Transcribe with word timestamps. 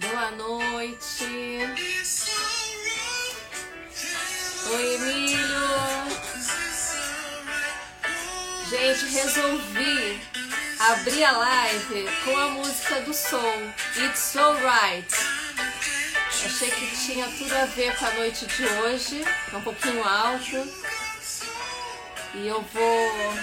Boa 0.00 0.30
noite. 0.32 1.24
Oi, 4.66 4.94
Emílio. 4.96 5.38
Gente, 8.68 9.04
resolvi 9.12 10.20
abrir 10.90 11.24
a 11.24 11.32
live 11.38 12.08
com 12.24 12.36
a 12.36 12.48
música 12.48 13.00
do 13.02 13.14
Soul, 13.14 13.72
It's 13.96 14.34
Alright. 14.34 15.14
Achei 16.26 16.70
que 16.72 16.96
tinha 16.96 17.28
tudo 17.28 17.54
a 17.54 17.66
ver 17.66 17.96
com 17.96 18.06
a 18.06 18.10
noite 18.14 18.44
de 18.44 18.64
hoje, 18.64 19.24
é 19.52 19.56
um 19.56 19.62
pouquinho 19.62 20.02
alto. 20.02 20.87
E 22.40 22.46
eu 22.46 22.62
vou 22.62 23.34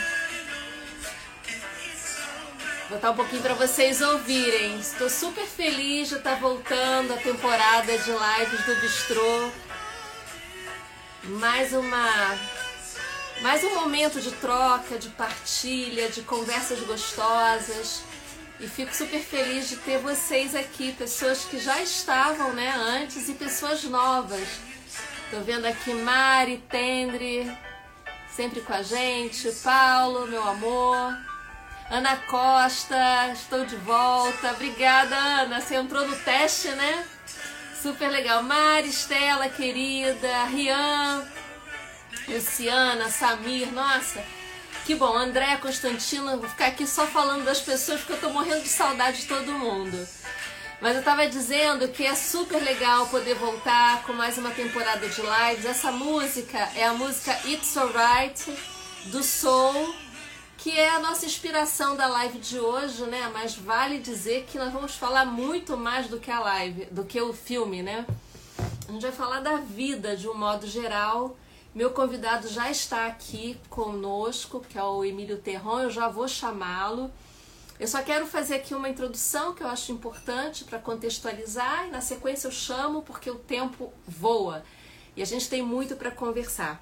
botar 2.90 3.12
um 3.12 3.16
pouquinho 3.16 3.42
para 3.42 3.54
vocês 3.54 4.00
ouvirem. 4.02 4.80
Estou 4.80 5.10
super 5.10 5.46
feliz 5.46 6.08
de 6.08 6.16
estar 6.16 6.36
voltando 6.36 7.14
a 7.14 7.18
temporada 7.18 7.98
de 7.98 8.10
lives 8.10 8.66
do 8.66 8.76
Bistrô. 8.80 9.52
Mais 11.24 11.74
uma 11.74 12.40
mais 13.42 13.66
um 13.66 13.76
momento 13.76 14.22
de 14.22 14.32
troca, 14.32 14.98
de 14.98 15.10
partilha, 15.10 16.08
de 16.08 16.22
conversas 16.22 16.80
gostosas. 16.80 18.02
E 18.62 18.68
fico 18.68 18.96
super 18.96 19.20
feliz 19.20 19.68
de 19.68 19.76
ter 19.76 19.98
vocês 19.98 20.56
aqui, 20.56 20.94
pessoas 20.94 21.44
que 21.44 21.60
já 21.60 21.82
estavam, 21.82 22.54
né, 22.54 22.74
antes 22.78 23.28
e 23.28 23.34
pessoas 23.34 23.84
novas. 23.84 24.48
Tô 25.30 25.42
vendo 25.42 25.66
aqui 25.66 25.94
Mari, 25.94 26.64
Tendre, 26.70 27.52
sempre 28.36 28.60
com 28.60 28.74
a 28.74 28.82
gente, 28.82 29.50
Paulo, 29.64 30.28
meu 30.28 30.46
amor, 30.46 31.18
Ana 31.90 32.18
Costa, 32.18 33.32
estou 33.32 33.66
de 33.66 33.78
volta. 33.78 34.52
Obrigada, 34.52 35.16
Ana. 35.16 35.62
Você 35.62 35.76
entrou 35.76 36.06
no 36.06 36.16
teste, 36.18 36.68
né? 36.70 37.06
Super 37.82 38.10
legal. 38.10 38.44
Mari, 38.44 38.90
Estela, 38.90 39.48
querida, 39.48 40.46
Rian, 40.46 41.26
Luciana, 42.28 43.10
Samir, 43.10 43.72
nossa, 43.72 44.22
que 44.86 44.96
bom. 44.96 45.16
André, 45.16 45.56
Constantino, 45.58 46.38
vou 46.38 46.50
ficar 46.50 46.68
aqui 46.68 46.86
só 46.86 47.08
falando 47.08 47.46
das 47.46 47.62
pessoas 47.62 48.02
porque 48.02 48.14
eu 48.14 48.20
tô 48.20 48.30
morrendo 48.32 48.64
de 48.64 48.70
saudade 48.70 49.22
de 49.22 49.28
todo 49.28 49.54
mundo. 49.54 50.06
Mas 50.82 50.98
eu 50.98 51.04
tava 51.04 51.28
dizendo 51.28 51.88
que 51.88 52.06
é 52.06 52.14
super 52.14 52.62
legal 52.62 53.08
poder 53.08 53.36
voltar 53.36 54.04
com 54.04 54.14
mais 54.14 54.38
uma 54.38 54.52
temporada 54.52 55.08
de 55.08 55.22
lives. 55.22 55.66
Essa 55.66 55.92
música 55.92 56.58
é 56.76 56.84
a 56.84 56.94
música 56.94 57.32
It's 57.46 57.76
Alright 57.78 58.54
do 59.06 59.24
Soul, 59.24 59.96
que 60.58 60.78
é 60.78 60.90
a 60.90 61.00
nossa 61.00 61.26
inspiração 61.26 61.96
da 61.96 62.08
live 62.08 62.40
de 62.40 62.60
hoje, 62.60 63.04
né? 63.04 63.32
Mas 63.34 63.56
vale 63.56 64.00
dizer 64.00 64.46
que 64.52 64.58
nós 64.58 64.74
vamos 64.74 64.96
falar 64.96 65.26
muito 65.26 65.78
mais 65.78 66.08
do 66.08 66.20
que 66.20 66.30
a 66.30 66.42
live, 66.42 66.86
do 66.92 67.06
que 67.06 67.22
o 67.22 67.34
filme, 67.34 67.82
né? 67.82 68.06
A 68.88 68.92
gente 68.92 69.02
vai 69.02 69.14
falar 69.14 69.40
da 69.40 69.58
vida 69.58 70.16
de 70.16 70.28
um 70.28 70.36
modo 70.36 70.68
geral. 70.68 71.38
Meu 71.74 71.92
convidado 71.92 72.48
já 72.50 72.70
está 72.70 73.08
aqui 73.08 73.58
conosco, 73.70 74.60
que 74.60 74.78
é 74.78 74.84
o 74.84 75.06
Emílio 75.06 75.38
Terron, 75.38 75.80
eu 75.80 75.90
já 75.90 76.10
vou 76.10 76.28
chamá-lo. 76.28 77.12
Eu 77.78 77.88
só 77.88 78.02
quero 78.02 78.26
fazer 78.26 78.56
aqui 78.56 78.74
uma 78.74 78.88
introdução 78.88 79.54
que 79.54 79.62
eu 79.62 79.68
acho 79.68 79.92
importante 79.92 80.64
para 80.64 80.80
contextualizar 80.80 81.88
e 81.88 81.92
na 81.92 82.00
sequência 82.00 82.48
eu 82.48 82.52
chamo 82.52 83.02
porque 83.02 83.30
o 83.30 83.36
tempo 83.36 83.92
voa 84.08 84.64
e 85.14 85.22
a 85.22 85.26
gente 85.26 85.50
tem 85.50 85.62
muito 85.62 85.96
para 85.98 86.10
conversar. 86.10 86.82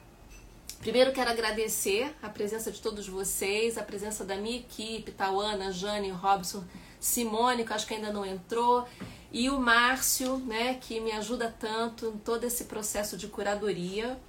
Primeiro 0.80 1.12
quero 1.12 1.32
agradecer 1.32 2.14
a 2.22 2.30
presença 2.30 2.72
de 2.72 2.80
todos 2.80 3.08
vocês, 3.08 3.78
a 3.78 3.84
presença 3.84 4.24
da 4.24 4.36
minha 4.36 4.58
equipe, 4.58 5.12
Tauana, 5.12 5.72
Jane, 5.72 6.12
Robson, 6.12 6.64
Simone, 7.00 7.66
que 7.66 7.74
acho 7.74 7.88
que 7.88 7.96
ainda 7.96 8.12
não 8.12 8.26
entrou, 8.26 8.88
e 9.32 9.50
o 9.50 9.58
Márcio, 9.60 10.38
né, 10.40 10.76
que 10.76 11.00
me 11.00 11.12
ajuda 11.12 11.54
tanto 11.58 12.08
em 12.08 12.18
todo 12.18 12.44
esse 12.44 12.66
processo 12.66 13.18
de 13.18 13.28
curadoria. 13.28 14.20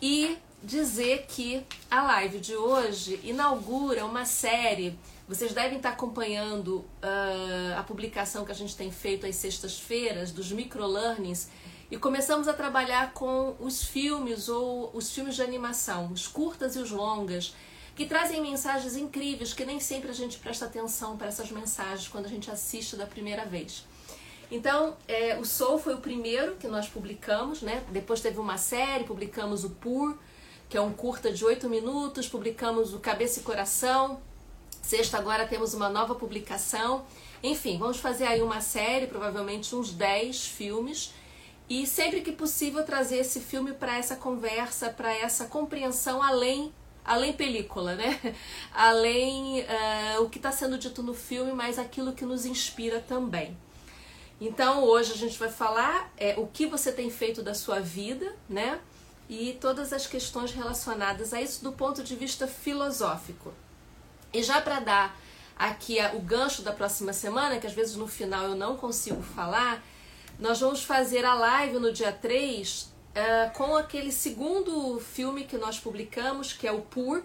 E 0.00 0.38
dizer 0.62 1.26
que 1.28 1.64
a 1.90 2.02
live 2.02 2.40
de 2.40 2.56
hoje 2.56 3.20
inaugura 3.22 4.04
uma 4.04 4.24
série 4.24 4.98
vocês 5.28 5.52
devem 5.52 5.76
estar 5.76 5.90
acompanhando 5.90 6.78
uh, 6.78 7.78
a 7.78 7.82
publicação 7.82 8.46
que 8.46 8.50
a 8.50 8.54
gente 8.54 8.74
tem 8.74 8.90
feito 8.90 9.26
às 9.26 9.36
sextas-feiras 9.36 10.32
dos 10.32 10.50
microlearnings 10.50 11.50
e 11.90 11.98
começamos 11.98 12.48
a 12.48 12.54
trabalhar 12.54 13.12
com 13.12 13.54
os 13.60 13.84
filmes 13.84 14.48
ou 14.48 14.90
os 14.94 15.12
filmes 15.12 15.34
de 15.34 15.42
animação, 15.42 16.10
os 16.10 16.26
curtas 16.26 16.76
e 16.76 16.78
os 16.78 16.90
longas, 16.90 17.54
que 17.94 18.06
trazem 18.06 18.40
mensagens 18.40 18.96
incríveis 18.96 19.52
que 19.52 19.66
nem 19.66 19.78
sempre 19.78 20.10
a 20.10 20.14
gente 20.14 20.38
presta 20.38 20.64
atenção 20.64 21.18
para 21.18 21.26
essas 21.26 21.50
mensagens 21.50 22.08
quando 22.08 22.24
a 22.24 22.30
gente 22.30 22.50
assiste 22.50 22.96
da 22.96 23.06
primeira 23.06 23.44
vez. 23.44 23.84
Então, 24.50 24.96
é, 25.06 25.36
o 25.38 25.44
Soul 25.44 25.78
foi 25.78 25.92
o 25.94 26.00
primeiro 26.00 26.56
que 26.56 26.66
nós 26.66 26.88
publicamos, 26.88 27.60
né? 27.60 27.84
Depois 27.90 28.22
teve 28.22 28.38
uma 28.38 28.56
série, 28.56 29.04
publicamos 29.04 29.62
o 29.62 29.70
Pur, 29.70 30.16
que 30.70 30.76
é 30.78 30.80
um 30.80 30.92
curta 30.92 31.30
de 31.30 31.44
oito 31.44 31.68
minutos, 31.68 32.26
publicamos 32.26 32.94
o 32.94 32.98
Cabeça 32.98 33.40
e 33.40 33.42
Coração, 33.42 34.22
Sexta 34.88 35.18
agora 35.18 35.46
temos 35.46 35.74
uma 35.74 35.90
nova 35.90 36.14
publicação. 36.14 37.04
Enfim, 37.42 37.76
vamos 37.76 37.98
fazer 37.98 38.24
aí 38.24 38.40
uma 38.40 38.62
série, 38.62 39.06
provavelmente 39.06 39.76
uns 39.76 39.92
10 39.92 40.46
filmes. 40.46 41.12
E 41.68 41.86
sempre 41.86 42.22
que 42.22 42.32
possível 42.32 42.82
trazer 42.82 43.18
esse 43.18 43.38
filme 43.38 43.74
para 43.74 43.98
essa 43.98 44.16
conversa, 44.16 44.88
para 44.88 45.14
essa 45.14 45.44
compreensão 45.44 46.22
além 46.22 46.72
além 47.04 47.34
película, 47.34 47.96
né? 47.96 48.18
Além 48.72 49.60
uh, 49.60 50.22
o 50.22 50.30
que 50.30 50.38
está 50.38 50.50
sendo 50.50 50.78
dito 50.78 51.02
no 51.02 51.12
filme, 51.12 51.52
mas 51.52 51.78
aquilo 51.78 52.14
que 52.14 52.24
nos 52.24 52.46
inspira 52.46 52.98
também. 52.98 53.54
Então 54.40 54.84
hoje 54.84 55.12
a 55.12 55.16
gente 55.16 55.38
vai 55.38 55.50
falar 55.50 56.10
é, 56.16 56.34
o 56.38 56.46
que 56.46 56.64
você 56.64 56.90
tem 56.90 57.10
feito 57.10 57.42
da 57.42 57.52
sua 57.52 57.78
vida, 57.78 58.34
né? 58.48 58.80
E 59.28 59.52
todas 59.60 59.92
as 59.92 60.06
questões 60.06 60.50
relacionadas 60.52 61.34
a 61.34 61.42
isso 61.42 61.62
do 61.62 61.72
ponto 61.72 62.02
de 62.02 62.16
vista 62.16 62.46
filosófico. 62.46 63.52
E 64.32 64.42
já 64.42 64.60
para 64.60 64.80
dar 64.80 65.20
aqui 65.58 65.98
o 66.14 66.20
gancho 66.20 66.62
da 66.62 66.72
próxima 66.72 67.12
semana, 67.12 67.58
que 67.58 67.66
às 67.66 67.72
vezes 67.72 67.96
no 67.96 68.06
final 68.06 68.44
eu 68.44 68.54
não 68.54 68.76
consigo 68.76 69.22
falar, 69.22 69.82
nós 70.38 70.60
vamos 70.60 70.84
fazer 70.84 71.24
a 71.24 71.34
live 71.34 71.78
no 71.78 71.92
dia 71.92 72.12
3 72.12 72.82
uh, 72.82 72.88
eh, 73.14 73.50
com 73.54 73.76
aquele 73.76 74.12
segundo 74.12 75.00
filme 75.00 75.44
que 75.44 75.58
nós 75.58 75.80
publicamos, 75.80 76.52
que 76.52 76.66
é 76.66 76.72
o 76.72 76.82
PUR, 76.82 77.22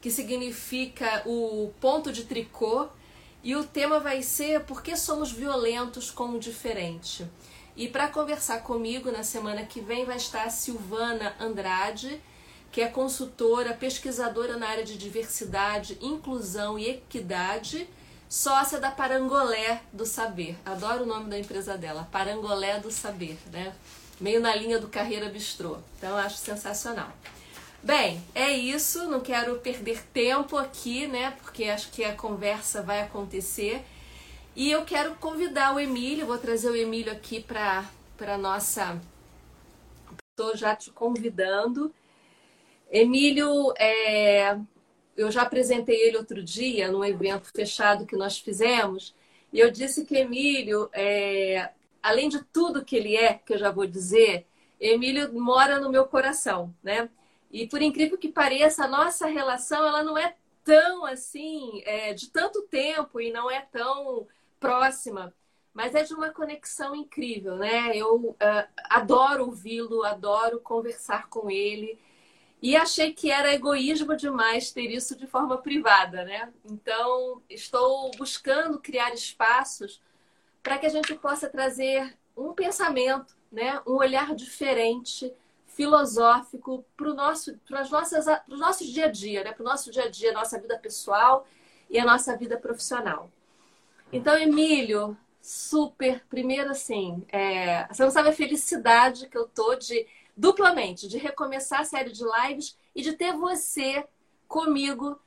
que 0.00 0.10
significa 0.10 1.22
o 1.26 1.72
ponto 1.80 2.12
de 2.12 2.24
tricô, 2.24 2.88
e 3.42 3.56
o 3.56 3.64
tema 3.64 3.98
vai 3.98 4.22
ser 4.22 4.60
Por 4.60 4.82
que 4.82 4.96
somos 4.96 5.32
violentos 5.32 6.10
com 6.10 6.30
o 6.30 6.38
diferente? 6.38 7.26
E 7.76 7.88
para 7.88 8.08
conversar 8.08 8.62
comigo 8.62 9.10
na 9.10 9.24
semana 9.24 9.64
que 9.64 9.80
vem 9.80 10.04
vai 10.04 10.16
estar 10.16 10.44
a 10.44 10.50
Silvana 10.50 11.34
Andrade, 11.40 12.20
que 12.72 12.80
é 12.80 12.88
consultora, 12.88 13.74
pesquisadora 13.74 14.56
na 14.56 14.66
área 14.66 14.82
de 14.82 14.96
diversidade, 14.96 15.98
inclusão 16.00 16.78
e 16.78 16.88
equidade, 16.88 17.86
sócia 18.30 18.80
da 18.80 18.90
Parangolé 18.90 19.82
do 19.92 20.06
Saber. 20.06 20.56
Adoro 20.64 21.02
o 21.02 21.06
nome 21.06 21.28
da 21.28 21.38
empresa 21.38 21.76
dela, 21.76 22.08
Parangolé 22.10 22.80
do 22.80 22.90
Saber, 22.90 23.36
né? 23.52 23.74
Meio 24.18 24.40
na 24.40 24.54
linha 24.54 24.78
do 24.78 24.88
Carreira 24.88 25.28
Bistrô. 25.28 25.76
Então 25.98 26.16
acho 26.16 26.38
sensacional. 26.38 27.12
Bem, 27.82 28.24
é 28.34 28.50
isso, 28.50 29.04
não 29.10 29.20
quero 29.20 29.58
perder 29.58 30.02
tempo 30.12 30.56
aqui, 30.56 31.06
né? 31.06 31.32
Porque 31.42 31.64
acho 31.64 31.90
que 31.90 32.02
a 32.02 32.14
conversa 32.14 32.80
vai 32.80 33.02
acontecer. 33.02 33.84
E 34.56 34.70
eu 34.70 34.84
quero 34.84 35.14
convidar 35.16 35.74
o 35.74 35.80
Emílio, 35.80 36.26
vou 36.26 36.38
trazer 36.38 36.70
o 36.70 36.76
Emílio 36.76 37.12
aqui 37.12 37.42
para 37.42 37.84
para 38.16 38.38
nossa 38.38 39.00
Estou 40.30 40.56
já 40.56 40.76
te 40.76 40.90
convidando 40.90 41.92
Emílio, 42.92 43.72
é, 43.78 44.58
eu 45.16 45.30
já 45.30 45.42
apresentei 45.42 45.96
ele 45.96 46.18
outro 46.18 46.42
dia 46.42 46.92
num 46.92 47.02
evento 47.02 47.50
fechado 47.50 48.04
que 48.04 48.14
nós 48.14 48.38
fizemos, 48.38 49.14
e 49.50 49.58
eu 49.58 49.70
disse 49.70 50.04
que 50.04 50.16
Emílio, 50.16 50.90
é, 50.92 51.70
além 52.02 52.28
de 52.28 52.44
tudo 52.44 52.84
que 52.84 52.94
ele 52.94 53.16
é, 53.16 53.34
que 53.34 53.54
eu 53.54 53.58
já 53.58 53.70
vou 53.70 53.86
dizer, 53.86 54.46
Emílio 54.78 55.32
mora 55.32 55.80
no 55.80 55.88
meu 55.88 56.06
coração, 56.06 56.74
né? 56.82 57.08
E 57.50 57.66
por 57.66 57.80
incrível 57.80 58.18
que 58.18 58.28
pareça, 58.28 58.84
a 58.84 58.88
nossa 58.88 59.26
relação 59.26 59.86
ela 59.86 60.02
não 60.02 60.18
é 60.18 60.34
tão 60.62 61.06
assim, 61.06 61.82
é, 61.86 62.12
de 62.12 62.28
tanto 62.30 62.62
tempo 62.62 63.20
e 63.20 63.32
não 63.32 63.50
é 63.50 63.60
tão 63.72 64.26
próxima, 64.60 65.34
mas 65.72 65.94
é 65.94 66.02
de 66.02 66.12
uma 66.12 66.30
conexão 66.30 66.94
incrível, 66.94 67.56
né? 67.56 67.96
Eu 67.96 68.16
uh, 68.16 68.36
adoro 68.90 69.46
ouvi-lo, 69.46 70.04
adoro 70.04 70.60
conversar 70.60 71.28
com 71.28 71.50
ele. 71.50 71.98
E 72.62 72.76
achei 72.76 73.12
que 73.12 73.28
era 73.28 73.52
egoísmo 73.52 74.16
demais 74.16 74.70
ter 74.70 74.88
isso 74.88 75.16
de 75.16 75.26
forma 75.26 75.58
privada, 75.58 76.24
né? 76.24 76.52
Então, 76.64 77.42
estou 77.50 78.12
buscando 78.12 78.78
criar 78.78 79.12
espaços 79.12 80.00
para 80.62 80.78
que 80.78 80.86
a 80.86 80.88
gente 80.88 81.12
possa 81.16 81.48
trazer 81.48 82.16
um 82.36 82.52
pensamento, 82.52 83.34
né? 83.50 83.82
um 83.84 83.94
olhar 83.94 84.32
diferente, 84.36 85.34
filosófico 85.66 86.84
para 86.96 87.10
o 87.10 87.14
nosso, 87.14 87.58
nossas, 88.48 88.86
dia 88.86 89.06
a 89.06 89.10
dia, 89.10 89.42
né? 89.42 89.52
Para 89.52 89.62
o 89.62 89.68
nosso 89.68 89.90
dia 89.90 90.04
a 90.04 90.08
dia, 90.08 90.32
nossa 90.32 90.60
vida 90.60 90.78
pessoal 90.78 91.44
e 91.90 91.98
a 91.98 92.04
nossa 92.04 92.36
vida 92.36 92.56
profissional. 92.56 93.28
Então, 94.12 94.38
Emílio, 94.38 95.16
super, 95.40 96.22
primeiro 96.30 96.70
assim, 96.70 97.24
é, 97.28 97.88
você 97.88 98.04
não 98.04 98.10
sabe 98.12 98.28
a 98.28 98.32
felicidade 98.32 99.26
que 99.28 99.36
eu 99.36 99.48
tô 99.48 99.74
de 99.74 100.06
duplamente 100.36 101.08
de 101.08 101.18
recomeçar 101.18 101.80
a 101.80 101.84
série 101.84 102.10
de 102.10 102.24
lives 102.24 102.76
e 102.94 103.02
de 103.02 103.12
ter 103.12 103.32
você 103.32 104.06
comigo 104.48 105.20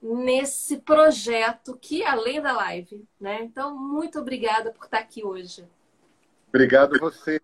nesse 0.00 0.78
projeto 0.78 1.78
que 1.80 2.02
é 2.02 2.08
além 2.08 2.40
da 2.40 2.52
live, 2.52 3.06
né? 3.20 3.42
Então, 3.42 3.76
muito 3.76 4.18
obrigada 4.18 4.72
por 4.72 4.84
estar 4.84 4.98
aqui 4.98 5.24
hoje. 5.24 5.64
Obrigado 6.48 6.98
você, 6.98 7.40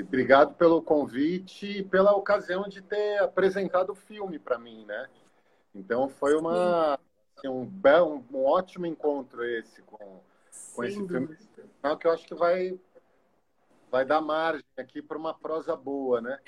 Obrigado 0.00 0.54
pelo 0.54 0.80
convite 0.80 1.66
e 1.66 1.82
pela 1.82 2.16
ocasião 2.16 2.66
de 2.66 2.80
ter 2.80 3.18
apresentado 3.18 3.90
o 3.90 3.94
filme 3.94 4.38
para 4.38 4.58
mim, 4.58 4.84
né? 4.86 5.08
Então 5.74 6.08
foi 6.08 6.34
uma 6.34 6.98
assim, 7.36 7.48
um, 7.48 7.66
bel, 7.66 8.24
um, 8.32 8.44
ótimo 8.44 8.86
encontro 8.86 9.44
esse 9.44 9.82
com, 9.82 10.20
com 10.74 10.84
esse 10.84 11.06
filme 11.06 11.36
que 12.00 12.06
eu 12.06 12.12
acho 12.12 12.26
que 12.26 12.34
vai 12.34 12.78
vai 13.94 14.04
dar 14.04 14.20
margem 14.20 14.64
aqui 14.76 15.00
para 15.00 15.16
uma 15.16 15.32
prosa 15.32 15.76
boa, 15.76 16.20
né? 16.20 16.40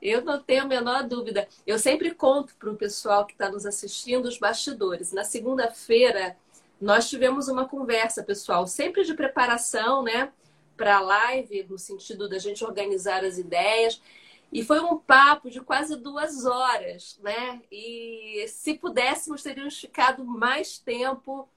Eu 0.00 0.22
não 0.24 0.40
tenho 0.40 0.62
a 0.62 0.66
menor 0.66 1.02
dúvida. 1.02 1.48
Eu 1.66 1.76
sempre 1.76 2.14
conto 2.14 2.54
para 2.54 2.70
o 2.70 2.76
pessoal 2.76 3.26
que 3.26 3.32
está 3.32 3.50
nos 3.50 3.66
assistindo 3.66 4.26
os 4.26 4.38
bastidores. 4.38 5.12
Na 5.12 5.24
segunda-feira 5.24 6.36
nós 6.80 7.10
tivemos 7.10 7.48
uma 7.48 7.68
conversa, 7.68 8.22
pessoal, 8.22 8.68
sempre 8.68 9.02
de 9.02 9.14
preparação, 9.14 10.04
né? 10.04 10.32
para 10.76 10.96
a 10.96 11.00
live, 11.00 11.66
no 11.68 11.78
sentido 11.78 12.28
da 12.28 12.38
gente 12.38 12.64
organizar 12.64 13.24
as 13.24 13.36
ideias. 13.36 14.00
E 14.52 14.62
foi 14.62 14.80
um 14.80 14.98
papo 14.98 15.50
de 15.50 15.60
quase 15.60 15.96
duas 15.96 16.44
horas, 16.44 17.18
né? 17.22 17.62
E 17.70 18.44
se 18.48 18.74
pudéssemos, 18.74 19.42
teríamos 19.42 19.78
ficado 19.78 20.24
mais 20.24 20.78
tempo, 20.78 21.48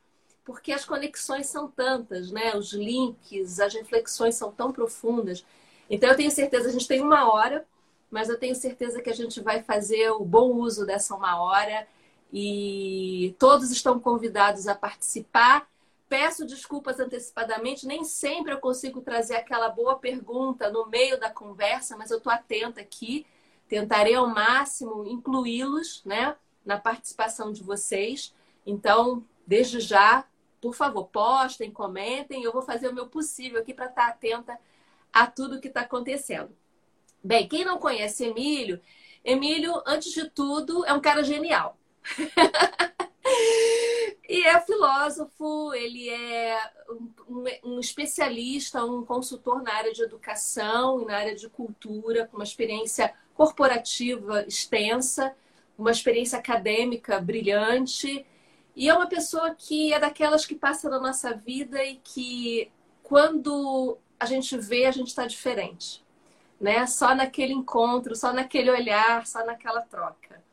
porque 0.45 0.71
as 0.71 0.85
conexões 0.85 1.47
são 1.47 1.67
tantas, 1.67 2.31
né? 2.31 2.55
Os 2.55 2.71
links, 2.71 3.59
as 3.59 3.73
reflexões 3.73 4.35
são 4.35 4.51
tão 4.51 4.71
profundas. 4.71 5.43
Então, 5.89 6.09
eu 6.09 6.15
tenho 6.15 6.31
certeza, 6.31 6.69
a 6.69 6.71
gente 6.71 6.87
tem 6.87 7.01
uma 7.01 7.31
hora, 7.33 7.65
mas 8.09 8.29
eu 8.29 8.39
tenho 8.39 8.55
certeza 8.55 9.01
que 9.01 9.09
a 9.09 9.15
gente 9.15 9.41
vai 9.41 9.63
fazer 9.63 10.11
o 10.11 10.23
bom 10.23 10.53
uso 10.53 10.85
dessa 10.85 11.15
uma 11.15 11.41
hora. 11.41 11.87
E 12.31 13.35
todos 13.39 13.71
estão 13.71 13.99
convidados 13.99 14.67
a 14.67 14.75
participar 14.75 15.67
Peço 16.07 16.45
desculpas 16.45 16.99
antecipadamente, 16.99 17.87
nem 17.87 18.03
sempre 18.03 18.53
eu 18.53 18.59
consigo 18.59 19.01
trazer 19.01 19.37
aquela 19.37 19.69
boa 19.69 19.97
pergunta 19.97 20.69
no 20.69 20.85
meio 20.85 21.19
da 21.19 21.31
conversa, 21.31 21.97
mas 21.97 22.11
eu 22.11 22.17
estou 22.17 22.31
atenta 22.31 22.79
aqui. 22.79 23.25
Tentarei 23.67 24.13
ao 24.13 24.27
máximo 24.27 25.03
incluí-los 25.07 26.03
né, 26.05 26.35
na 26.63 26.77
participação 26.79 27.51
de 27.51 27.63
vocês. 27.63 28.31
Então, 28.67 29.23
desde 29.47 29.79
já, 29.79 30.23
por 30.65 30.73
favor, 30.73 31.05
postem, 31.09 31.69
comentem. 31.69 32.41
Eu 32.41 32.51
vou 32.51 32.63
fazer 32.63 32.87
o 32.87 32.93
meu 32.93 33.05
possível 33.05 33.61
aqui 33.61 33.71
para 33.71 33.85
estar 33.85 34.07
atenta 34.07 34.59
a 35.13 35.27
tudo 35.27 35.61
que 35.61 35.67
está 35.67 35.81
acontecendo. 35.81 36.49
Bem, 37.23 37.47
quem 37.47 37.63
não 37.63 37.77
conhece 37.77 38.25
Emílio, 38.25 38.81
Emílio, 39.23 39.79
antes 39.85 40.11
de 40.11 40.27
tudo, 40.27 40.83
é 40.83 40.91
um 40.91 40.99
cara 40.99 41.23
genial. 41.23 41.77
E 44.27 44.43
é 44.43 44.59
filósofo, 44.59 45.71
ele 45.73 46.09
é 46.09 46.59
um, 47.29 47.43
um, 47.63 47.79
especialista, 47.79 48.83
um 48.83 49.05
consultor 49.05 49.61
na 49.61 49.71
área 49.71 49.93
de 49.93 50.01
educação 50.01 50.99
e 51.01 51.05
na 51.05 51.15
área 51.15 51.35
de 51.35 51.47
cultura, 51.47 52.25
com 52.25 52.37
uma 52.37 52.43
experiência 52.43 53.13
corporativa 53.35 54.43
extensa, 54.47 55.35
uma 55.77 55.91
experiência 55.91 56.39
acadêmica 56.39 57.19
brilhante. 57.19 58.25
E 58.75 58.89
é 58.89 58.93
uma 58.93 59.07
pessoa 59.07 59.55
que 59.55 59.93
é 59.93 59.99
daquelas 59.99 60.45
que 60.45 60.55
passa 60.55 60.89
na 60.89 60.99
nossa 60.99 61.33
vida 61.33 61.83
e 61.83 61.95
que, 62.03 62.69
quando 63.01 63.97
a 64.19 64.25
gente 64.25 64.57
vê, 64.57 64.85
a 64.85 64.91
gente 64.91 65.07
está 65.07 65.25
diferente. 65.25 66.03
Né? 66.59 66.85
Só 66.85 67.15
naquele 67.15 67.53
encontro, 67.53 68.15
só 68.15 68.33
naquele 68.33 68.69
olhar, 68.69 69.25
só 69.25 69.45
naquela 69.45 69.81
troca. 69.81 70.43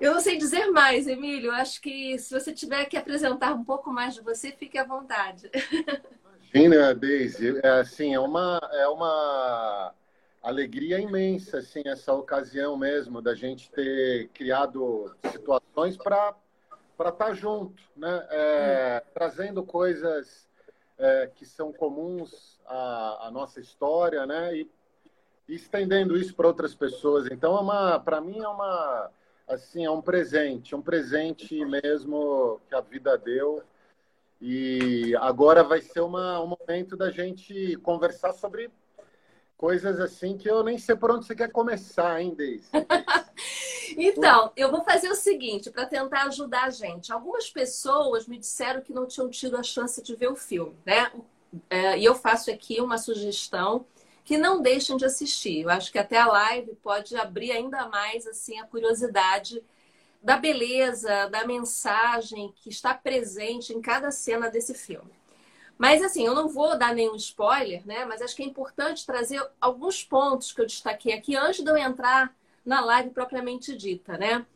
Eu 0.00 0.14
não 0.14 0.20
sei 0.20 0.36
dizer 0.36 0.66
mais, 0.70 1.06
Emílio. 1.06 1.50
Acho 1.52 1.80
que 1.80 2.18
se 2.18 2.32
você 2.32 2.52
tiver 2.52 2.84
que 2.86 2.96
apresentar 2.96 3.54
um 3.54 3.64
pouco 3.64 3.92
mais 3.92 4.14
de 4.14 4.20
você, 4.20 4.52
fique 4.52 4.76
à 4.76 4.84
vontade. 4.84 5.50
Imagina, 6.52 6.94
Deise. 6.94 7.58
É, 7.62 7.80
assim, 7.80 8.14
é 8.14 8.20
uma, 8.20 8.60
é 8.72 8.86
uma 8.88 9.94
alegria 10.42 11.00
imensa 11.00 11.58
assim, 11.58 11.82
essa 11.86 12.12
ocasião 12.12 12.76
mesmo 12.76 13.22
da 13.22 13.34
gente 13.34 13.70
ter 13.70 14.28
criado 14.28 15.16
situações 15.32 15.96
para 15.96 16.34
estar 16.98 17.26
tá 17.26 17.34
junto, 17.34 17.82
né? 17.96 18.26
É, 18.30 19.02
hum. 19.04 19.10
Trazendo 19.12 19.62
coisas 19.62 20.48
é, 20.98 21.30
que 21.34 21.44
são 21.44 21.72
comuns 21.72 22.60
à, 22.66 23.26
à, 23.26 23.30
nossa 23.30 23.60
história, 23.60 24.26
né? 24.26 24.56
E, 24.56 24.70
e 25.48 25.54
estendendo 25.54 26.16
isso 26.16 26.34
para 26.34 26.46
outras 26.46 26.74
pessoas. 26.74 27.26
Então, 27.30 27.56
é 27.56 27.60
uma, 27.60 28.00
para 28.00 28.20
mim, 28.20 28.40
é 28.40 28.48
uma 28.48 29.10
assim, 29.46 29.84
é 29.84 29.90
um 29.90 30.00
presente, 30.00 30.74
um 30.74 30.80
presente 30.80 31.64
mesmo 31.64 32.60
que 32.68 32.74
a 32.74 32.80
vida 32.80 33.16
deu. 33.18 33.62
E 34.40 35.14
agora 35.20 35.62
vai 35.62 35.80
ser 35.80 36.00
uma, 36.00 36.40
um 36.40 36.56
momento 36.58 36.96
da 36.96 37.10
gente 37.10 37.76
conversar 37.76 38.32
sobre 38.32 38.70
coisas 39.56 40.00
assim 40.00 40.36
que 40.36 40.50
eu 40.50 40.62
nem 40.62 40.76
sei 40.78 40.96
por 40.96 41.10
onde 41.10 41.26
você 41.26 41.34
quer 41.34 41.50
começar, 41.50 42.20
hein, 42.20 42.34
Deise? 42.34 42.68
então, 43.96 44.52
eu 44.56 44.70
vou 44.70 44.82
fazer 44.82 45.08
o 45.08 45.14
seguinte 45.14 45.70
para 45.70 45.86
tentar 45.86 46.24
ajudar 46.24 46.64
a 46.64 46.70
gente. 46.70 47.12
Algumas 47.12 47.50
pessoas 47.50 48.26
me 48.26 48.38
disseram 48.38 48.80
que 48.80 48.92
não 48.92 49.06
tinham 49.06 49.28
tido 49.28 49.56
a 49.56 49.62
chance 49.62 50.02
de 50.02 50.14
ver 50.14 50.28
o 50.28 50.36
filme, 50.36 50.76
né? 50.84 51.10
É, 51.70 51.98
e 51.98 52.04
eu 52.04 52.14
faço 52.14 52.50
aqui 52.50 52.80
uma 52.80 52.98
sugestão 52.98 53.86
que 54.24 54.38
não 54.38 54.60
deixem 54.60 54.96
de 54.96 55.04
assistir. 55.04 55.62
Eu 55.62 55.70
acho 55.70 55.92
que 55.92 55.98
até 55.98 56.18
a 56.18 56.26
live 56.26 56.74
pode 56.76 57.16
abrir 57.16 57.52
ainda 57.52 57.88
mais 57.88 58.26
assim 58.26 58.58
a 58.58 58.66
curiosidade 58.66 59.62
da 60.22 60.38
beleza, 60.38 61.28
da 61.28 61.46
mensagem 61.46 62.52
que 62.56 62.70
está 62.70 62.94
presente 62.94 63.74
em 63.74 63.82
cada 63.82 64.10
cena 64.10 64.48
desse 64.48 64.74
filme. 64.74 65.12
Mas 65.76 66.02
assim, 66.02 66.24
eu 66.24 66.34
não 66.34 66.48
vou 66.48 66.78
dar 66.78 66.94
nenhum 66.94 67.16
spoiler, 67.16 67.86
né? 67.86 68.04
Mas 68.06 68.22
acho 68.22 68.34
que 68.34 68.42
é 68.42 68.46
importante 68.46 69.04
trazer 69.04 69.46
alguns 69.60 70.02
pontos 70.02 70.52
que 70.52 70.60
eu 70.60 70.66
destaquei 70.66 71.12
aqui 71.12 71.36
antes 71.36 71.62
de 71.62 71.70
eu 71.70 71.76
entrar 71.76 72.34
na 72.64 72.80
live 72.80 73.10
propriamente 73.10 73.76
dita, 73.76 74.16
né? 74.16 74.46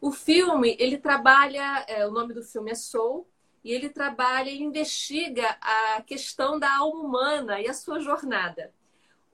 O 0.00 0.12
filme, 0.12 0.76
ele 0.78 0.98
trabalha, 0.98 1.84
é, 1.88 2.06
o 2.06 2.10
nome 2.10 2.34
do 2.34 2.42
filme 2.42 2.70
é 2.70 2.74
Soul, 2.74 3.26
e 3.64 3.72
ele 3.72 3.88
trabalha, 3.88 4.50
ele 4.50 4.62
investiga 4.62 5.56
a 5.60 6.02
questão 6.02 6.58
da 6.58 6.76
alma 6.76 7.00
humana 7.00 7.60
e 7.60 7.66
a 7.66 7.72
sua 7.72 7.98
jornada. 7.98 8.70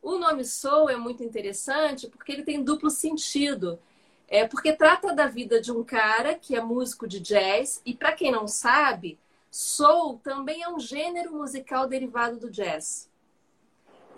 O 0.00 0.16
nome 0.16 0.44
Soul 0.44 0.88
é 0.88 0.96
muito 0.96 1.24
interessante 1.24 2.08
porque 2.08 2.30
ele 2.30 2.44
tem 2.44 2.62
duplo 2.62 2.88
sentido. 2.88 3.80
É 4.28 4.46
porque 4.46 4.72
trata 4.72 5.12
da 5.12 5.26
vida 5.26 5.60
de 5.60 5.72
um 5.72 5.82
cara 5.82 6.36
que 6.36 6.54
é 6.54 6.62
músico 6.62 7.08
de 7.08 7.18
jazz 7.18 7.82
e 7.84 7.92
para 7.92 8.12
quem 8.12 8.30
não 8.30 8.46
sabe, 8.46 9.18
soul 9.50 10.20
também 10.22 10.62
é 10.62 10.68
um 10.68 10.78
gênero 10.78 11.34
musical 11.34 11.88
derivado 11.88 12.38
do 12.38 12.48
jazz. 12.48 13.09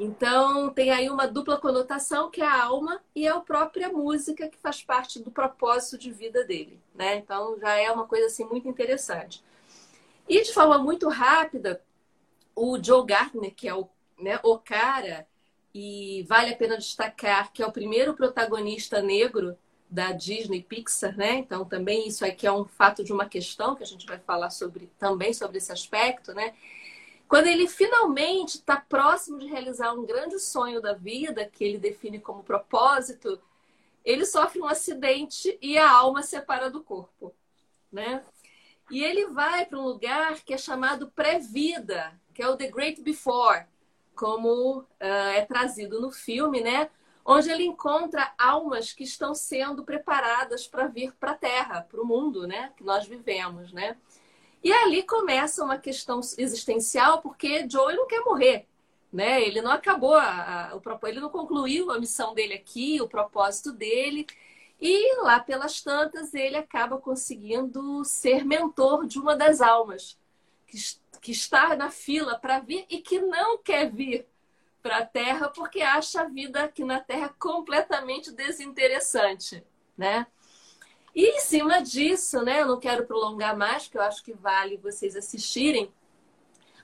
Então 0.02 0.68
tem 0.68 0.90
aí 0.90 1.09
uma 1.09 1.28
dupla 1.28 1.56
conotação 1.56 2.28
que 2.28 2.42
é 2.42 2.44
a 2.44 2.64
alma 2.64 3.00
e 3.14 3.25
é 3.25 3.30
a 3.30 3.38
própria 3.38 3.88
música 3.88 4.49
que 4.49 4.59
faz 4.59 4.82
parte 4.82 5.21
do 5.21 5.30
propósito 5.30 5.97
de 5.97 6.11
vida 6.11 6.42
dele, 6.44 6.80
né? 6.92 7.18
Então 7.18 7.56
já 7.61 7.76
é 7.76 7.88
uma 7.88 8.04
coisa 8.04 8.26
assim 8.26 8.44
muito 8.44 8.66
interessante. 8.66 9.44
E 10.28 10.42
de 10.42 10.52
forma 10.52 10.76
muito 10.76 11.09
rápida, 11.09 11.80
o 12.56 12.82
Joe 12.82 13.06
Gardner, 13.06 13.54
que 13.54 13.68
é 13.68 13.75
o, 13.76 13.88
né, 14.18 14.40
o 14.42 14.59
cara 14.59 15.25
e 15.73 16.25
vale 16.28 16.52
a 16.52 16.56
pena 16.56 16.76
destacar 16.76 17.52
que 17.52 17.62
é 17.62 17.66
o 17.66 17.73
primeiro 17.73 18.14
protagonista 18.14 19.00
negro 19.00 19.56
da 19.88 20.11
Disney 20.11 20.64
Pixar, 20.64 21.16
né? 21.16 21.37
Então 21.37 21.64
também 21.64 22.09
isso 22.09 22.25
aqui 22.25 22.44
é 22.44 22.52
um 22.52 22.64
fato 22.64 23.04
de 23.04 23.12
uma 23.12 23.26
questão 23.26 23.76
que 23.76 23.85
a 23.85 23.87
gente 23.87 24.04
vai 24.04 24.18
falar 24.18 24.50
sobre 24.50 24.90
também 24.99 25.32
sobre 25.32 25.59
esse 25.59 25.71
aspecto, 25.71 26.35
né? 26.35 26.54
Quando 27.32 27.46
ele 27.46 27.66
finalmente 27.66 28.58
está 28.58 28.76
próximo 28.76 29.38
de 29.38 29.46
realizar 29.46 29.94
um 29.94 30.04
grande 30.04 30.38
sonho 30.38 30.82
da 30.82 30.92
vida, 30.92 31.48
que 31.48 31.64
ele 31.64 31.78
define 31.78 32.18
como 32.18 32.44
propósito, 32.44 33.40
ele 34.04 34.26
sofre 34.26 34.60
um 34.60 34.66
acidente 34.66 35.58
e 35.62 35.78
a 35.78 35.90
alma 35.90 36.22
separa 36.22 36.68
do 36.68 36.82
corpo, 36.82 37.34
né? 37.90 38.22
E 38.90 39.02
ele 39.02 39.28
vai 39.28 39.64
para 39.64 39.78
um 39.78 39.82
lugar 39.82 40.42
que 40.42 40.52
é 40.52 40.58
chamado 40.58 41.10
pré-vida, 41.10 42.12
que 42.34 42.42
é 42.42 42.48
o 42.50 42.54
The 42.54 42.68
Great 42.68 43.00
Before, 43.00 43.64
como 44.14 44.80
uh, 44.80 44.86
é 45.00 45.42
trazido 45.46 46.02
no 46.02 46.10
filme, 46.10 46.60
né? 46.60 46.90
Onde 47.24 47.50
ele 47.50 47.64
encontra 47.64 48.30
almas 48.36 48.92
que 48.92 49.04
estão 49.04 49.34
sendo 49.34 49.84
preparadas 49.84 50.68
para 50.68 50.86
vir 50.86 51.14
para 51.14 51.30
a 51.30 51.36
Terra, 51.36 51.80
para 51.80 52.02
o 52.02 52.04
mundo, 52.04 52.46
né? 52.46 52.74
Que 52.76 52.84
nós 52.84 53.06
vivemos, 53.06 53.72
né? 53.72 53.96
E 54.62 54.73
ali 54.73 55.02
começa 55.02 55.64
uma 55.64 55.78
questão 55.78 56.21
existencial, 56.38 57.21
porque 57.21 57.69
Joey 57.69 57.97
não 57.97 58.07
quer 58.07 58.21
morrer, 58.21 58.66
né? 59.12 59.42
Ele 59.42 59.61
não 59.61 59.73
acabou, 59.73 60.14
a, 60.14 60.73
a, 60.73 61.09
ele 61.09 61.21
não 61.21 61.28
concluiu 61.28 61.90
a 61.90 61.99
missão 61.99 62.33
dele 62.33 62.54
aqui, 62.54 63.00
o 63.00 63.09
propósito 63.09 63.73
dele. 63.73 64.26
E 64.81 65.16
lá 65.23 65.40
pelas 65.40 65.81
tantas, 65.81 66.33
ele 66.35 66.57
acaba 66.57 66.99
conseguindo 66.99 68.04
ser 68.04 68.45
mentor 68.45 69.07
de 69.07 69.19
uma 69.19 69.37
das 69.37 69.61
almas 69.61 70.19
que, 70.66 70.78
que 71.21 71.33
está 71.33 71.76
na 71.76 71.90
fila 71.90 72.38
para 72.38 72.61
vir 72.61 72.87
e 72.88 72.99
que 72.99 73.21
não 73.21 73.59
quer 73.59 73.90
vir 73.90 74.26
para 74.83 74.99
a 74.99 75.07
Terra 75.07 75.49
porque 75.49 75.81
acha 75.81 76.23
a 76.23 76.28
vida 76.28 76.64
aqui 76.64 76.85
na 76.85 76.99
Terra 76.99 77.35
completamente 77.38 78.33
desinteressante, 78.33 79.64
né? 79.97 80.26
E 81.14 81.37
em 81.37 81.40
cima 81.40 81.83
disso, 81.83 82.42
né, 82.42 82.62
eu 82.62 82.66
não 82.66 82.81
quero 82.81 83.07
prolongar 83.07 83.57
mais, 83.57 83.85
porque 83.85 83.99
eu 83.99 84.02
acho 84.02 84.23
que 84.23 84.33
vale 84.33 84.78
vocês 84.78 85.14
assistirem, 85.14 85.92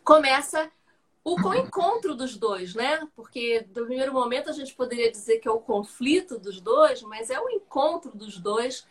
começa 0.04 0.70
o 1.24 1.54
encontro 1.54 2.14
dos 2.14 2.36
dois, 2.36 2.74
né? 2.74 3.06
Porque 3.14 3.60
do 3.60 3.84
primeiro 3.84 4.12
momento 4.12 4.48
a 4.48 4.52
gente 4.52 4.74
poderia 4.74 5.10
dizer 5.10 5.38
que 5.38 5.48
é 5.48 5.50
o 5.50 5.60
conflito 5.60 6.38
dos 6.38 6.60
dois, 6.60 7.02
mas 7.02 7.30
é 7.30 7.38
o 7.40 7.50
encontro 7.50 8.10
dos 8.16 8.38
dois 8.38 8.86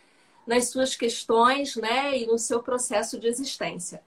nas 0.45 0.69
suas 0.69 0.95
questões, 0.95 1.75
né, 1.75 2.17
e 2.17 2.25
no 2.25 2.37
seu 2.37 2.63
processo 2.63 3.19
de 3.19 3.27
existência. 3.27 4.01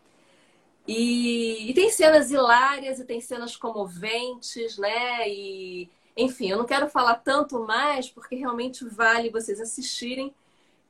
E, 0.88 1.70
e, 1.70 1.74
tem 1.74 1.90
cenas 1.90 2.30
hilárias 2.30 2.98
e 2.98 3.04
tem 3.04 3.20
cenas 3.20 3.54
comoventes, 3.56 4.78
né? 4.78 5.28
E, 5.28 5.88
enfim, 6.16 6.50
eu 6.50 6.58
não 6.58 6.64
quero 6.64 6.88
falar 6.88 7.16
tanto 7.16 7.60
mais 7.66 8.08
porque 8.08 8.34
realmente 8.34 8.84
vale 8.86 9.30
vocês 9.30 9.60
assistirem 9.60 10.34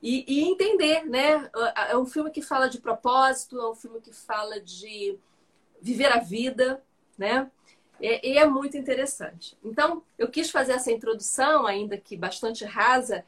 e, 0.01 0.25
e 0.27 0.43
entender, 0.43 1.05
né? 1.05 1.49
É 1.89 1.95
um 1.95 2.05
filme 2.05 2.31
que 2.31 2.41
fala 2.41 2.67
de 2.67 2.79
propósito, 2.79 3.59
é 3.59 3.69
um 3.69 3.75
filme 3.75 4.01
que 4.01 4.11
fala 4.11 4.59
de 4.59 5.17
viver 5.79 6.11
a 6.11 6.19
vida, 6.19 6.83
né? 7.17 7.49
E, 7.99 8.33
e 8.33 8.37
é 8.37 8.45
muito 8.45 8.75
interessante. 8.77 9.55
Então, 9.63 10.03
eu 10.17 10.27
quis 10.27 10.49
fazer 10.49 10.73
essa 10.73 10.91
introdução, 10.91 11.67
ainda 11.67 11.97
que 11.97 12.17
bastante 12.17 12.65
rasa, 12.65 13.23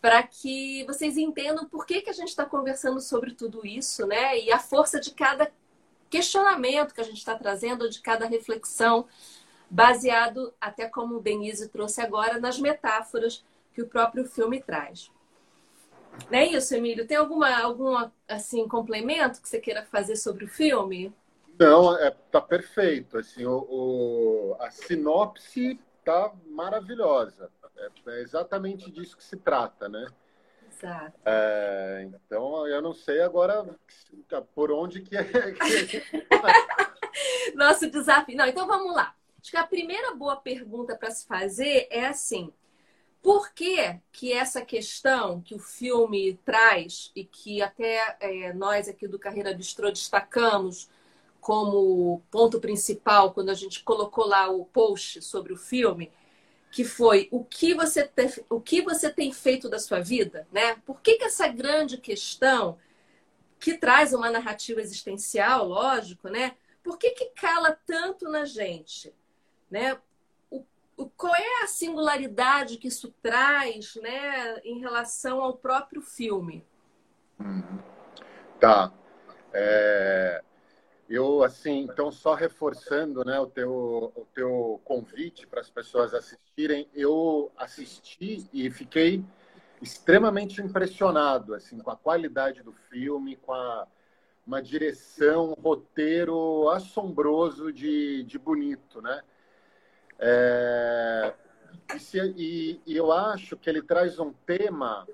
para 0.00 0.22
que 0.22 0.84
vocês 0.84 1.18
entendam 1.18 1.66
por 1.66 1.84
que, 1.84 2.00
que 2.00 2.10
a 2.10 2.14
gente 2.14 2.28
está 2.28 2.46
conversando 2.46 3.00
sobre 3.00 3.34
tudo 3.34 3.66
isso, 3.66 4.06
né? 4.06 4.38
E 4.38 4.50
a 4.50 4.58
força 4.58 4.98
de 4.98 5.10
cada 5.10 5.52
questionamento 6.08 6.94
que 6.94 7.00
a 7.00 7.04
gente 7.04 7.18
está 7.18 7.34
trazendo, 7.34 7.90
de 7.90 8.00
cada 8.00 8.26
reflexão, 8.26 9.06
baseado, 9.68 10.54
até 10.60 10.88
como 10.88 11.16
o 11.16 11.20
Denise 11.20 11.68
trouxe 11.68 12.00
agora, 12.00 12.40
nas 12.40 12.58
metáforas 12.58 13.44
que 13.74 13.82
o 13.82 13.88
próprio 13.88 14.24
filme 14.24 14.62
traz. 14.62 15.10
Não 16.30 16.38
é 16.38 16.46
isso, 16.46 16.74
Emílio? 16.74 17.06
Tem 17.06 17.16
alguma, 17.16 17.54
alguma 17.60 18.12
assim, 18.28 18.66
complemento 18.66 19.40
que 19.40 19.48
você 19.48 19.60
queira 19.60 19.84
fazer 19.84 20.16
sobre 20.16 20.44
o 20.44 20.48
filme? 20.48 21.14
Não, 21.58 21.96
é, 21.98 22.10
tá 22.30 22.40
perfeito. 22.40 23.18
Assim, 23.18 23.44
o, 23.46 23.66
o 23.68 24.56
a 24.60 24.70
sinopse 24.70 25.80
tá 26.04 26.32
maravilhosa. 26.48 27.50
É, 27.76 27.88
é, 28.06 28.22
exatamente 28.22 28.90
disso 28.90 29.16
que 29.16 29.24
se 29.24 29.36
trata, 29.36 29.88
né? 29.88 30.06
Exato. 30.70 31.18
É, 31.24 32.08
então, 32.08 32.66
eu 32.66 32.82
não 32.82 32.92
sei 32.92 33.20
agora 33.22 33.66
por 34.54 34.70
onde 34.70 35.00
que 35.00 35.16
é. 35.16 35.24
Que 35.24 36.02
Nosso 37.54 37.90
desafio. 37.90 38.36
Não, 38.36 38.46
então 38.46 38.66
vamos 38.66 38.94
lá. 38.94 39.14
Acho 39.40 39.50
que 39.50 39.56
a 39.56 39.66
primeira 39.66 40.14
boa 40.14 40.36
pergunta 40.36 40.96
para 40.96 41.10
se 41.10 41.26
fazer 41.26 41.86
é 41.90 42.06
assim: 42.06 42.52
por 43.26 43.52
que, 43.52 43.98
que 44.12 44.32
essa 44.32 44.64
questão 44.64 45.40
que 45.40 45.52
o 45.52 45.58
filme 45.58 46.38
traz 46.44 47.10
e 47.12 47.24
que 47.24 47.60
até 47.60 48.16
é, 48.20 48.52
nós 48.52 48.88
aqui 48.88 49.08
do 49.08 49.18
Carreira 49.18 49.52
Bistrô 49.52 49.90
destacamos 49.90 50.88
como 51.40 52.22
ponto 52.30 52.60
principal 52.60 53.32
quando 53.34 53.48
a 53.48 53.54
gente 53.54 53.82
colocou 53.82 54.28
lá 54.28 54.48
o 54.48 54.64
post 54.66 55.20
sobre 55.22 55.52
o 55.52 55.56
filme, 55.56 56.12
que 56.70 56.84
foi 56.84 57.26
o 57.32 57.44
que 57.44 57.74
você, 57.74 58.04
te, 58.06 58.44
o 58.48 58.60
que 58.60 58.80
você 58.80 59.10
tem 59.10 59.32
feito 59.32 59.68
da 59.68 59.80
sua 59.80 59.98
vida, 59.98 60.46
né? 60.52 60.76
Por 60.86 61.00
que, 61.00 61.16
que 61.16 61.24
essa 61.24 61.48
grande 61.48 61.98
questão 61.98 62.78
que 63.58 63.76
traz 63.76 64.12
uma 64.14 64.30
narrativa 64.30 64.80
existencial, 64.80 65.66
lógico, 65.66 66.28
né? 66.28 66.54
Por 66.80 66.96
que, 66.96 67.10
que 67.10 67.24
cala 67.30 67.76
tanto 67.84 68.30
na 68.30 68.44
gente, 68.44 69.12
né? 69.68 69.98
Qual 71.16 71.34
é 71.34 71.62
a 71.62 71.66
singularidade 71.66 72.78
que 72.78 72.88
isso 72.88 73.14
traz 73.22 73.94
né, 73.96 74.58
em 74.64 74.80
relação 74.80 75.42
ao 75.42 75.56
próprio 75.56 76.00
filme? 76.00 76.64
Uhum. 77.38 77.78
Tá. 78.58 78.92
É, 79.52 80.42
eu, 81.08 81.44
assim, 81.44 81.80
então, 81.80 82.10
só 82.10 82.34
reforçando 82.34 83.24
né, 83.24 83.38
o, 83.38 83.46
teu, 83.46 84.12
o 84.16 84.26
teu 84.34 84.80
convite 84.84 85.46
para 85.46 85.60
as 85.60 85.70
pessoas 85.70 86.14
assistirem, 86.14 86.88
eu 86.94 87.52
assisti 87.56 88.48
e 88.52 88.70
fiquei 88.70 89.24
extremamente 89.80 90.60
impressionado 90.62 91.54
assim, 91.54 91.78
com 91.78 91.90
a 91.90 91.96
qualidade 91.96 92.62
do 92.62 92.72
filme, 92.72 93.36
com 93.36 93.52
a, 93.52 93.86
uma 94.46 94.62
direção, 94.62 95.50
um 95.50 95.60
roteiro 95.60 96.68
assombroso 96.70 97.72
de, 97.72 98.22
de 98.24 98.38
bonito, 98.38 99.02
né? 99.02 99.22
É, 100.18 101.34
e, 102.36 102.80
e 102.86 102.96
eu 102.96 103.12
acho 103.12 103.56
que 103.56 103.68
ele 103.68 103.82
traz 103.82 104.18
um 104.18 104.32
tema 104.32 105.06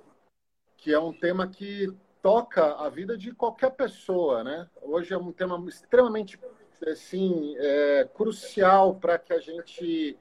que 0.77 0.93
é 0.93 0.99
um 0.99 1.13
tema 1.13 1.47
que 1.47 1.93
toca 2.21 2.75
a 2.75 2.89
vida 2.89 3.17
de 3.17 3.33
qualquer 3.33 3.71
pessoa, 3.71 4.43
né? 4.43 4.69
Hoje 4.81 5.13
é 5.13 5.19
um 5.19 5.33
tema 5.33 5.63
extremamente 5.69 6.39
assim 6.87 7.55
é, 7.59 8.09
crucial 8.15 8.97
para 8.97 9.19
que 9.19 9.33
a 9.33 9.39
gente 9.39 10.19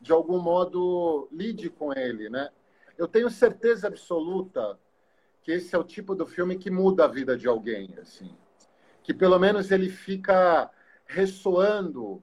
de 0.00 0.12
algum 0.12 0.38
modo 0.38 1.28
lide 1.32 1.70
com 1.70 1.92
ele, 1.92 2.28
né? 2.28 2.50
Eu 2.96 3.08
tenho 3.08 3.30
certeza 3.30 3.88
absoluta 3.88 4.78
que 5.42 5.52
esse 5.52 5.74
é 5.74 5.78
o 5.78 5.84
tipo 5.84 6.14
do 6.14 6.26
filme 6.26 6.56
que 6.56 6.70
muda 6.70 7.04
a 7.04 7.08
vida 7.08 7.36
de 7.36 7.48
alguém, 7.48 7.94
assim, 8.00 8.34
que 9.02 9.12
pelo 9.12 9.38
menos 9.38 9.70
ele 9.70 9.90
fica 9.90 10.70
ressoando 11.06 12.22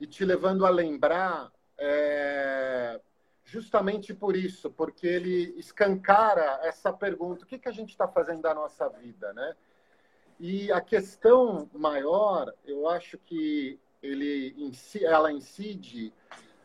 e 0.00 0.06
te 0.06 0.24
levando 0.24 0.66
a 0.66 0.70
lembrar 0.70 1.50
é, 1.78 3.00
justamente 3.44 4.12
por 4.12 4.36
isso, 4.36 4.70
porque 4.70 5.06
ele 5.06 5.54
escancara 5.56 6.60
essa 6.62 6.92
pergunta: 6.92 7.44
o 7.44 7.46
que, 7.46 7.58
que 7.58 7.68
a 7.68 7.72
gente 7.72 7.90
está 7.90 8.06
fazendo 8.08 8.42
da 8.42 8.54
nossa 8.54 8.88
vida, 8.88 9.32
né? 9.32 9.54
E 10.38 10.70
a 10.70 10.80
questão 10.80 11.70
maior, 11.72 12.52
eu 12.66 12.88
acho 12.88 13.16
que 13.16 13.78
ele, 14.02 14.54
ela 15.02 15.32
incide 15.32 16.12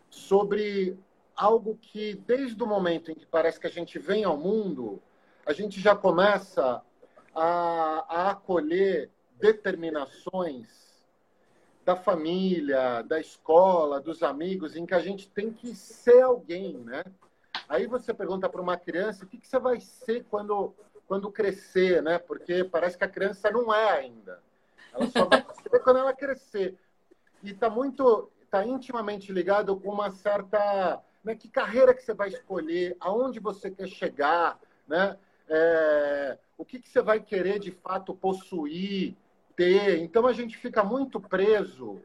sobre 0.10 0.98
algo 1.36 1.78
que, 1.82 2.16
desde 2.16 2.62
o 2.62 2.68
momento 2.68 3.12
em 3.12 3.16
que 3.16 3.26
parece 3.26 3.60
que 3.60 3.68
a 3.68 3.72
gente 3.72 3.98
vem 3.98 4.26
ao 4.26 4.36
mundo, 4.36 5.02
a 5.46 5.54
gente 5.54 5.80
já 5.80 5.96
começa 5.96 6.84
a, 7.34 8.06
a 8.10 8.32
acolher 8.32 9.10
determinações 9.40 10.91
da 11.92 11.96
família, 11.96 13.02
da 13.02 13.20
escola, 13.20 14.00
dos 14.00 14.24
amigos, 14.24 14.78
em 14.78 14.86
que 14.86 14.94
a 14.94 15.00
gente 15.00 15.28
tem 15.28 15.52
que 15.52 15.76
ser 15.76 16.22
alguém, 16.22 16.78
né? 16.78 17.04
Aí 17.68 17.86
você 17.86 18.14
pergunta 18.14 18.48
para 18.48 18.62
uma 18.62 18.78
criança 18.78 19.26
o 19.26 19.28
que, 19.28 19.38
que 19.38 19.48
você 19.48 19.60
vai 19.60 19.80
ser 19.82 20.24
quando, 20.30 20.74
quando 21.06 21.30
crescer, 21.30 22.02
né? 22.02 22.18
Porque 22.18 22.64
parece 22.64 22.98
que 22.98 23.04
a 23.04 23.10
criança 23.10 23.52
não 23.52 23.74
é 23.74 23.90
ainda. 23.90 24.40
Ela 24.94 25.08
só 25.08 25.26
vai 25.26 25.46
ser 25.62 25.80
quando 25.80 26.00
ela 26.00 26.14
crescer. 26.14 26.78
E 27.44 27.52
está 27.52 27.70
muito, 27.70 28.32
está 28.42 28.66
intimamente 28.66 29.34
ligado 29.34 29.76
com 29.76 29.90
uma 29.90 30.12
certa, 30.12 31.02
né? 31.22 31.36
Que 31.36 31.50
carreira 31.50 31.94
que 31.94 32.04
você 32.04 32.14
vai 32.14 32.30
escolher, 32.30 32.96
aonde 33.02 33.40
você 33.42 33.70
quer 33.70 33.88
chegar, 33.88 34.58
né? 34.88 35.18
É, 35.50 36.38
o 36.58 36.64
que, 36.64 36.80
que 36.80 36.88
você 36.88 37.02
vai 37.02 37.20
querer 37.20 37.60
de 37.60 37.72
fato 37.72 38.16
possuir, 38.16 39.18
ter. 39.62 40.00
Então 40.00 40.26
a 40.26 40.34
gente 40.34 40.58
fica 40.58 40.84
muito 40.84 41.22
preso 41.22 42.02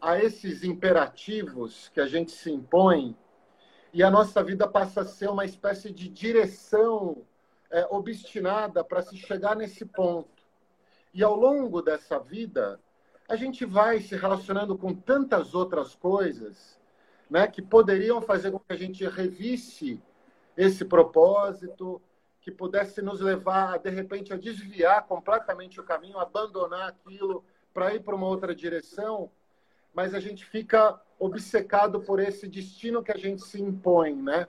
a 0.00 0.18
esses 0.18 0.64
imperativos 0.64 1.90
que 1.90 2.00
a 2.00 2.06
gente 2.06 2.30
se 2.30 2.50
impõe 2.50 3.14
e 3.92 4.02
a 4.02 4.10
nossa 4.10 4.42
vida 4.42 4.66
passa 4.66 5.02
a 5.02 5.04
ser 5.04 5.28
uma 5.28 5.44
espécie 5.44 5.90
de 5.90 6.08
direção 6.08 7.26
é, 7.70 7.86
obstinada 7.90 8.82
para 8.82 9.02
se 9.02 9.18
chegar 9.18 9.54
nesse 9.54 9.84
ponto. 9.84 10.42
E 11.12 11.22
ao 11.22 11.36
longo 11.36 11.82
dessa 11.82 12.18
vida, 12.18 12.80
a 13.28 13.36
gente 13.36 13.66
vai 13.66 14.00
se 14.00 14.16
relacionando 14.16 14.78
com 14.78 14.94
tantas 14.94 15.54
outras 15.54 15.94
coisas 15.94 16.80
né, 17.28 17.46
que 17.46 17.60
poderiam 17.60 18.22
fazer 18.22 18.50
com 18.50 18.58
que 18.58 18.72
a 18.72 18.76
gente 18.76 19.06
revisse 19.06 20.00
esse 20.56 20.86
propósito, 20.86 22.00
que 22.48 22.52
pudesse 22.52 23.02
nos 23.02 23.20
levar, 23.20 23.78
de 23.78 23.90
repente, 23.90 24.32
a 24.32 24.36
desviar 24.36 25.06
completamente 25.06 25.78
o 25.78 25.84
caminho, 25.84 26.18
abandonar 26.18 26.88
aquilo 26.88 27.44
para 27.74 27.94
ir 27.94 28.00
para 28.02 28.14
uma 28.14 28.26
outra 28.26 28.54
direção, 28.54 29.30
mas 29.92 30.14
a 30.14 30.20
gente 30.20 30.46
fica 30.46 30.98
obcecado 31.18 32.00
por 32.00 32.18
esse 32.18 32.48
destino 32.48 33.02
que 33.02 33.12
a 33.12 33.18
gente 33.18 33.42
se 33.42 33.60
impõe, 33.60 34.16
né? 34.16 34.48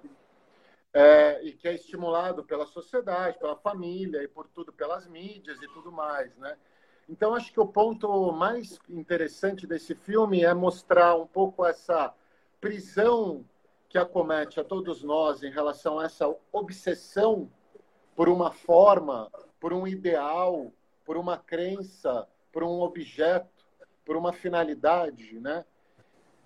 É, 0.94 1.44
e 1.44 1.52
que 1.52 1.68
é 1.68 1.74
estimulado 1.74 2.42
pela 2.42 2.66
sociedade, 2.66 3.38
pela 3.38 3.58
família 3.58 4.24
e 4.24 4.30
por 4.30 4.48
tudo, 4.48 4.72
pelas 4.72 5.06
mídias 5.06 5.62
e 5.62 5.68
tudo 5.68 5.92
mais, 5.92 6.34
né? 6.38 6.56
Então, 7.10 7.36
acho 7.36 7.52
que 7.52 7.60
o 7.60 7.68
ponto 7.68 8.32
mais 8.32 8.80
interessante 8.88 9.68
desse 9.68 9.94
filme 9.94 10.46
é 10.46 10.54
mostrar 10.54 11.16
um 11.16 11.28
pouco 11.28 11.66
essa 11.66 12.14
prisão 12.62 13.44
que 13.90 13.98
acomete 13.98 14.58
a 14.58 14.64
todos 14.64 15.04
nós 15.04 15.44
em 15.44 15.52
relação 15.52 16.00
a 16.00 16.06
essa 16.06 16.34
obsessão 16.54 17.52
por 18.20 18.28
uma 18.28 18.52
forma, 18.52 19.32
por 19.62 19.72
um 19.72 19.88
ideal, 19.88 20.74
por 21.06 21.16
uma 21.16 21.38
crença, 21.38 22.28
por 22.52 22.64
um 22.64 22.82
objeto, 22.82 23.66
por 24.06 24.18
uma 24.18 24.34
finalidade, 24.34 25.40
né? 25.40 25.64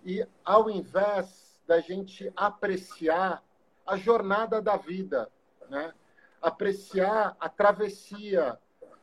E 0.06 0.24
ao 0.46 0.70
invés 0.70 1.60
da 1.66 1.80
gente 1.80 2.32
apreciar 2.36 3.44
a 3.88 3.98
jornada 3.98 4.62
da 4.62 4.78
vida, 4.78 5.32
né? 5.68 5.96
Apreciar 6.40 7.36
a 7.40 7.50
travessia, 7.50 8.56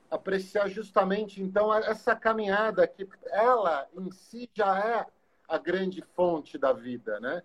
apreciar 0.09 0.69
justamente 0.69 1.43
então 1.43 1.75
essa 1.75 2.15
caminhada 2.15 2.87
que 2.87 3.05
ela 3.33 3.89
em 3.99 4.13
si 4.13 4.49
já 4.55 4.79
é 4.79 5.07
a 5.49 5.59
grande 5.59 6.03
fonte 6.15 6.57
da 6.57 6.73
vida, 6.73 7.19
né? 7.19 7.43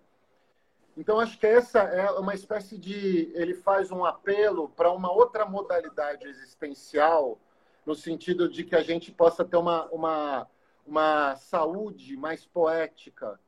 Então 0.97 1.19
acho 1.19 1.37
que 1.37 1.45
essa 1.45 1.79
é 1.79 2.09
uma 2.11 2.33
espécie 2.33 2.77
de 2.77 3.31
ele 3.35 3.53
faz 3.53 3.91
um 3.91 4.05
apelo 4.05 4.69
para 4.69 4.91
uma 4.91 5.11
outra 5.11 5.45
modalidade 5.45 6.25
existencial 6.27 7.37
no 7.85 7.93
sentido 7.93 8.49
de 8.49 8.63
que 8.63 8.75
a 8.75 8.81
gente 8.81 9.11
possa 9.11 9.43
ter 9.43 9.57
uma 9.57 9.85
uma, 9.87 10.47
uma 10.85 11.35
saúde 11.35 12.15
mais 12.15 12.45
poética, 12.45 13.39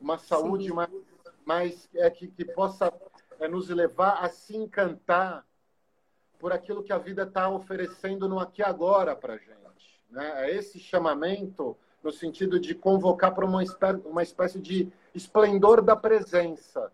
uma 0.00 0.18
saúde 0.18 0.68
Sim. 0.68 0.74
mais, 0.74 0.90
mais 1.44 1.88
é, 1.94 2.10
que, 2.10 2.26
que 2.26 2.44
possa 2.44 2.92
é, 3.38 3.46
nos 3.46 3.68
levar 3.68 4.24
a 4.24 4.28
se 4.28 4.56
encantar 4.56 5.46
por 6.38 6.52
aquilo 6.52 6.82
que 6.82 6.92
a 6.92 6.98
vida 6.98 7.22
está 7.22 7.48
oferecendo 7.48 8.28
no 8.28 8.40
aqui 8.40 8.60
e 8.60 8.64
agora 8.64 9.14
para 9.14 9.36
gente. 9.36 10.02
Né? 10.10 10.50
É 10.50 10.56
esse 10.56 10.80
chamamento 10.80 11.76
no 12.02 12.10
sentido 12.10 12.58
de 12.58 12.74
convocar 12.74 13.34
para 13.34 13.46
uma, 13.46 13.62
espécie, 13.62 14.02
uma 14.04 14.22
espécie 14.22 14.58
de 14.58 14.92
esplendor 15.14 15.82
da 15.82 15.94
presença, 15.94 16.92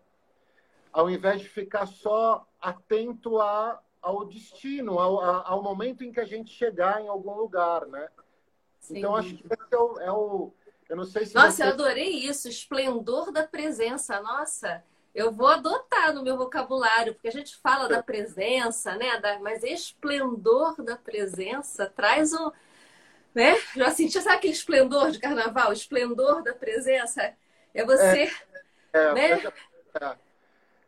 ao 0.91 1.09
invés 1.09 1.41
de 1.41 1.49
ficar 1.49 1.85
só 1.87 2.45
atento 2.61 3.39
a, 3.39 3.81
ao 4.01 4.25
destino, 4.25 4.99
ao, 4.99 5.19
ao 5.19 5.63
momento 5.63 6.03
em 6.03 6.11
que 6.11 6.19
a 6.19 6.25
gente 6.25 6.51
chegar 6.51 7.01
em 7.01 7.07
algum 7.07 7.35
lugar, 7.35 7.85
né? 7.87 8.09
Sim. 8.79 8.99
Então, 8.99 9.15
acho 9.15 9.35
que 9.35 9.45
esse 9.45 9.73
é 9.73 9.77
o, 9.77 9.99
é 9.99 10.11
o, 10.11 10.53
Eu 10.87 10.95
não 10.95 11.03
sei 11.03 11.25
se. 11.25 11.35
Nossa, 11.35 11.51
você... 11.51 11.63
eu 11.63 11.67
adorei 11.67 12.09
isso, 12.09 12.47
esplendor 12.47 13.31
da 13.31 13.45
presença. 13.45 14.21
Nossa, 14.21 14.83
eu 15.13 15.31
vou 15.31 15.47
adotar 15.47 16.13
no 16.13 16.23
meu 16.23 16.37
vocabulário, 16.37 17.13
porque 17.13 17.27
a 17.27 17.31
gente 17.31 17.55
fala 17.57 17.87
da 17.87 18.01
presença, 18.01 18.95
né? 18.95 19.19
Da, 19.19 19.39
mas 19.39 19.63
esplendor 19.63 20.81
da 20.81 20.95
presença 20.95 21.87
traz 21.87 22.33
um. 22.33 22.51
Né? 23.33 23.55
Já 23.75 23.91
sentia, 23.91 24.21
sabe 24.21 24.37
aquele 24.37 24.53
esplendor 24.53 25.11
de 25.11 25.19
carnaval? 25.19 25.71
Esplendor 25.71 26.43
da 26.43 26.53
presença. 26.53 27.33
É 27.73 27.85
você. 27.85 28.31
É, 28.93 28.99
é, 28.99 29.13
né? 29.13 29.43
é, 30.01 30.15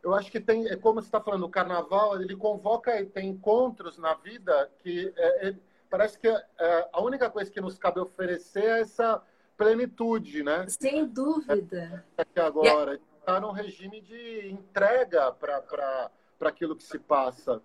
eu 0.02 0.14
acho 0.14 0.30
que 0.30 0.40
tem, 0.40 0.66
é 0.68 0.76
como 0.76 1.00
você 1.00 1.06
está 1.06 1.20
falando, 1.20 1.44
o 1.44 1.50
carnaval, 1.50 2.20
ele 2.20 2.36
convoca 2.36 3.00
e 3.00 3.06
tem 3.06 3.28
encontros 3.28 3.96
na 3.98 4.14
vida 4.14 4.70
que 4.80 5.12
é, 5.16 5.48
é, 5.48 5.54
parece 5.88 6.18
que 6.18 6.26
é, 6.26 6.88
a 6.92 7.00
única 7.00 7.30
coisa 7.30 7.50
que 7.50 7.60
nos 7.60 7.78
cabe 7.78 8.00
oferecer 8.00 8.64
é 8.64 8.80
essa 8.80 9.22
plenitude, 9.56 10.42
né? 10.42 10.66
Sem 10.68 11.06
dúvida. 11.06 12.04
Aqui 12.18 12.40
agora 12.40 12.98
está 13.20 13.40
num 13.40 13.52
regime 13.52 14.00
de 14.00 14.48
entrega 14.48 15.30
para 15.32 16.10
aquilo 16.40 16.74
que 16.74 16.82
se 16.82 16.98
passa. 16.98 17.62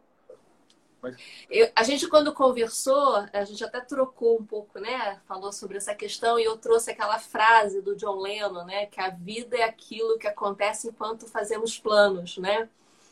Mas... 1.01 1.15
Eu, 1.49 1.69
a 1.75 1.83
gente, 1.83 2.07
quando 2.07 2.33
conversou, 2.33 3.25
a 3.31 3.43
gente 3.43 3.63
até 3.63 3.79
trocou 3.79 4.39
um 4.39 4.45
pouco, 4.45 4.79
né? 4.79 5.19
Falou 5.27 5.51
sobre 5.51 5.77
essa 5.77 5.93
questão 5.93 6.39
e 6.39 6.43
eu 6.43 6.57
trouxe 6.57 6.91
aquela 6.91 7.19
frase 7.19 7.81
do 7.81 7.95
John 7.95 8.19
Lennon, 8.19 8.65
né? 8.65 8.85
Que 8.87 8.99
a 8.99 9.09
vida 9.09 9.57
é 9.57 9.63
aquilo 9.63 10.17
que 10.17 10.27
acontece 10.27 10.87
enquanto 10.87 11.27
fazemos 11.27 11.77
planos, 11.77 12.37
né? 12.37 12.67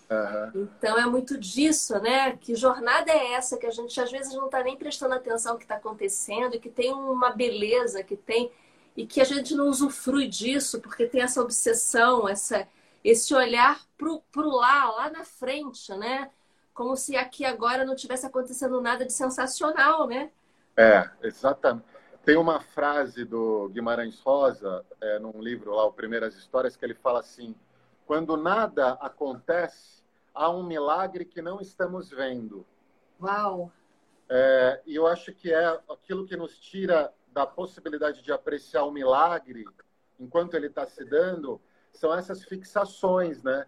Uhum. 0.09 0.67
Então 0.77 0.97
é 0.97 1.05
muito 1.05 1.37
disso, 1.37 1.99
né? 1.99 2.37
Que 2.37 2.55
jornada 2.55 3.11
é 3.11 3.33
essa 3.33 3.57
que 3.57 3.65
a 3.65 3.71
gente 3.71 3.99
às 3.99 4.11
vezes 4.11 4.33
não 4.33 4.45
está 4.45 4.63
nem 4.63 4.77
prestando 4.77 5.15
atenção 5.15 5.53
ao 5.53 5.57
que 5.57 5.63
está 5.63 5.75
acontecendo 5.75 6.55
e 6.55 6.59
que 6.59 6.69
tem 6.69 6.93
uma 6.93 7.31
beleza, 7.31 8.03
que 8.03 8.15
tem 8.15 8.51
e 8.95 9.05
que 9.05 9.19
a 9.19 9.25
gente 9.25 9.53
não 9.55 9.67
usufrui 9.67 10.27
disso 10.27 10.79
porque 10.79 11.05
tem 11.05 11.21
essa 11.21 11.41
obsessão, 11.41 12.29
essa, 12.29 12.67
esse 13.03 13.33
olhar 13.33 13.81
pro, 13.97 14.21
pro 14.31 14.49
lá, 14.49 14.89
lá 14.91 15.09
na 15.09 15.25
frente, 15.25 15.93
né? 15.95 16.29
Como 16.75 16.97
se 16.97 17.15
aqui 17.15 17.45
agora 17.45 17.85
não 17.85 17.95
tivesse 17.95 18.25
acontecendo 18.25 18.81
nada 18.81 19.05
de 19.05 19.13
sensacional, 19.13 20.07
né? 20.07 20.29
É, 20.75 21.09
exatamente. 21.23 21.85
Tem 22.25 22.35
uma 22.35 22.59
frase 22.59 23.23
do 23.23 23.69
Guimarães 23.69 24.19
Rosa, 24.19 24.85
é, 24.99 25.17
num 25.17 25.41
livro 25.41 25.73
lá, 25.73 25.85
o 25.85 25.93
Primeiras 25.93 26.35
Histórias, 26.35 26.75
que 26.75 26.83
ele 26.83 26.93
fala 26.93 27.21
assim: 27.21 27.55
quando 28.05 28.35
nada 28.35 28.93
acontece, 28.99 30.03
há 30.33 30.49
um 30.49 30.63
milagre 30.63 31.23
que 31.23 31.41
não 31.41 31.61
estamos 31.61 32.09
vendo. 32.09 32.65
Uau! 33.21 33.71
É, 34.27 34.81
e 34.85 34.95
eu 34.95 35.07
acho 35.07 35.31
que 35.33 35.53
é 35.53 35.79
aquilo 35.89 36.25
que 36.25 36.35
nos 36.35 36.59
tira 36.59 37.13
da 37.31 37.47
possibilidade 37.47 38.21
de 38.21 38.33
apreciar 38.33 38.83
o 38.83 38.91
milagre 38.91 39.65
enquanto 40.19 40.55
ele 40.55 40.67
está 40.67 40.85
se 40.85 41.05
dando 41.05 41.61
são 41.93 42.13
essas 42.13 42.43
fixações, 42.43 43.41
né? 43.43 43.65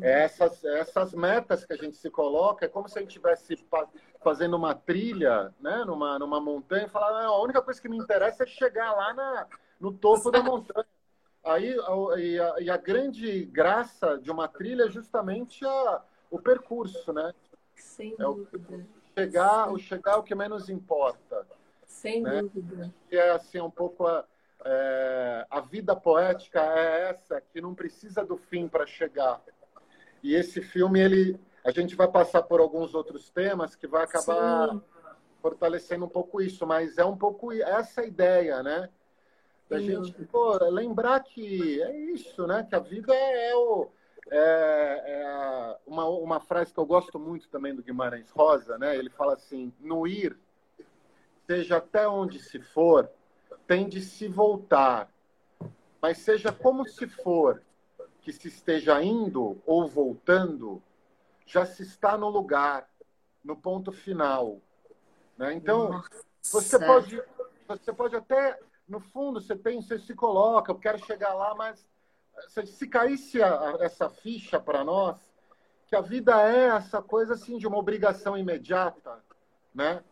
Essas, 0.00 0.64
essas 0.64 1.12
metas 1.12 1.64
que 1.64 1.72
a 1.72 1.76
gente 1.76 1.96
se 1.96 2.10
coloca, 2.10 2.64
é 2.64 2.68
como 2.68 2.88
se 2.88 2.98
a 2.98 3.02
gente 3.02 3.10
estivesse 3.10 3.56
fazendo 4.22 4.56
uma 4.56 4.74
trilha, 4.74 5.54
né? 5.60 5.84
Numa, 5.84 6.18
numa 6.18 6.40
montanha 6.40 6.86
e 6.86 6.88
falar, 6.88 7.24
a 7.24 7.42
única 7.42 7.60
coisa 7.60 7.80
que 7.80 7.88
me 7.88 7.98
interessa 7.98 8.44
é 8.44 8.46
chegar 8.46 8.92
lá 8.92 9.12
na, 9.12 9.46
no 9.78 9.92
topo 9.92 10.30
da 10.30 10.42
montanha. 10.42 10.86
Aí, 11.44 11.78
a, 11.78 12.18
e, 12.18 12.40
a, 12.40 12.54
e 12.60 12.70
a 12.70 12.76
grande 12.78 13.44
graça 13.44 14.18
de 14.18 14.30
uma 14.30 14.48
trilha 14.48 14.84
é 14.84 14.90
justamente 14.90 15.64
a, 15.66 16.02
o 16.30 16.38
percurso, 16.38 17.12
né? 17.12 17.34
Sem 17.74 18.14
é 18.18 18.26
o, 18.26 18.46
chegar, 19.14 19.70
o 19.70 19.78
chegar 19.78 20.12
é 20.12 20.16
o 20.16 20.22
que 20.22 20.34
menos 20.34 20.70
importa. 20.70 21.46
Sem 21.86 22.22
né? 22.22 22.40
dúvida. 22.40 22.92
Que 23.10 23.16
é 23.16 23.30
assim 23.30 23.60
um 23.60 23.70
pouco 23.70 24.06
a, 24.06 24.24
é, 24.64 25.46
a 25.50 25.60
vida 25.60 25.94
poética 25.94 26.60
é 26.60 27.10
essa 27.10 27.40
que 27.40 27.60
não 27.60 27.74
precisa 27.74 28.24
do 28.24 28.38
fim 28.38 28.66
para 28.66 28.86
chegar. 28.86 29.42
E 30.24 30.34
esse 30.34 30.62
filme 30.62 30.98
ele 30.98 31.38
a 31.62 31.70
gente 31.70 31.94
vai 31.94 32.08
passar 32.08 32.42
por 32.42 32.60
alguns 32.60 32.94
outros 32.94 33.28
temas 33.28 33.76
que 33.76 33.86
vai 33.86 34.04
acabar 34.04 34.70
Sim. 34.70 34.82
fortalecendo 35.40 36.06
um 36.06 36.08
pouco 36.08 36.40
isso, 36.40 36.66
mas 36.66 36.96
é 36.96 37.04
um 37.04 37.16
pouco 37.16 37.52
essa 37.52 38.04
ideia, 38.04 38.62
né? 38.62 38.88
Da 39.68 39.78
Sim. 39.78 39.84
gente 39.84 40.24
pô, 40.24 40.56
lembrar 40.70 41.20
que 41.20 41.82
é 41.82 41.96
isso, 42.10 42.46
né? 42.46 42.66
Que 42.66 42.74
a 42.74 42.78
vida 42.78 43.14
é 43.14 43.54
o 43.54 43.90
é, 44.30 45.02
é 45.06 45.76
uma, 45.86 46.06
uma 46.06 46.40
frase 46.40 46.72
que 46.72 46.80
eu 46.80 46.86
gosto 46.86 47.18
muito 47.18 47.46
também 47.50 47.74
do 47.74 47.82
Guimarães 47.82 48.30
Rosa, 48.30 48.78
né? 48.78 48.96
Ele 48.96 49.10
fala 49.10 49.34
assim: 49.34 49.74
no 49.78 50.06
ir 50.06 50.38
seja 51.46 51.76
até 51.76 52.08
onde 52.08 52.38
se 52.38 52.58
for, 52.58 53.10
tem 53.66 53.86
de 53.86 54.00
se 54.00 54.26
voltar. 54.26 55.12
Mas 56.00 56.18
seja 56.18 56.50
como 56.50 56.88
se 56.88 57.06
for 57.06 57.62
que 58.24 58.32
se 58.32 58.48
esteja 58.48 59.02
indo 59.02 59.60
ou 59.66 59.86
voltando, 59.86 60.82
já 61.44 61.66
se 61.66 61.82
está 61.82 62.16
no 62.16 62.30
lugar, 62.30 62.88
no 63.44 63.54
ponto 63.54 63.92
final. 63.92 64.62
Né? 65.36 65.52
Então, 65.52 65.90
Nossa. 65.90 66.24
você 66.42 66.78
pode, 66.78 67.22
você 67.68 67.92
pode 67.92 68.16
até, 68.16 68.58
no 68.88 68.98
fundo, 68.98 69.42
você 69.42 69.54
tem, 69.54 69.82
você 69.82 69.98
se 69.98 70.14
coloca, 70.14 70.72
eu 70.72 70.78
quero 70.78 70.98
chegar 71.04 71.34
lá, 71.34 71.54
mas 71.54 71.86
se 72.64 72.88
caísse 72.88 73.42
a, 73.42 73.60
a, 73.60 73.84
essa 73.84 74.08
ficha 74.08 74.58
para 74.58 74.82
nós, 74.82 75.18
que 75.86 75.94
a 75.94 76.00
vida 76.00 76.40
é 76.50 76.68
essa 76.68 77.02
coisa 77.02 77.34
assim 77.34 77.58
de 77.58 77.66
uma 77.66 77.76
obrigação 77.76 78.38
imediata, 78.38 79.22
né? 79.74 80.02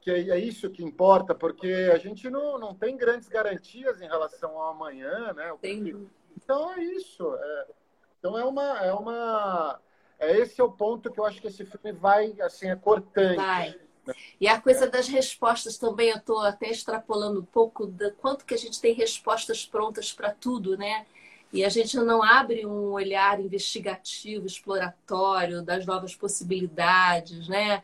que 0.00 0.10
é, 0.10 0.30
é 0.30 0.38
isso 0.38 0.70
que 0.70 0.84
importa, 0.84 1.34
porque 1.34 1.90
a 1.92 1.96
gente 1.96 2.28
não, 2.28 2.58
não 2.58 2.74
tem 2.74 2.94
grandes 2.94 3.26
garantias 3.26 4.02
em 4.02 4.06
relação 4.06 4.50
ao 4.50 4.70
amanhã, 4.70 5.32
né? 5.32 5.50
Então 6.42 6.72
é 6.72 6.82
isso. 6.82 7.34
É, 7.34 7.66
então 8.18 8.38
é 8.38 8.44
uma, 8.44 8.78
é 8.78 8.92
uma, 8.92 9.80
é 10.18 10.38
esse 10.38 10.60
é 10.60 10.64
o 10.64 10.70
ponto 10.70 11.10
que 11.10 11.20
eu 11.20 11.24
acho 11.24 11.40
que 11.40 11.48
esse 11.48 11.64
filme 11.64 11.92
vai, 11.92 12.34
assim, 12.40 12.70
é 12.70 12.76
cortante. 12.76 13.36
Vai. 13.36 13.74
E 14.40 14.48
a 14.48 14.60
coisa 14.60 14.88
das 14.88 15.06
respostas 15.06 15.76
também, 15.76 16.08
eu 16.08 16.16
estou 16.16 16.40
até 16.40 16.70
extrapolando 16.70 17.40
um 17.40 17.44
pouco 17.44 17.86
da 17.86 18.10
quanto 18.12 18.46
que 18.46 18.54
a 18.54 18.58
gente 18.58 18.80
tem 18.80 18.94
respostas 18.94 19.66
prontas 19.66 20.12
para 20.12 20.30
tudo, 20.32 20.78
né? 20.78 21.06
E 21.52 21.64
a 21.64 21.68
gente 21.68 21.96
não 21.96 22.22
abre 22.22 22.64
um 22.64 22.92
olhar 22.92 23.40
investigativo, 23.40 24.46
exploratório 24.46 25.62
das 25.62 25.84
novas 25.84 26.14
possibilidades, 26.14 27.48
né? 27.48 27.82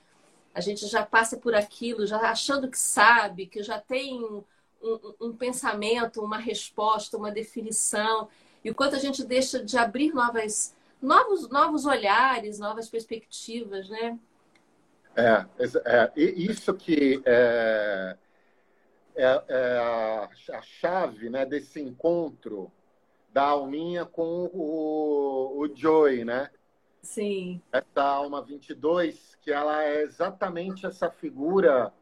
a 0.55 0.61
gente 0.61 0.87
já 0.87 1.05
passa 1.05 1.37
por 1.37 1.55
aquilo, 1.55 2.07
já 2.07 2.19
achando 2.31 2.71
que 2.71 2.79
sabe, 2.79 3.47
que 3.47 3.63
já 3.63 3.81
tem 3.81 4.23
um, 4.23 4.45
um, 4.81 5.15
um 5.29 5.37
pensamento, 5.37 6.23
uma 6.23 6.39
resposta, 6.39 7.17
uma 7.17 7.33
definição. 7.33 8.29
E 8.65 8.71
o 8.71 8.75
quanto 8.75 8.97
a 8.97 8.99
gente 8.99 9.23
deixa 9.23 9.63
de 9.63 9.77
abrir 9.77 10.13
novas, 10.15 10.75
novos, 11.01 11.49
novos 11.51 11.85
olhares, 11.85 12.59
novas 12.59 12.89
perspectivas, 12.89 13.89
né? 13.91 14.19
É, 15.15 15.47
é 15.85 16.13
isso 16.17 16.75
que 16.75 17.23
é, 17.25 18.17
é, 19.15 19.45
é 19.49 19.79
a, 20.53 20.63
chave 20.63 21.29
né, 21.29 21.45
desse 21.45 21.81
encontro 21.81 22.73
da 23.33 23.43
Alminha 23.43 24.05
com 24.05 24.51
o, 24.53 25.61
o 25.61 25.77
Joey, 25.77 26.25
né? 26.25 26.51
Sim. 27.03 27.61
Essa 27.71 28.03
alma 28.03 28.43
22, 28.43 29.37
que 29.43 29.53
ela 29.53 29.85
é 29.85 30.03
exatamente 30.03 30.87
essa 30.87 31.11
figura 31.11 31.93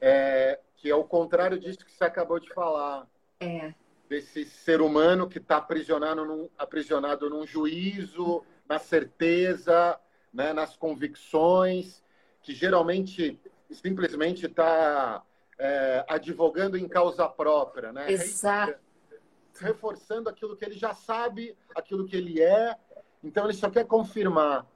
é, 0.00 0.60
que 0.76 0.88
é 0.88 0.94
o 0.94 1.04
contrário 1.04 1.58
disso 1.58 1.84
que 1.84 1.92
você 1.92 2.04
acabou 2.04 2.38
de 2.38 2.52
falar. 2.54 3.06
É. 3.40 3.74
Desse 4.08 4.44
ser 4.44 4.80
humano 4.80 5.28
que 5.28 5.38
está 5.38 5.58
aprisionado 5.58 6.24
num, 6.24 6.48
aprisionado 6.56 7.28
num 7.28 7.46
juízo, 7.46 8.42
na 8.68 8.78
certeza, 8.78 9.98
né, 10.32 10.52
nas 10.52 10.76
convicções, 10.76 12.02
que 12.42 12.54
geralmente 12.54 13.38
simplesmente 13.70 14.46
está 14.46 15.22
é, 15.58 16.04
advogando 16.08 16.76
em 16.76 16.88
causa 16.88 17.28
própria, 17.28 17.92
né? 17.92 18.10
Exato. 18.10 18.78
Reforçando 19.60 20.30
aquilo 20.30 20.56
que 20.56 20.64
ele 20.64 20.78
já 20.78 20.94
sabe, 20.94 21.56
aquilo 21.74 22.06
que 22.06 22.16
ele 22.16 22.40
é, 22.40 22.76
então 23.22 23.44
ele 23.44 23.54
só 23.54 23.68
quer 23.68 23.84
confirmar. 23.84 24.66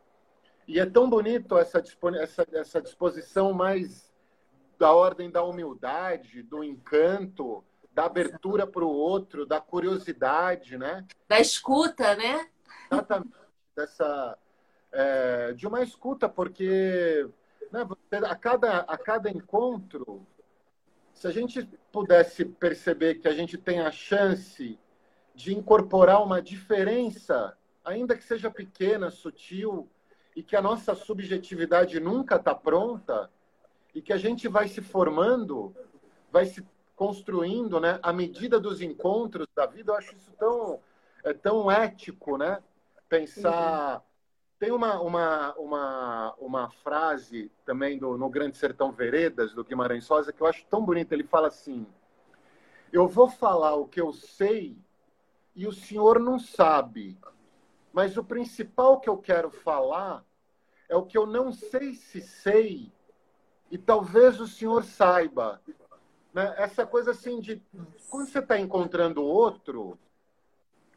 E 0.66 0.79
é 0.79 0.87
tão 0.87 1.09
bonito 1.09 1.57
essa, 1.57 1.83
essa, 2.21 2.47
essa 2.53 2.83
disposição 2.83 3.53
mais 3.53 4.12
da 4.79 4.92
ordem 4.92 5.31
da 5.31 5.42
humildade, 5.42 6.42
do 6.42 6.64
encanto, 6.64 7.64
da 7.94 8.05
abertura 8.05 8.66
para 8.66 8.85
o 8.85 8.90
outro, 8.90 9.44
da 9.44 9.61
curiosidade, 9.61 10.78
né? 10.78 11.07
Da 11.28 11.40
escuta, 11.40 12.14
né? 12.16 12.48
Exatamente. 12.90 13.35
Dessa, 13.76 14.38
é, 14.92 15.52
de 15.52 15.66
uma 15.66 15.83
escuta, 15.83 16.28
porque 16.28 17.28
né, 17.70 17.87
a, 18.28 18.37
cada, 18.37 18.81
a 18.81 18.98
cada 18.98 19.31
encontro, 19.31 20.26
se 21.14 21.26
a 21.26 21.31
gente 21.31 21.66
pudesse 21.90 22.44
perceber 22.44 23.16
que 23.16 23.28
a 23.28 23.33
gente 23.33 23.57
tem 23.57 23.81
a 23.81 23.90
chance 23.90 24.78
de 25.35 25.57
incorporar 25.57 26.22
uma 26.22 26.42
diferença, 26.42 27.57
ainda 27.85 28.16
que 28.16 28.24
seja 28.24 28.50
pequena, 28.50 29.11
sutil, 29.11 29.88
e 30.35 30.42
que 30.42 30.57
a 30.57 30.62
nossa 30.62 30.94
subjetividade 30.94 32.00
nunca 32.00 32.37
está 32.37 32.55
pronta, 32.55 33.31
e 33.94 34.00
que 34.00 34.12
a 34.12 34.16
gente 34.16 34.48
vai 34.48 34.68
se 34.68 34.81
formando, 34.81 35.74
vai 36.31 36.46
se 36.46 36.62
construindo, 37.03 37.81
né, 37.81 37.99
à 38.01 38.12
medida 38.12 38.61
dos 38.61 38.81
encontros 38.81 39.49
da 39.57 39.67
vida. 39.67 39.91
Eu 39.91 39.97
acho 39.97 40.15
isso 40.15 40.31
tão, 40.38 40.79
é 41.25 41.35
tão 41.35 41.69
ético, 41.69 42.38
né? 42.38 42.62
Pensar. 43.09 43.97
Uhum. 43.97 44.03
Tem 44.61 44.71
uma, 44.71 45.01
uma, 45.01 45.53
uma, 45.55 46.35
uma 46.38 46.71
frase 46.71 47.51
também 47.67 47.99
do, 47.99 48.17
no 48.17 48.31
Grande 48.31 48.57
Sertão 48.57 48.93
Veredas, 48.93 49.53
do 49.53 49.65
Guimarães 49.65 50.07
Rosa, 50.07 50.33
que 50.33 50.41
eu 50.41 50.47
acho 50.47 50.65
tão 50.67 50.85
bonita. 50.85 51.12
Ele 51.12 51.25
fala 51.25 51.49
assim: 51.49 51.85
Eu 52.93 53.09
vou 53.09 53.29
falar 53.29 53.75
o 53.75 53.88
que 53.88 54.01
eu 54.01 54.12
sei 54.12 54.79
e 55.57 55.67
o 55.67 55.73
senhor 55.73 56.21
não 56.21 56.38
sabe. 56.38 57.19
Mas 57.93 58.17
o 58.17 58.23
principal 58.23 59.01
que 59.01 59.09
eu 59.09 59.19
quero 59.19 59.51
falar 59.51 60.25
é 60.88 60.95
o 60.95 61.05
que 61.05 61.19
eu 61.19 61.27
não 61.27 61.51
sei 61.51 61.95
se 61.95 62.21
sei 62.21 62.93
e 63.73 63.77
talvez 63.77 64.41
o 64.41 64.47
senhor 64.47 64.85
saiba. 64.85 65.61
Né? 66.33 66.55
Essa 66.57 66.87
coisa 66.87 67.11
assim 67.11 67.40
de 67.40 67.62
quando 68.09 68.29
você 68.29 68.38
está 68.38 68.59
encontrando 68.59 69.23
outro, 69.23 69.99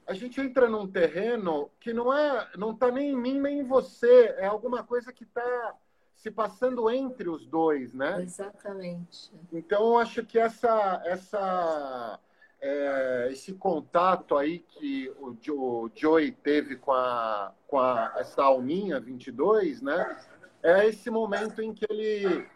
a 0.07 0.13
gente 0.13 0.39
entra 0.39 0.69
num 0.69 0.87
terreno 0.87 1.69
que 1.79 1.91
não 1.91 2.13
é, 2.13 2.49
não 2.57 2.71
está 2.71 2.91
nem 2.91 3.11
em 3.11 3.17
mim 3.17 3.39
nem 3.39 3.59
em 3.59 3.63
você, 3.63 4.35
é 4.37 4.45
alguma 4.45 4.83
coisa 4.83 5.11
que 5.11 5.23
está 5.23 5.75
se 6.15 6.31
passando 6.31 6.89
entre 6.89 7.29
os 7.29 7.45
dois, 7.45 7.93
né? 7.93 8.21
Exatamente. 8.21 9.31
Então 9.51 9.85
eu 9.87 9.97
acho 9.97 10.25
que 10.25 10.39
essa, 10.39 11.01
essa, 11.05 12.19
é, 12.61 13.29
esse 13.31 13.53
contato 13.53 14.37
aí 14.37 14.59
que 14.59 15.11
o, 15.19 15.35
o 15.51 15.91
Joey 15.93 16.31
teve 16.31 16.77
com 16.77 16.93
a, 16.93 17.53
com 17.67 17.79
a 17.79 18.13
essa 18.17 18.43
alminha 18.43 18.99
22, 18.99 19.81
né? 19.81 20.17
É 20.63 20.87
esse 20.87 21.11
momento 21.11 21.61
em 21.61 21.73
que 21.73 21.85
ele 21.89 22.47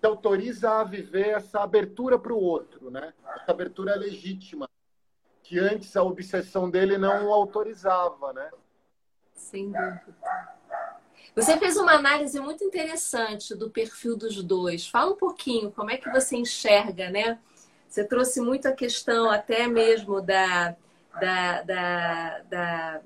te 0.00 0.06
autoriza 0.06 0.70
a 0.80 0.84
viver 0.84 1.28
essa 1.28 1.60
abertura 1.60 2.18
para 2.18 2.32
o 2.32 2.40
outro, 2.40 2.90
né? 2.90 3.12
Essa 3.40 3.52
abertura 3.52 3.96
legítima, 3.96 4.68
que 5.42 5.58
antes 5.58 5.96
a 5.96 6.02
obsessão 6.02 6.70
dele 6.70 6.98
não 6.98 7.28
o 7.28 7.32
autorizava, 7.32 8.32
né? 8.32 8.50
Sem 9.34 9.70
dúvida. 9.70 10.16
Você 11.34 11.56
fez 11.58 11.76
uma 11.76 11.92
análise 11.92 12.40
muito 12.40 12.64
interessante 12.64 13.54
do 13.54 13.70
perfil 13.70 14.16
dos 14.16 14.42
dois. 14.42 14.86
Fala 14.86 15.12
um 15.12 15.16
pouquinho 15.16 15.70
como 15.70 15.90
é 15.90 15.98
que 15.98 16.10
você 16.10 16.36
enxerga, 16.36 17.10
né? 17.10 17.38
Você 17.88 18.04
trouxe 18.04 18.40
muito 18.40 18.66
a 18.66 18.72
questão 18.72 19.30
até 19.30 19.66
mesmo 19.66 20.20
da, 20.20 20.74
da, 21.20 21.62
da, 21.62 22.38
da, 22.40 23.00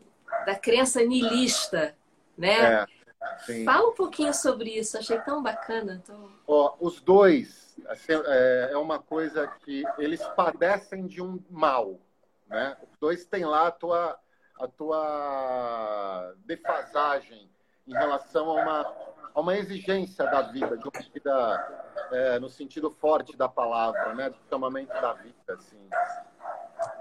da 0.46 0.54
crença 0.54 1.02
niilista, 1.02 1.94
né? 2.38 2.82
É 2.82 2.99
Sim. 3.44 3.64
Fala 3.64 3.88
um 3.88 3.94
pouquinho 3.94 4.32
sobre 4.32 4.70
isso, 4.70 4.96
achei 4.98 5.18
tão 5.20 5.42
bacana. 5.42 6.02
Tão... 6.04 6.30
Ó, 6.46 6.76
os 6.80 7.00
dois 7.00 7.76
assim, 7.88 8.12
é, 8.12 8.70
é, 8.72 8.76
uma 8.76 8.98
coisa 8.98 9.46
que 9.46 9.84
eles 9.98 10.24
padecem 10.36 11.06
de 11.06 11.22
um 11.22 11.42
mal, 11.50 11.98
né? 12.46 12.76
Os 12.82 12.98
dois 12.98 13.24
têm 13.24 13.44
lá 13.44 13.68
a 13.68 13.70
tua, 13.70 14.18
a 14.58 14.68
tua 14.68 16.34
defasagem 16.44 17.50
em 17.86 17.92
relação 17.92 18.50
a 18.50 18.54
uma, 18.62 18.94
a 19.34 19.40
uma 19.40 19.56
exigência 19.56 20.24
da 20.26 20.42
vida, 20.42 20.76
de 20.76 20.84
uma 20.84 21.02
vida 21.12 21.84
é, 22.12 22.38
no 22.38 22.48
sentido 22.48 22.90
forte 22.90 23.36
da 23.36 23.48
palavra, 23.48 24.14
né? 24.14 24.30
Do 24.30 24.36
chamamento 24.48 24.92
da 24.92 25.12
vida, 25.14 25.54
assim. 25.54 25.88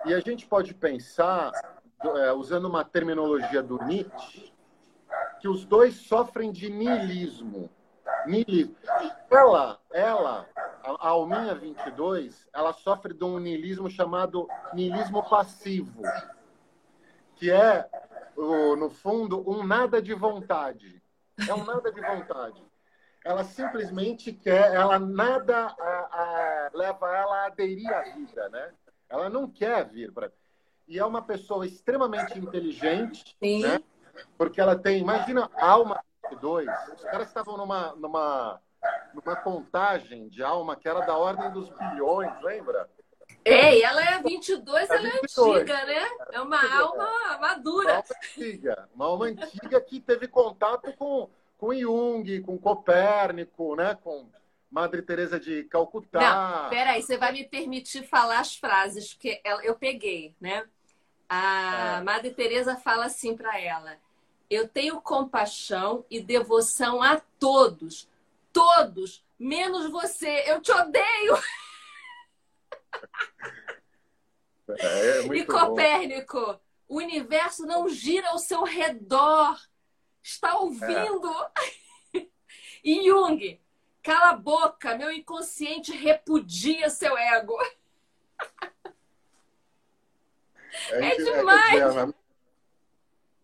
E 0.05 0.13
a 0.13 0.19
gente 0.19 0.45
pode 0.45 0.73
pensar, 0.73 1.51
é, 2.03 2.31
usando 2.33 2.65
uma 2.65 2.83
terminologia 2.83 3.61
do 3.61 3.81
Nietzsche, 3.83 4.53
que 5.39 5.47
os 5.47 5.65
dois 5.65 5.95
sofrem 5.95 6.51
de 6.51 6.69
niilismo. 6.69 7.69
niilismo. 8.25 8.75
Ela, 9.29 9.79
ela, 9.91 10.49
a 10.83 11.09
Alminha 11.09 11.55
22, 11.55 12.47
ela 12.53 12.73
sofre 12.73 13.13
de 13.13 13.23
um 13.23 13.39
niilismo 13.39 13.89
chamado 13.89 14.47
niilismo 14.73 15.27
passivo, 15.27 16.01
que 17.35 17.49
é, 17.51 17.89
no 18.35 18.89
fundo, 18.89 19.49
um 19.49 19.65
nada 19.65 20.01
de 20.01 20.13
vontade. 20.13 21.01
É 21.47 21.53
um 21.53 21.63
nada 21.63 21.91
de 21.91 22.01
vontade. 22.01 22.61
Ela 23.23 23.43
simplesmente 23.43 24.31
quer, 24.31 24.73
ela 24.73 24.97
nada 24.97 25.67
a, 25.67 25.73
a, 25.73 26.69
leva 26.73 27.15
ela 27.15 27.43
a 27.43 27.45
aderir 27.47 27.91
à 27.93 28.01
vida, 28.01 28.49
né? 28.49 28.71
Ela 29.09 29.29
não 29.29 29.49
quer 29.49 29.85
vir 29.85 30.11
para. 30.11 30.31
E 30.87 30.97
é 30.97 31.05
uma 31.05 31.21
pessoa 31.21 31.65
extremamente 31.65 32.39
inteligente, 32.39 33.35
Sim. 33.41 33.61
né? 33.61 33.79
Porque 34.37 34.59
ela 34.59 34.77
tem, 34.77 34.99
imagina, 34.99 35.49
alma 35.55 36.03
22. 36.29 36.67
Os 36.95 37.03
caras 37.03 37.27
estavam 37.27 37.57
numa, 37.57 37.95
numa, 37.95 38.61
numa 39.13 39.35
contagem 39.35 40.27
de 40.29 40.43
alma 40.43 40.75
que 40.75 40.87
era 40.87 41.01
da 41.01 41.17
ordem 41.17 41.51
dos 41.51 41.69
bilhões, 41.69 42.31
lembra? 42.41 42.89
É, 43.45 43.77
e 43.77 43.81
ela 43.81 44.03
é 44.03 44.21
22, 44.21 44.89
é 44.89 44.95
ela 44.95 45.09
22. 45.09 45.37
é 45.37 45.61
antiga, 45.61 45.85
né? 45.85 46.09
É 46.33 46.41
uma 46.41 46.61
é. 46.63 46.71
alma 46.73 47.37
madura. 47.39 47.85
Uma 47.85 47.97
alma 47.97 48.15
antiga, 48.23 48.89
uma 48.93 49.05
alma 49.05 49.25
antiga 49.25 49.81
que 49.81 49.99
teve 49.99 50.27
contato 50.27 50.93
com, 50.93 51.29
com 51.57 51.73
Jung, 51.73 52.41
com 52.41 52.57
Copérnico, 52.57 53.75
né? 53.75 53.97
Com 54.03 54.29
Madre 54.69 55.01
Teresa 55.01 55.39
de 55.39 55.63
Calcutá. 55.63 56.19
Não, 56.19 56.69
peraí, 56.69 57.01
você 57.01 57.17
vai 57.17 57.31
me 57.31 57.43
permitir 57.43 58.03
falar 58.03 58.39
as 58.39 58.55
frases 58.55 59.13
que 59.13 59.41
eu 59.63 59.75
peguei, 59.75 60.35
né? 60.39 60.67
A 61.27 61.99
é. 61.99 62.03
Madre 62.03 62.31
Teresa 62.31 62.75
fala 62.75 63.05
assim 63.05 63.35
para 63.35 63.59
ela: 63.59 63.97
eu 64.49 64.67
tenho 64.67 65.01
compaixão 65.01 66.05
e 66.09 66.19
devoção 66.19 67.01
a 67.03 67.21
todos. 67.39 68.09
Todos, 68.51 69.23
menos 69.37 69.91
você. 69.91 70.43
Eu 70.47 70.59
te 70.59 70.71
odeio. 70.71 71.37
É, 74.77 75.21
e 75.35 75.45
Copérnico, 75.45 76.39
bom. 76.39 76.59
o 76.87 76.97
universo 76.97 77.65
não 77.65 77.87
gira 77.89 78.29
ao 78.29 78.39
seu 78.39 78.63
redor. 78.63 79.59
Está 80.21 80.57
ouvindo? 80.57 81.31
É. 82.13 82.27
e 82.83 83.03
Jung, 83.07 83.59
cala 84.01 84.31
a 84.31 84.35
boca, 84.35 84.97
meu 84.97 85.11
inconsciente 85.11 85.91
repudia 85.91 86.89
seu 86.89 87.17
ego. 87.17 87.57
É, 90.91 91.13
é 91.13 91.15
demais. 91.17 92.13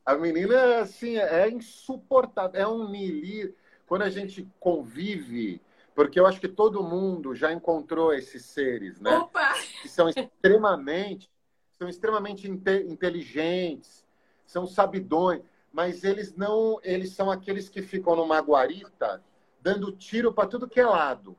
A 0.06 0.15
menina, 0.15 0.80
assim, 0.80 1.18
é 1.18 1.50
insuportável. 1.50 2.62
É 2.62 2.68
um 2.68 2.89
nili. 2.89 3.56
Quando 3.88 4.04
a 4.04 4.10
gente 4.10 4.48
convive, 4.60 5.62
porque 5.94 6.20
eu 6.20 6.26
acho 6.26 6.39
que 6.39 6.48
todo 6.48 6.84
mundo 6.84 7.36
já 7.36 7.52
encontrou 7.52 8.13
esses 8.13 8.46
seres, 8.46 9.00
né? 9.00 9.15
Opa! 9.18 9.54
Que 9.82 9.88
são 9.88 10.10
extremamente, 10.10 11.30
são 11.78 11.88
extremamente 11.88 12.50
inte 12.50 12.84
inteligentes, 12.88 14.04
são 14.46 14.65
sabidões, 14.65 15.41
mas 15.72 16.04
eles 16.04 16.36
não, 16.36 16.80
eles 16.84 17.12
são 17.12 17.30
aqueles 17.30 17.70
que 17.70 17.82
ficam 17.82 18.15
numa 18.15 18.39
guarita 18.39 19.24
dando 19.62 19.91
tiro 19.91 20.32
para 20.32 20.48
tudo 20.48 20.68
que 20.70 20.80
é 20.80 20.86
lado. 20.86 21.36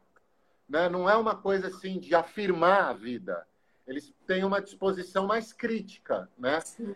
né? 0.69 0.89
Não 0.89 1.09
é 1.09 1.17
uma 1.17 1.37
coisa 1.37 1.69
assim 1.69 1.99
de 1.99 2.15
afirmar 2.15 2.89
a 2.91 2.93
vida. 2.93 3.47
Eles 3.87 4.13
têm 4.27 4.43
uma 4.45 4.61
disposição 4.61 5.27
mais 5.27 5.53
crítica, 5.53 6.29
né? 6.37 6.61
Sim. 6.61 6.95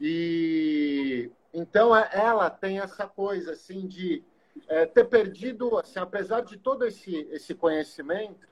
E 0.00 1.30
então 1.52 1.96
é- 1.96 2.10
ela 2.12 2.50
tem 2.50 2.80
essa 2.80 3.06
coisa 3.06 3.52
assim 3.52 3.86
de 3.86 4.22
é, 4.68 4.86
ter 4.86 5.04
perdido, 5.04 5.78
assim, 5.78 5.98
apesar 5.98 6.40
de 6.42 6.56
todo 6.56 6.84
esse 6.86 7.14
esse 7.30 7.54
conhecimento 7.54 8.46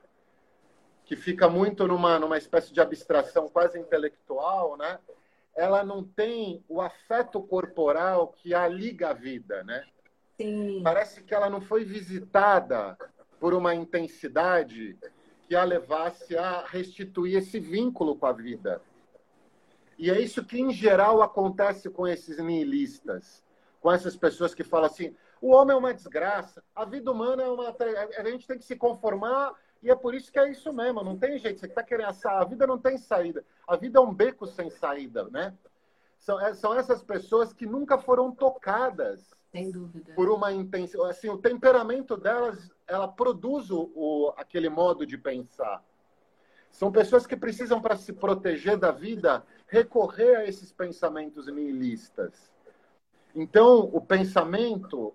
que 1.05 1.17
fica 1.17 1.49
muito 1.49 1.87
numa 1.87 2.19
numa 2.19 2.39
espécie 2.39 2.73
de 2.73 2.81
abstração 2.81 3.49
quase 3.49 3.79
intelectual, 3.79 4.77
né? 4.77 4.99
Ela 5.55 5.85
não 5.85 6.03
tem 6.03 6.65
o 6.69 6.81
afeto 6.81 7.41
corporal 7.43 8.29
que 8.29 8.53
a 8.55 8.67
liga 8.67 9.11
à 9.11 9.13
vida, 9.13 9.63
né? 9.65 9.85
Sim. 10.37 10.81
Parece 10.83 11.23
que 11.23 11.35
ela 11.35 11.49
não 11.49 11.61
foi 11.61 11.85
visitada 11.85 12.97
por 13.39 13.55
uma 13.55 13.75
intensidade 13.75 14.99
que 15.47 15.55
a 15.55 15.63
levasse 15.63 16.37
a 16.37 16.65
restituir 16.67 17.37
esse 17.37 17.61
vínculo 17.61 18.17
com 18.17 18.27
a 18.27 18.33
vida. 18.33 18.81
E 19.99 20.11
é 20.11 20.21
isso 20.21 20.45
que, 20.45 20.61
em 20.61 20.73
geral, 20.73 21.23
acontece 21.23 21.89
com 21.91 22.07
esses 22.07 22.39
nihilistas, 22.39 23.43
com 23.81 23.91
essas 23.93 24.17
pessoas 24.17 24.55
que 24.55 24.65
falam 24.65 24.87
assim: 24.87 25.15
o 25.41 25.51
homem 25.53 25.75
é 25.75 25.79
uma 25.79 25.95
desgraça, 25.95 26.63
a 26.75 26.85
vida 26.85 27.11
humana 27.11 27.43
é 27.43 27.49
uma. 27.49 27.75
A 28.19 28.29
gente 28.31 28.47
tem 28.47 28.59
que 28.59 28.65
se 28.65 28.77
conformar 28.77 29.55
e 29.83 29.91
é 29.91 29.95
por 29.95 30.15
isso 30.15 30.33
que 30.33 30.39
é 30.39 30.51
isso 30.51 30.73
mesmo, 30.73 31.05
não 31.05 31.17
tem 31.19 31.39
jeito. 31.39 31.61
Você 31.61 31.67
está 31.67 31.83
querendo 31.83 32.09
assar, 32.09 32.41
a 32.41 32.45
vida 32.45 32.67
não 32.67 32.79
tem 32.79 32.97
saída. 32.97 33.45
A 33.69 33.77
vida 33.77 33.99
é 33.99 34.03
um 34.03 34.13
beco 34.15 34.47
sem 34.47 34.71
saída, 34.71 35.25
né? 35.31 35.55
São, 36.19 36.41
é- 36.41 36.55
são 36.55 36.75
essas 36.75 37.03
pessoas 37.03 37.53
que 37.53 37.67
nunca 37.67 37.99
foram 37.99 38.33
tocadas 38.33 39.35
Sem 39.53 39.71
dúvida. 39.71 40.15
por 40.15 40.31
uma 40.31 40.51
intenção. 40.53 41.05
Assim, 41.05 41.29
o 41.29 41.37
temperamento 41.37 42.17
delas, 42.17 42.71
ela 42.89 43.07
produz 43.07 43.71
o, 43.71 43.91
o- 43.95 44.33
aquele 44.39 44.71
modo 44.71 45.05
de 45.05 45.19
pensar. 45.19 45.85
São 46.71 46.91
pessoas 46.91 47.27
que 47.27 47.37
precisam, 47.37 47.81
para 47.81 47.95
se 47.95 48.13
proteger 48.13 48.79
da 48.79 48.91
vida, 48.91 49.45
recorrer 49.67 50.37
a 50.37 50.45
esses 50.47 50.73
pensamentos 50.73 51.47
nihilistas. 51.47 52.53
Então, 53.35 53.91
o 53.93 54.01
pensamento 54.01 55.15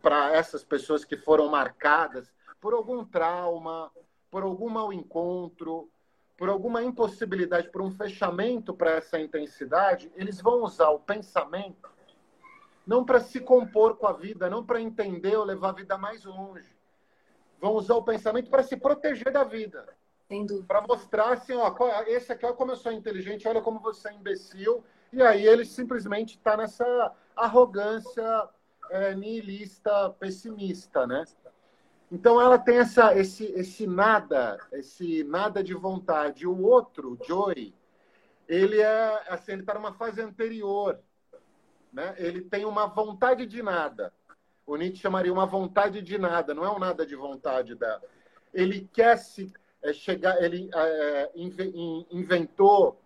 para 0.00 0.34
essas 0.34 0.64
pessoas 0.64 1.04
que 1.04 1.16
foram 1.16 1.48
marcadas 1.48 2.32
por 2.60 2.72
algum 2.72 3.04
trauma, 3.04 3.90
por 4.30 4.42
algum 4.42 4.68
mau 4.68 4.92
encontro, 4.92 5.90
por 6.36 6.48
alguma 6.48 6.82
impossibilidade, 6.82 7.70
por 7.70 7.82
um 7.82 7.90
fechamento 7.90 8.74
para 8.74 8.92
essa 8.92 9.20
intensidade, 9.20 10.10
eles 10.16 10.40
vão 10.40 10.62
usar 10.62 10.90
o 10.90 10.98
pensamento 10.98 11.94
não 12.86 13.04
para 13.04 13.20
se 13.20 13.40
compor 13.40 13.96
com 13.96 14.06
a 14.06 14.12
vida, 14.12 14.50
não 14.50 14.64
para 14.64 14.80
entender 14.80 15.36
ou 15.36 15.44
levar 15.44 15.70
a 15.70 15.72
vida 15.72 15.96
mais 15.96 16.24
longe. 16.24 16.74
Vão 17.60 17.72
usar 17.72 17.94
o 17.94 18.02
pensamento 18.02 18.50
para 18.50 18.62
se 18.62 18.76
proteger 18.76 19.32
da 19.32 19.44
vida, 19.44 19.88
Para 20.66 20.80
mostrar 20.80 21.32
assim, 21.32 21.54
ó, 21.54 21.70
qual- 21.70 21.90
esse 22.06 22.32
aqui, 22.32 22.44
olha 22.46 22.54
como 22.54 22.72
eu 22.72 22.76
sou 22.76 22.92
inteligente, 22.92 23.46
olha 23.46 23.60
como 23.60 23.78
você 23.80 24.08
é 24.08 24.12
imbecil. 24.14 24.82
E 25.12 25.22
aí 25.22 25.46
ele 25.46 25.64
simplesmente 25.64 26.36
está 26.36 26.56
nessa 26.56 27.12
arrogância 27.36 28.48
é, 28.90 29.14
nihilista, 29.14 30.10
pessimista, 30.18 31.06
né? 31.06 31.24
Então 32.10 32.40
ela 32.40 32.58
tem 32.58 32.78
essa, 32.78 33.16
esse, 33.18 33.44
esse 33.52 33.86
nada, 33.86 34.58
esse 34.72 35.24
nada 35.24 35.62
de 35.62 35.74
vontade. 35.74 36.46
O 36.46 36.62
outro, 36.62 37.18
Joey, 37.26 37.74
ele 38.48 38.80
é 38.80 39.22
assim, 39.28 39.52
ele 39.52 39.62
está 39.62 39.74
numa 39.74 39.92
fase 39.92 40.20
anterior, 40.20 41.00
né? 41.92 42.14
Ele 42.18 42.40
tem 42.42 42.64
uma 42.64 42.86
vontade 42.86 43.46
de 43.46 43.62
nada. 43.62 44.12
O 44.66 44.76
Nietzsche 44.76 45.00
chamaria 45.02 45.32
uma 45.32 45.46
vontade 45.46 46.00
de 46.02 46.18
nada, 46.18 46.54
não 46.54 46.64
é 46.64 46.70
um 46.70 46.78
nada 46.78 47.06
de 47.06 47.14
vontade 47.14 47.74
dela. 47.74 48.02
Ele 48.52 48.88
quer 48.92 49.16
se 49.18 49.52
é, 49.84 49.92
chegar, 49.92 50.42
ele 50.42 50.70
é, 50.74 51.30
in- 51.36 52.06
inventou 52.10 52.98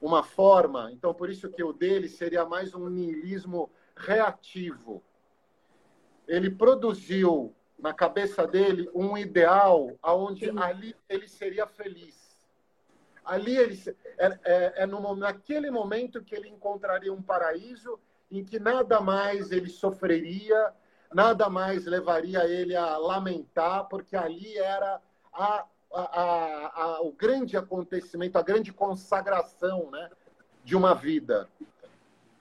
uma 0.00 0.22
forma, 0.22 0.90
então 0.92 1.14
por 1.14 1.30
isso 1.30 1.48
que 1.50 1.62
o 1.62 1.72
dele 1.72 2.08
seria 2.08 2.44
mais 2.44 2.74
um 2.74 2.88
niilismo 2.88 3.70
reativo. 3.96 5.02
Ele 6.26 6.50
produziu 6.50 7.54
na 7.78 7.92
cabeça 7.92 8.46
dele 8.46 8.90
um 8.94 9.16
ideal 9.16 9.90
aonde 10.02 10.46
Sim. 10.46 10.58
ali 10.58 10.96
ele 11.08 11.28
seria 11.28 11.66
feliz. 11.66 12.34
Ali 13.24 13.56
ele 13.56 13.96
é, 14.18 14.38
é, 14.44 14.72
é 14.82 14.86
no, 14.86 15.14
naquele 15.14 15.70
momento 15.70 16.22
que 16.22 16.34
ele 16.34 16.48
encontraria 16.48 17.12
um 17.12 17.22
paraíso 17.22 17.98
em 18.30 18.44
que 18.44 18.58
nada 18.58 19.00
mais 19.00 19.52
ele 19.52 19.68
sofreria, 19.68 20.72
nada 21.12 21.48
mais 21.48 21.86
levaria 21.86 22.44
ele 22.44 22.74
a 22.74 22.96
lamentar, 22.96 23.88
porque 23.88 24.16
ali 24.16 24.56
era 24.58 25.00
a, 25.32 25.66
a, 26.00 26.82
a- 26.96 27.00
o 27.02 27.12
grande 27.12 27.56
acontecimento, 27.56 28.36
a 28.38 28.42
grande 28.42 28.72
consagração 28.72 29.90
né, 29.90 30.10
de 30.64 30.74
uma 30.76 30.94
vida. 30.94 31.48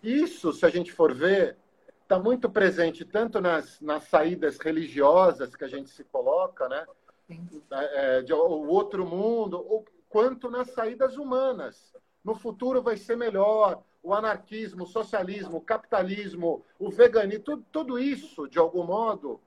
Isso, 0.02 0.52
se 0.52 0.66
a 0.66 0.70
gente 0.70 0.92
for 0.92 1.14
ver, 1.14 1.58
está 2.02 2.20
muito 2.20 2.50
presente 2.50 3.06
tanto 3.06 3.40
nas, 3.40 3.80
nas 3.80 4.04
saídas 4.06 4.58
religiosas 4.60 5.56
que 5.56 5.64
a 5.64 5.68
gente 5.68 5.90
se 5.90 6.04
coloca, 6.04 6.68
né? 6.68 6.86
Dúvida. 7.30 7.82
é, 7.82 8.22
de 8.22 8.34
o 8.34 8.68
outro 8.68 9.06
mundo, 9.06 9.58
ou- 9.66 9.86
quanto 10.10 10.50
nas 10.50 10.70
saídas 10.72 11.18
humanas. 11.18 11.94
No 12.24 12.36
futuro 12.36 12.82
vai 12.82 12.98
ser 12.98 13.16
melhor. 13.18 13.82
O 14.04 14.14
anarquismo, 14.14 14.84
o 14.84 14.88
socialismo, 14.88 15.58
o 15.58 15.62
capitalismo, 15.62 16.64
o 16.78 16.90
veganismo, 16.92 17.44
tudo, 17.44 17.66
tudo 17.72 18.00
isso, 18.00 18.50
de 18.50 18.60
algum 18.60 18.84
modo, 18.84 19.40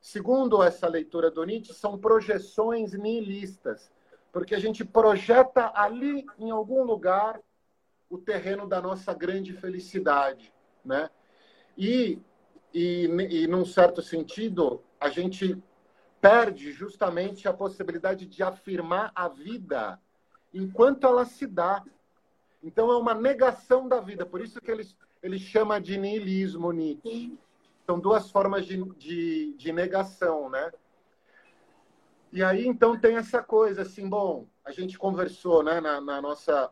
segundo 0.00 0.62
essa 0.62 0.88
leitura 0.88 1.30
do 1.30 1.44
Nietzsche, 1.44 1.74
são 1.74 1.98
projeções 1.98 2.92
nihilistas. 2.92 3.90
Porque 4.32 4.54
a 4.54 4.58
gente 4.58 4.84
projeta 4.84 5.72
ali, 5.74 6.24
em 6.38 6.50
algum 6.50 6.82
lugar, 6.84 7.40
o 8.10 8.18
terreno 8.18 8.66
da 8.66 8.80
nossa 8.80 9.12
grande 9.12 9.52
felicidade. 9.52 10.52
Né? 10.84 11.10
E, 11.76 12.18
e, 12.72 13.04
e, 13.04 13.46
num 13.46 13.64
certo 13.64 14.02
sentido, 14.02 14.82
a 15.00 15.08
gente 15.08 15.62
perde 16.20 16.72
justamente 16.72 17.46
a 17.48 17.52
possibilidade 17.52 18.26
de 18.26 18.42
afirmar 18.42 19.12
a 19.14 19.28
vida 19.28 20.00
enquanto 20.52 21.06
ela 21.06 21.24
se 21.24 21.46
dá. 21.46 21.84
Então 22.62 22.90
é 22.90 22.96
uma 22.96 23.14
negação 23.14 23.88
da 23.88 24.00
vida, 24.00 24.26
por 24.26 24.40
isso 24.40 24.60
que 24.60 24.70
ele, 24.70 24.86
ele 25.22 25.38
chama 25.38 25.80
de 25.80 25.96
niilismo 25.96 26.72
Nietzsche. 26.72 27.38
São 27.88 27.98
duas 27.98 28.30
formas 28.30 28.66
de, 28.66 28.84
de, 28.96 29.54
de 29.54 29.72
negação, 29.72 30.50
né? 30.50 30.70
E 32.30 32.44
aí 32.44 32.66
então 32.66 33.00
tem 33.00 33.16
essa 33.16 33.42
coisa 33.42 33.80
assim, 33.80 34.06
bom, 34.06 34.46
a 34.62 34.70
gente 34.70 34.98
conversou, 34.98 35.62
né, 35.62 35.80
na, 35.80 35.98
na 35.98 36.20
nossa, 36.20 36.70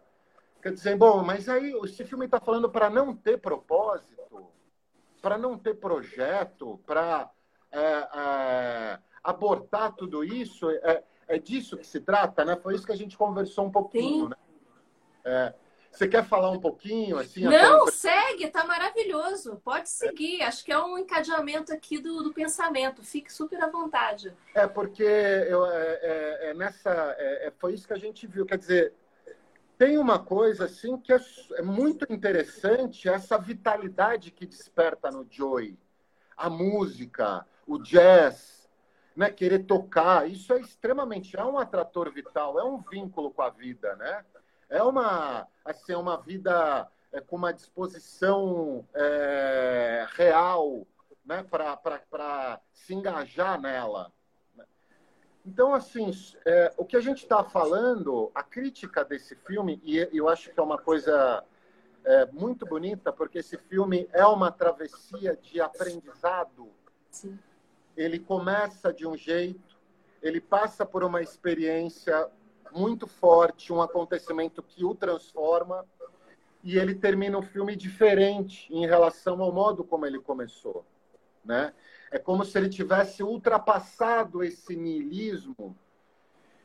quer 0.62 0.74
dizer, 0.74 0.94
bom, 0.94 1.24
mas 1.24 1.48
aí 1.48 1.72
esse 1.85 2.05
filme 2.05 2.26
está 2.26 2.38
falando 2.38 2.68
para 2.70 2.90
não 2.90 3.16
ter 3.16 3.40
propósito, 3.40 4.46
para 5.22 5.38
não 5.38 5.57
ter 5.59 5.76
projeto, 5.76 6.79
para 6.85 7.31
é, 7.72 7.81
é, 7.81 8.98
abortar 9.24 9.94
tudo 9.94 10.22
isso, 10.22 10.68
é, 10.68 11.02
é 11.29 11.38
disso 11.38 11.79
que 11.79 11.87
se 11.87 12.00
trata, 12.00 12.44
né? 12.44 12.57
Foi 12.57 12.74
isso 12.74 12.85
que 12.85 12.92
a 12.92 12.96
gente 12.96 13.16
conversou 13.16 13.64
um 13.64 13.72
pouquinho, 13.72 14.24
Sim. 14.24 14.29
né? 14.29 14.37
É, 15.24 15.55
você 15.98 16.09
quer 16.09 16.24
falar 16.24 16.50
um 16.50 16.61
pouquinho 16.61 17.18
assim? 17.18 17.44
Não, 17.44 17.82
até- 17.82 17.90
segue, 17.92 18.48
tá 18.48 18.64
maravilhoso. 18.64 19.61
Pode 19.64 19.88
seguir. 19.88 20.42
Acho 20.42 20.64
que 20.64 20.72
é 20.72 20.78
um 20.78 20.98
encadeamento 20.98 21.72
aqui 21.72 21.98
do, 21.98 22.22
do 22.22 22.32
pensamento. 22.32 23.02
Fique 23.02 23.32
super 23.32 23.62
à 23.62 23.68
vontade. 23.68 24.32
É 24.54 24.66
porque 24.66 25.02
eu, 25.02 25.64
é, 25.66 25.98
é- 26.02 26.50
é 26.50 26.54
nessa, 26.54 26.90
é- 27.18 27.46
é- 27.48 27.52
foi 27.59 27.74
isso 27.74 27.87
que 27.87 27.92
a 27.94 27.98
gente 27.98 28.26
viu. 28.26 28.44
Quer 28.46 28.59
dizer, 28.59 28.92
tem 29.78 29.98
uma 29.98 30.18
coisa 30.18 30.64
assim 30.66 30.96
que 30.98 31.12
é, 31.12 31.20
é 31.54 31.62
muito 31.62 32.11
interessante 32.12 33.09
essa 33.09 33.38
vitalidade 33.38 34.30
que 34.30 34.46
desperta 34.46 35.11
no 35.11 35.26
Joey, 35.30 35.78
a 36.37 36.48
música, 36.48 37.46
o 37.66 37.78
jazz, 37.78 38.68
né? 39.14 39.30
Querer 39.30 39.61
tocar, 39.64 40.28
isso 40.28 40.52
é 40.52 40.61
extremamente 40.61 41.37
é 41.37 41.44
um 41.44 41.59
atrator 41.59 42.12
vital, 42.12 42.59
é 42.59 42.64
um 42.64 42.78
vínculo 42.82 43.30
com 43.30 43.42
a 43.42 43.50
vida, 43.50 43.96
né? 43.96 44.24
É 44.68 44.83
uma 44.83 45.46
assim 45.64 45.92
é 45.92 45.96
uma 45.96 46.16
vida 46.16 46.88
é, 47.12 47.20
com 47.20 47.37
uma 47.37 47.52
disposição 47.52 48.87
é, 48.94 50.07
real, 50.14 50.87
né? 51.24 51.44
Para 51.44 52.61
se 52.72 52.94
engajar 52.94 53.61
nela. 53.61 54.12
Então, 55.44 55.72
assim, 55.72 56.11
é, 56.44 56.74
o 56.76 56.85
que 56.85 56.96
a 56.96 57.00
gente 57.00 57.22
está 57.22 57.44
falando, 57.44 58.33
a 58.35 58.42
crítica 58.42 59.05
desse 59.05 59.37
filme, 59.37 59.81
e 59.85 59.96
eu 60.12 60.29
acho 60.29 60.52
que 60.52 60.59
é 60.59 60.62
uma 60.62 60.76
coisa 60.76 61.44
é, 62.05 62.26
muito 62.33 62.66
bonita, 62.66 63.12
porque 63.12 63.38
esse 63.38 63.57
filme 63.57 64.09
é 64.12 64.26
uma 64.26 64.50
travessia 64.50 65.37
de 65.37 65.61
aprendizado. 65.61 66.68
Sim. 67.11 67.38
Ele 67.96 68.18
começa 68.18 68.92
de 68.92 69.07
um 69.07 69.16
jeito, 69.16 69.76
ele 70.20 70.40
passa 70.40 70.85
por 70.85 71.05
uma 71.05 71.22
experiência 71.22 72.29
muito 72.72 73.07
forte, 73.07 73.72
um 73.72 73.83
acontecimento 73.83 74.62
que 74.62 74.85
o 74.85 74.94
transforma, 74.94 75.85
e 76.62 76.79
ele 76.79 76.94
termina 76.94 77.38
o 77.38 77.42
filme 77.42 77.76
diferente 77.76 78.72
em 78.72 78.87
relação 78.87 79.40
ao 79.40 79.52
modo 79.52 79.85
como 79.85 80.05
ele 80.05 80.18
começou, 80.18 80.85
né? 81.44 81.72
É 82.11 82.18
como 82.18 82.44
se 82.44 82.59
ele 82.59 82.68
tivesse 82.68 83.22
ultrapassado 83.22 84.42
esse 84.42 84.74
niilismo 84.74 85.76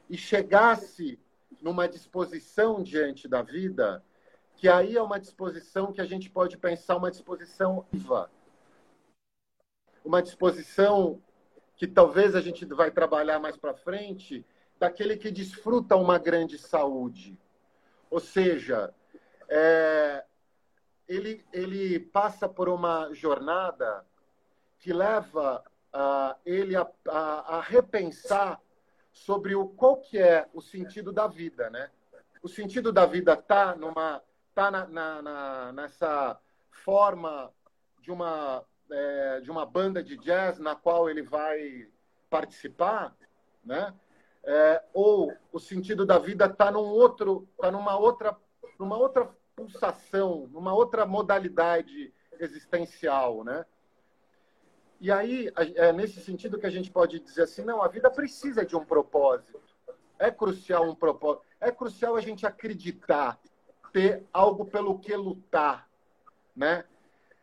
e 0.10 0.18
chegasse 0.18 1.20
numa 1.62 1.88
disposição 1.88 2.82
diante 2.82 3.28
da 3.28 3.42
vida, 3.42 4.04
que 4.56 4.68
aí 4.68 4.96
é 4.96 5.02
uma 5.02 5.20
disposição 5.20 5.92
que 5.92 6.02
a 6.02 6.06
gente 6.06 6.30
pode 6.30 6.58
pensar 6.58 6.98
uma 6.98 7.12
disposição 7.12 7.86
viva. 7.92 8.30
Uma 10.04 10.22
disposição 10.22 11.22
que 11.76 11.88
talvez 11.88 12.36
a 12.36 12.42
gente 12.42 12.66
vai 12.66 12.92
trabalhar 12.92 13.40
mais 13.40 13.58
para 13.58 13.74
frente, 13.74 14.46
daquele 14.82 15.16
que 15.16 15.30
desfruta 15.30 15.96
uma 15.96 16.18
grande 16.18 16.58
saúde. 16.58 17.38
Ou 18.10 18.20
seja, 18.20 18.92
é, 19.48 20.26
ele, 21.08 21.46
ele 21.54 22.00
passa 22.00 22.50
por 22.50 22.68
uma 22.68 23.14
jornada 23.14 24.04
que 24.80 24.92
leva 24.92 25.64
uh, 25.94 26.36
ele 26.44 26.76
a, 26.76 26.90
a, 27.08 27.58
a, 27.58 27.62
repensar 27.62 28.60
sobre 29.12 29.54
o 29.54 29.68
qual 29.68 29.98
que 29.98 30.18
é 30.18 30.50
o 30.52 30.60
sentido 30.60 31.14
da 31.14 31.28
vida, 31.28 31.70
né? 31.70 31.92
O 32.42 32.50
sentido 32.50 32.92
da 32.92 33.06
vida 33.06 33.38
tá 33.38 33.76
numa 33.76 34.20
tá 34.56 34.72
na, 34.72 34.88
na, 34.88 35.22
na 35.22 35.72
nessa 35.74 36.42
forma 36.72 37.54
de 38.00 38.12
uma 38.12 38.66
é, 38.90 39.42
de 39.42 39.52
uma 39.52 39.64
banda 39.64 40.02
de 40.02 40.18
jazz 40.18 40.58
na 40.58 40.76
qual 40.76 41.08
ele 41.08 41.22
vai 41.22 41.88
participar, 42.32 43.16
né? 43.64 43.94
É, 44.44 44.84
ou 44.94 45.32
o 45.52 45.60
sentido 45.60 46.06
da 46.06 46.18
vida 46.18 46.46
está 46.46 46.72
num 46.72 46.80
outro, 46.80 47.48
tá 47.60 47.72
numa 47.72 47.96
outra, 47.98 48.36
numa 48.80 48.98
outra 48.98 49.30
pulsação, 49.56 50.48
numa 50.52 50.74
outra 50.74 51.06
modalidade 51.06 52.12
existencial, 52.40 53.44
né? 53.44 53.66
E 55.00 55.12
aí, 55.12 55.52
é 55.76 55.92
nesse 55.92 56.22
sentido 56.22 56.60
que 56.60 56.66
a 56.66 56.72
gente 56.72 56.92
pode 56.92 57.20
dizer 57.20 57.44
assim, 57.44 57.64
não, 57.64 57.82
a 57.82 57.88
vida 57.88 58.10
precisa 58.10 58.64
de 58.64 58.76
um 58.76 58.86
propósito. 58.86 59.60
É 60.20 60.30
crucial 60.30 60.88
um 60.88 60.96
propósito. 60.96 61.44
É 61.60 61.72
crucial 61.72 62.16
a 62.16 62.22
gente 62.22 62.46
acreditar, 62.46 63.40
ter 63.92 64.24
algo 64.32 64.64
pelo 64.66 65.00
que 65.00 65.16
lutar, 65.16 65.90
né? 66.56 66.86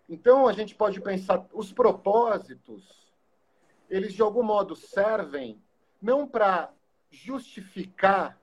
Então, 0.09 0.47
a 0.47 0.53
gente 0.53 0.75
pode 0.75 1.01
pensar, 1.01 1.47
os 1.53 1.73
propósitos, 1.73 3.13
eles 3.91 4.15
de 4.15 4.23
algum 4.23 4.43
modo 4.43 4.77
servem 4.77 5.61
não 6.01 6.27
para 6.27 6.73
justificar 7.11 8.39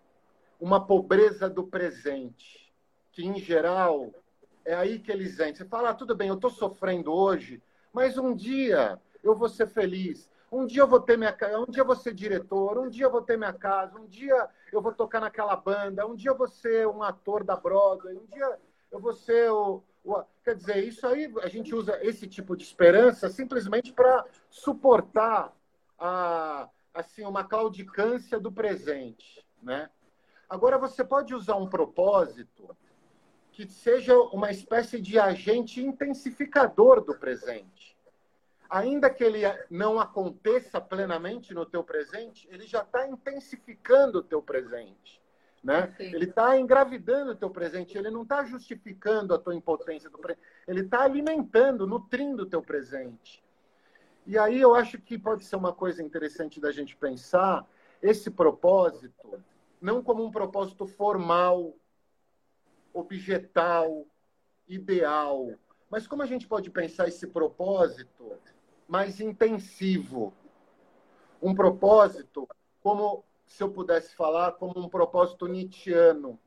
uma 0.60 0.86
pobreza 0.86 1.50
do 1.50 1.64
presente, 1.64 2.74
que 3.12 3.26
em 3.26 3.38
geral 3.40 4.14
é 4.64 4.74
aí 4.74 5.00
que 5.00 5.12
eles 5.12 5.34
entram. 5.40 5.56
Você 5.56 5.66
fala, 5.66 5.90
ah, 5.90 5.94
tudo 5.94 6.16
bem, 6.16 6.30
eu 6.30 6.36
estou 6.36 6.50
sofrendo 6.50 7.14
hoje, 7.14 7.62
mas 7.94 8.18
um 8.18 8.36
dia 8.36 9.00
eu 9.24 9.36
vou 9.36 9.50
ser 9.50 9.68
feliz. 9.68 10.30
Um 10.52 10.66
dia 10.66 10.82
eu 10.82 10.88
vou 10.88 11.00
ter 11.00 11.18
minha 11.18 11.36
um 11.60 11.70
dia 11.70 11.82
eu 11.82 11.86
vou 11.86 11.96
ser 11.96 12.14
diretor, 12.14 12.78
um 12.78 12.90
dia 12.90 13.06
eu 13.06 13.12
vou 13.12 13.22
ter 13.22 13.38
minha 13.38 13.52
casa, 13.52 14.00
um 14.00 14.06
dia 14.06 14.48
eu 14.72 14.82
vou 14.82 14.94
tocar 14.94 15.20
naquela 15.20 15.56
banda, 15.56 16.06
um 16.06 16.16
dia 16.16 16.32
eu 16.32 16.38
vou 16.38 16.48
ser 16.48 16.88
um 16.88 17.04
ator 17.04 17.44
da 17.44 17.56
Broadway, 17.56 18.16
um 18.16 18.26
dia 18.26 18.58
eu 18.92 19.00
vou 19.00 19.14
ser 19.14 19.52
o, 19.52 19.84
o 20.04 20.24
quer 20.44 20.56
dizer, 20.56 20.84
isso 20.84 21.06
aí 21.06 21.34
a 21.42 21.50
gente 21.50 21.74
usa 21.76 22.00
esse 22.04 22.28
tipo 22.28 22.56
de 22.56 22.64
esperança 22.64 23.28
simplesmente 23.28 23.92
para 23.92 24.24
suportar 24.50 25.52
a, 26.00 26.70
assim 26.96 27.24
uma 27.24 27.44
claudicância 27.44 28.40
do 28.40 28.52
presente, 28.52 29.46
né? 29.62 29.90
Agora 30.50 30.78
você 30.78 31.04
pode 31.04 31.36
usar 31.36 31.56
um 31.58 31.70
propósito 31.70 32.76
que 33.52 33.68
seja 33.68 34.18
uma 34.32 34.50
espécie 34.50 35.00
de 35.00 35.20
agente 35.20 35.82
intensificador 35.82 37.02
do 37.02 37.18
presente 37.18 37.96
ainda 38.70 39.10
que 39.10 39.24
ele 39.24 39.42
não 39.70 40.00
aconteça 40.00 40.82
plenamente 40.82 41.54
no 41.54 41.66
teu 41.66 41.84
presente, 41.84 42.48
ele 42.52 42.66
já 42.66 42.82
está 42.82 43.08
intensificando 43.08 44.20
o 44.20 44.24
teu 44.24 44.42
presente. 44.42 45.22
Né? 45.64 45.96
Ele 45.98 46.26
está 46.26 46.60
engravidando 46.60 47.32
o 47.32 47.36
teu 47.36 47.50
presente, 47.50 47.98
ele 47.98 48.12
não 48.12 48.22
está 48.22 48.44
justificando 48.44 49.34
a 49.34 49.40
tua 49.40 49.56
impotência 49.56 50.10
do 50.10 50.18
presente, 50.20 50.46
ele 50.68 50.82
está 50.82 51.04
alimentando, 51.04 51.88
nutrindo 51.88 52.44
o 52.44 52.46
teu 52.46 52.62
presente. 52.62 53.44
E 54.26 54.38
aí 54.38 54.60
eu 54.60 54.74
acho 54.74 55.00
que 55.00 55.18
pode 55.18 55.46
ser 55.46 55.56
uma 55.56 55.74
coisa 55.74 56.02
interessante 56.02 56.60
da 56.60 56.72
gente 56.72 56.96
pensar 56.96 57.68
esse 58.02 58.30
propósito 58.32 59.44
não 59.86 60.02
como 60.02 60.24
um 60.24 60.32
propósito 60.32 60.88
formal, 60.88 61.76
objetal, 62.92 64.06
ideal, 64.68 65.54
mas 65.90 66.08
como 66.08 66.24
a 66.24 66.26
gente 66.26 66.48
pode 66.48 66.72
pensar 66.72 67.08
esse 67.08 67.28
propósito 67.28 68.36
mais 68.88 69.20
intensivo. 69.20 70.34
Um 71.42 71.54
propósito, 71.54 72.48
como 72.82 73.24
se 73.46 73.62
eu 73.62 73.70
pudesse 73.70 74.16
falar, 74.16 74.54
como 74.54 74.80
um 74.80 74.90
propósito 74.90 75.46
nietzschiano, 75.46 76.40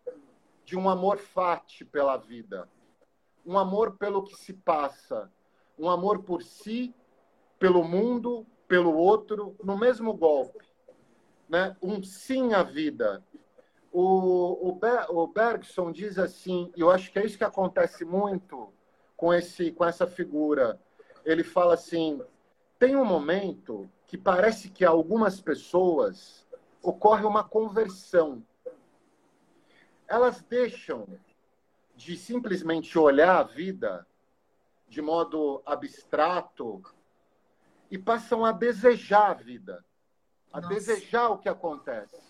de 0.65 0.77
um 0.77 0.89
amor 0.89 1.19
fati 1.19 1.85
pela 1.85 2.17
vida, 2.17 2.69
um 3.47 3.57
amor 3.57 3.97
pelo 3.97 4.25
que 4.25 4.35
se 4.35 4.53
passa, 4.53 5.31
um 5.79 5.89
amor 5.89 6.25
por 6.25 6.43
si, 6.43 6.93
pelo 7.59 7.85
mundo, 7.85 8.47
pelo 8.67 8.95
outro, 8.95 9.57
no 9.63 9.77
mesmo 9.77 10.13
golpe. 10.15 10.65
Né? 11.49 11.77
Um 11.83 12.03
sim 12.03 12.53
à 12.53 12.63
vida. 12.63 13.23
O, 13.91 14.69
o, 14.69 14.73
Ber, 14.75 15.07
o 15.11 15.27
Bergson 15.27 15.91
diz 15.91 16.19
assim, 16.19 16.71
e 16.77 16.81
eu 16.81 16.91
acho 16.91 17.11
que 17.11 17.19
é 17.19 17.25
isso 17.25 17.39
que 17.39 17.45
acontece 17.45 18.05
muito 18.05 18.73
com, 19.17 19.33
esse, 19.33 19.73
com 19.73 19.85
essa 19.85 20.07
figura 20.07 20.79
ele 21.25 21.45
fala 21.45 21.75
assim: 21.75 22.23
tem 22.79 22.97
um 22.97 23.05
momento 23.05 23.91
que 24.07 24.17
parece 24.17 24.71
que 24.71 24.85
algumas 24.85 25.41
pessoas 25.41 26.47
ocorre 26.83 27.25
uma 27.25 27.45
conversão. 27.45 28.43
Elas 30.07 30.41
deixam 30.43 31.07
de 31.95 32.17
simplesmente 32.17 32.99
olhar 32.99 33.37
a 33.39 33.43
vida 33.43 34.07
de 34.89 35.03
modo 35.03 35.61
abstrato 35.67 36.83
e 37.91 37.99
passam 37.99 38.45
a 38.45 38.53
desejar 38.53 39.31
a 39.31 39.35
vida, 39.35 39.85
a 40.53 40.61
Nossa. 40.61 40.75
desejar 40.75 41.29
o 41.31 41.39
que 41.39 41.49
acontece. 41.49 42.21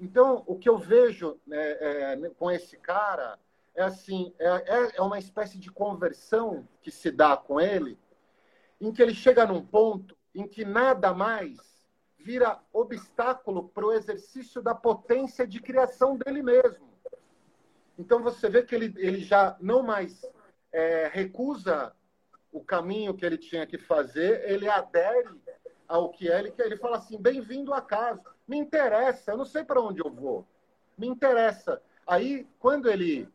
Então, 0.00 0.42
o 0.46 0.58
que 0.58 0.68
eu 0.68 0.78
vejo 0.78 1.40
né, 1.46 1.56
é, 1.58 2.30
com 2.36 2.50
esse 2.50 2.76
cara 2.76 3.38
é 3.74 3.82
assim, 3.82 4.34
é, 4.38 4.48
é, 4.48 4.96
é 4.96 5.02
uma 5.02 5.18
espécie 5.18 5.58
de 5.58 5.70
conversão 5.70 6.68
que 6.82 6.90
se 6.90 7.10
dá 7.10 7.36
com 7.36 7.60
ele, 7.60 7.98
em 8.80 8.92
que 8.92 9.00
ele 9.00 9.14
chega 9.14 9.46
num 9.46 9.64
ponto 9.64 10.16
em 10.34 10.46
que 10.46 10.64
nada 10.64 11.14
mais 11.14 11.58
vira 12.18 12.60
obstáculo 12.72 13.68
para 13.68 13.86
o 13.86 13.92
exercício 13.92 14.62
da 14.62 14.74
potência 14.74 15.46
de 15.46 15.60
criação 15.60 16.16
dele 16.16 16.42
mesmo. 16.42 16.92
Então 17.98 18.22
você 18.22 18.48
vê 18.48 18.62
que 18.62 18.74
ele, 18.74 18.92
ele 18.96 19.20
já 19.20 19.56
não 19.60 19.82
mais 19.82 20.24
é, 20.72 21.08
recusa 21.12 21.94
o 22.52 22.62
caminho 22.62 23.14
que 23.14 23.24
ele 23.24 23.38
tinha 23.38 23.66
que 23.66 23.78
fazer, 23.78 24.48
ele 24.48 24.68
adere 24.68 25.30
ao 25.88 26.10
que 26.10 26.30
é, 26.30 26.38
ele, 26.38 26.54
ele 26.58 26.76
fala 26.76 26.98
assim, 26.98 27.18
bem-vindo 27.18 27.72
a 27.72 27.80
casa, 27.80 28.22
me 28.46 28.58
interessa, 28.58 29.32
eu 29.32 29.38
não 29.38 29.44
sei 29.44 29.64
para 29.64 29.80
onde 29.80 30.00
eu 30.00 30.10
vou, 30.10 30.46
me 30.96 31.06
interessa. 31.06 31.82
Aí, 32.06 32.46
quando 32.58 32.90
ele, 32.90 33.28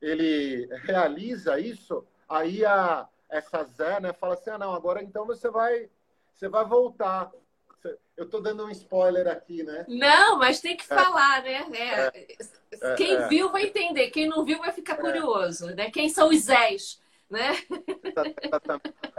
ele 0.00 0.68
realiza 0.84 1.58
isso, 1.58 2.06
aí 2.28 2.64
a, 2.64 3.08
essa 3.28 3.64
Zé, 3.64 4.00
né, 4.00 4.12
fala 4.12 4.34
assim, 4.34 4.50
ah, 4.50 4.58
não, 4.58 4.72
agora 4.72 5.02
então 5.02 5.26
você 5.26 5.50
vai, 5.50 5.90
você 6.32 6.48
vai 6.48 6.64
voltar. 6.64 7.32
Eu 8.16 8.26
estou 8.26 8.40
dando 8.40 8.64
um 8.64 8.70
spoiler 8.70 9.26
aqui, 9.26 9.64
né? 9.64 9.84
Não, 9.88 10.38
mas 10.38 10.60
tem 10.60 10.76
que 10.76 10.84
é. 10.84 10.86
falar, 10.86 11.42
né? 11.42 11.66
É. 11.74 12.26
É. 12.80 12.94
Quem 12.94 13.16
é. 13.16 13.26
viu 13.26 13.50
vai 13.50 13.64
entender, 13.64 14.10
quem 14.10 14.28
não 14.28 14.44
viu 14.44 14.58
vai 14.58 14.70
ficar 14.70 14.94
é. 14.94 14.96
curioso, 14.96 15.74
né? 15.74 15.90
Quem 15.90 16.08
são 16.08 16.28
os 16.28 16.42
Zés, 16.42 17.01
né? 17.32 17.56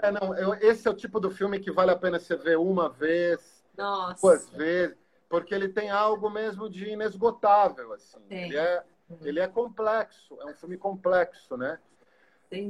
É, 0.01 0.11
não, 0.11 0.35
eu, 0.35 0.53
esse 0.55 0.87
é 0.87 0.91
o 0.91 0.93
tipo 0.93 1.19
do 1.19 1.31
filme 1.31 1.59
que 1.59 1.71
vale 1.71 1.91
a 1.91 1.95
pena 1.95 2.19
você 2.19 2.35
ver 2.35 2.57
uma 2.57 2.87
vez, 2.87 3.65
Nossa. 3.75 4.21
duas 4.21 4.49
vezes, 4.51 4.95
porque 5.27 5.53
ele 5.53 5.67
tem 5.67 5.89
algo 5.89 6.29
mesmo 6.29 6.69
de 6.69 6.89
inesgotável, 6.89 7.91
assim. 7.93 8.23
Ele 8.29 8.57
é, 8.57 8.83
ele 9.21 9.39
é 9.39 9.47
complexo, 9.47 10.37
é 10.41 10.45
um 10.45 10.53
filme 10.53 10.77
complexo, 10.77 11.57
né? 11.57 11.79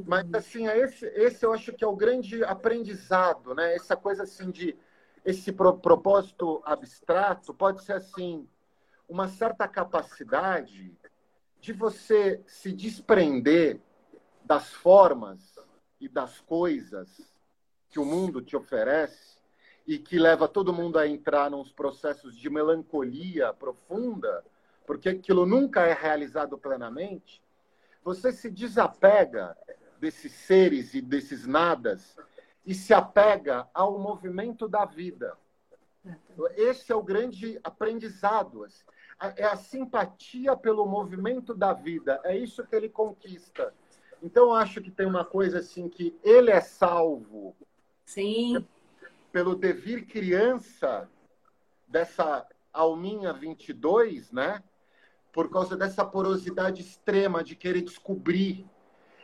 Mas 0.06 0.34
assim, 0.34 0.68
é 0.68 0.80
esse, 0.80 1.06
esse 1.08 1.46
eu 1.46 1.52
acho 1.52 1.74
que 1.74 1.84
é 1.84 1.88
o 1.88 1.96
grande 1.96 2.42
aprendizado, 2.46 3.54
né? 3.54 3.76
Essa 3.76 3.98
coisa 3.98 4.24
assim 4.24 4.50
de 4.50 4.78
esse 5.26 5.52
pro, 5.52 5.78
propósito 5.78 6.62
abstrato 6.66 7.54
pode 7.54 7.84
ser 7.84 7.94
assim 7.94 8.48
uma 9.10 9.28
certa 9.28 9.68
capacidade 9.68 10.96
de 11.60 11.74
você 11.74 12.42
se 12.46 12.72
desprender 12.72 13.82
das 14.46 14.74
formas 14.74 15.58
e 16.00 16.08
das 16.08 16.40
coisas 16.42 17.34
que 17.90 18.00
o 18.00 18.06
mundo 18.06 18.42
te 18.42 18.56
oferece 18.56 19.38
e 19.86 19.98
que 19.98 20.18
leva 20.18 20.48
todo 20.48 20.74
mundo 20.74 20.98
a 20.98 21.08
entrar 21.08 21.50
nos 21.50 21.72
processos 21.72 22.36
de 22.36 22.50
melancolia 22.50 23.54
profunda, 23.54 24.44
porque 24.86 25.10
aquilo 25.10 25.46
nunca 25.46 25.82
é 25.82 25.94
realizado 25.94 26.58
plenamente 26.58 27.44
você 28.04 28.32
se 28.32 28.50
desapega 28.50 29.58
desses 30.00 30.34
seres 30.34 30.94
e 30.94 31.02
desses 31.02 31.48
nadas 31.48 32.18
e 32.66 32.74
se 32.74 32.94
apega 32.94 33.68
ao 33.74 33.98
movimento 33.98 34.68
da 34.68 34.86
vida. 34.86 35.38
Esse 36.56 36.92
é 36.92 36.96
o 36.96 37.04
grande 37.04 37.60
aprendizado. 37.64 38.68
É 39.38 39.46
a 39.46 39.56
simpatia 39.56 40.56
pelo 40.56 40.86
movimento 40.86 41.54
da 41.54 41.72
vida. 41.72 42.20
É 42.26 42.38
isso 42.38 42.66
que 42.66 42.76
ele 42.76 42.90
conquista. 42.90 43.74
Então, 44.24 44.46
eu 44.46 44.54
acho 44.54 44.82
que 44.82 44.90
tem 44.90 45.06
uma 45.06 45.26
coisa 45.26 45.60
assim 45.60 45.90
que 45.90 46.18
ele 46.24 46.50
é 46.50 46.62
salvo 46.62 47.54
Sim, 48.06 48.66
pelo 49.34 49.54
devir 49.54 50.08
criança 50.08 51.10
dessa 51.88 52.48
alminha 52.72 53.34
22, 53.34 54.32
né? 54.32 54.64
Por 55.34 55.50
causa 55.52 55.76
dessa 55.76 56.06
porosidade 56.06 56.82
extrema 56.82 57.44
de 57.44 57.54
querer 57.54 57.82
descobrir. 57.82 58.66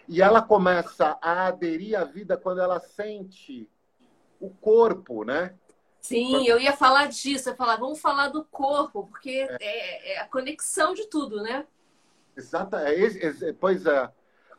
E 0.05 0.21
ela 0.21 0.41
começa 0.41 1.17
a 1.21 1.47
aderir 1.47 1.97
à 1.97 2.03
vida 2.03 2.35
quando 2.35 2.59
ela 2.59 2.79
sente 2.81 3.69
o 4.39 4.49
corpo, 4.49 5.23
né? 5.23 5.55
sim, 6.01 6.45
eu 6.47 6.59
ia 6.59 6.75
falar 6.75 7.07
disso. 7.07 7.49
Eu 7.49 7.53
ia 7.53 7.57
falar, 7.57 7.77
vamos 7.77 7.99
falar 8.01 8.29
do 8.29 8.43
corpo, 8.45 9.05
porque 9.07 9.47
é, 9.61 10.13
é 10.13 10.19
a 10.19 10.27
conexão 10.27 10.93
de 10.93 11.05
tudo, 11.07 11.41
né? 11.41 11.65
Exata, 12.35 12.89
é, 12.89 12.99
esse- 12.99 13.19
esse- 13.19 13.53
pois 13.53 13.85
é, 13.85 14.09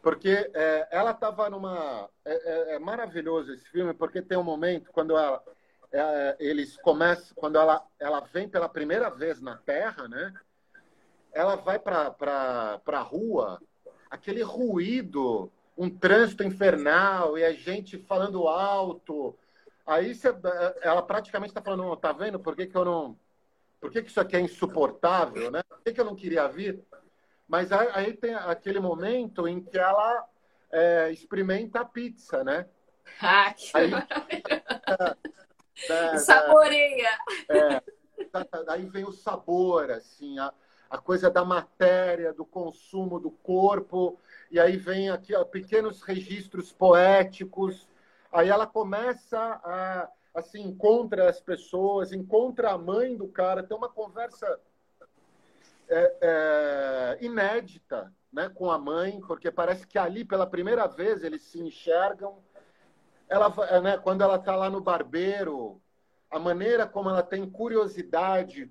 porque 0.03 0.51
é, 0.55 0.89
ela 0.91 1.11
estava 1.13 1.49
numa. 1.51 2.09
É, 2.25 2.33
é- 2.73 2.75
é 2.75 2.79
maravilhoso 2.79 3.53
esse 3.53 3.69
filme, 3.69 3.93
porque 3.95 4.23
tem 4.23 4.39
um 4.39 4.43
momento 4.43 4.91
quando 4.93 5.17
ela, 5.17 5.43
é, 5.93 6.37
eles 6.39 6.77
começam, 6.79 7.35
quando 7.37 7.57
ela, 7.59 7.85
ela 7.99 8.21
vem 8.21 8.49
pela 8.49 8.69
primeira 8.69 9.11
vez 9.11 9.41
na 9.41 9.57
Terra, 9.57 10.09
né? 10.09 10.35
Ela 11.33 11.57
vai 11.57 11.79
para 11.79 12.15
a 12.87 13.01
rua, 13.01 13.61
aquele 14.11 14.43
ruído, 14.43 15.51
um 15.77 15.89
trânsito 15.89 16.43
infernal 16.43 17.39
e 17.39 17.45
a 17.45 17.53
gente 17.53 17.97
falando 17.99 18.49
alto. 18.49 19.37
Aí 19.87 20.15
você- 20.15 20.35
ela 20.83 21.03
praticamente 21.03 21.51
está 21.51 21.63
falando, 21.63 21.85
"Não, 21.85 21.97
tá 21.97 22.13
vendo? 22.13 22.39
Por 22.39 22.55
que, 22.57 22.67
que 22.67 22.77
eu 22.77 22.85
não. 22.85 23.17
Por 23.81 23.91
que, 23.91 24.03
que 24.03 24.11
isso 24.11 24.21
aqui 24.21 24.37
é 24.37 24.41
insuportável, 24.41 25.51
né? 25.51 25.63
Por 25.63 25.79
que, 25.83 25.93
que 25.93 26.01
eu 26.01 26.05
não 26.05 26.15
queria 26.15 26.47
vir? 26.49 26.83
Mas 27.51 27.73
aí, 27.73 27.89
aí 27.93 28.13
tem 28.17 28.33
aquele 28.33 28.79
momento 28.79 29.49
em 29.49 29.61
que 29.61 29.77
ela 29.77 30.25
é, 30.71 31.11
experimenta 31.11 31.81
a 31.81 31.85
pizza, 31.85 32.45
né? 32.45 32.69
Ah, 33.21 33.53
que 33.53 33.77
Aí- 33.77 33.89
maravilha. 33.91 34.63
Da- 34.87 35.17
da- 35.89 36.19
Saboreia. 36.19 37.11
da- 38.33 38.63
daí 38.63 38.87
vem 38.87 39.05
o 39.05 39.11
sabor, 39.11 39.91
assim, 39.91 40.39
a, 40.39 40.53
a 40.89 40.97
coisa 40.99 41.29
da 41.29 41.45
matéria, 41.45 42.33
do 42.33 42.45
consumo 42.45 43.19
do 43.19 43.33
corpo, 43.33 44.17
e 44.49 44.61
aí 44.61 44.77
vem 44.77 45.11
aqui 45.11 45.35
ó, 45.35 45.45
pequenos 45.45 46.03
registros 46.03 46.73
poéticos. 46.73 47.89
Aí 48.33 48.49
ela 48.49 48.65
começa 48.65 49.37
a, 49.65 50.09
assim, 50.33 50.63
encontra 50.63 51.29
as 51.29 51.41
pessoas, 51.41 52.13
encontra 52.13 52.71
a 52.71 52.79
mãe 52.79 53.17
do 53.17 53.27
cara, 53.27 53.65
tem 53.65 53.77
uma 53.77 53.89
conversa 53.89 54.61
é, 55.91 56.17
é, 56.23 57.19
inédita 57.25 58.13
né, 58.33 58.49
com 58.49 58.71
a 58.71 58.79
mãe, 58.79 59.21
porque 59.27 59.51
parece 59.51 59.87
que 59.87 59.99
ali, 59.99 60.25
pela 60.25 60.47
primeira 60.47 60.87
vez, 60.87 61.25
eles 61.25 61.43
se 61.43 61.61
enxergam. 61.61 62.39
Ela, 63.29 63.49
va- 63.49 63.81
né, 63.81 63.99
quando 63.99 64.23
ela 64.23 64.37
está 64.37 64.55
lá 64.57 64.71
no 64.71 64.81
barbeiro, 64.81 65.81
a 66.31 66.39
maneira 66.39 66.87
como 66.87 67.11
ela 67.11 67.23
tem 67.23 67.49
curiosidade 67.49 68.71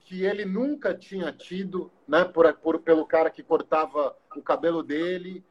que 0.00 0.24
ele 0.24 0.44
nunca 0.44 0.94
tinha 0.94 1.32
tido, 1.32 1.90
né, 2.06 2.24
por, 2.24 2.52
por- 2.54 2.80
pelo 2.80 3.06
cara 3.06 3.30
que 3.30 3.42
cortava 3.42 4.16
o 4.36 4.42
cabelo 4.42 4.82
dele. 4.82 5.44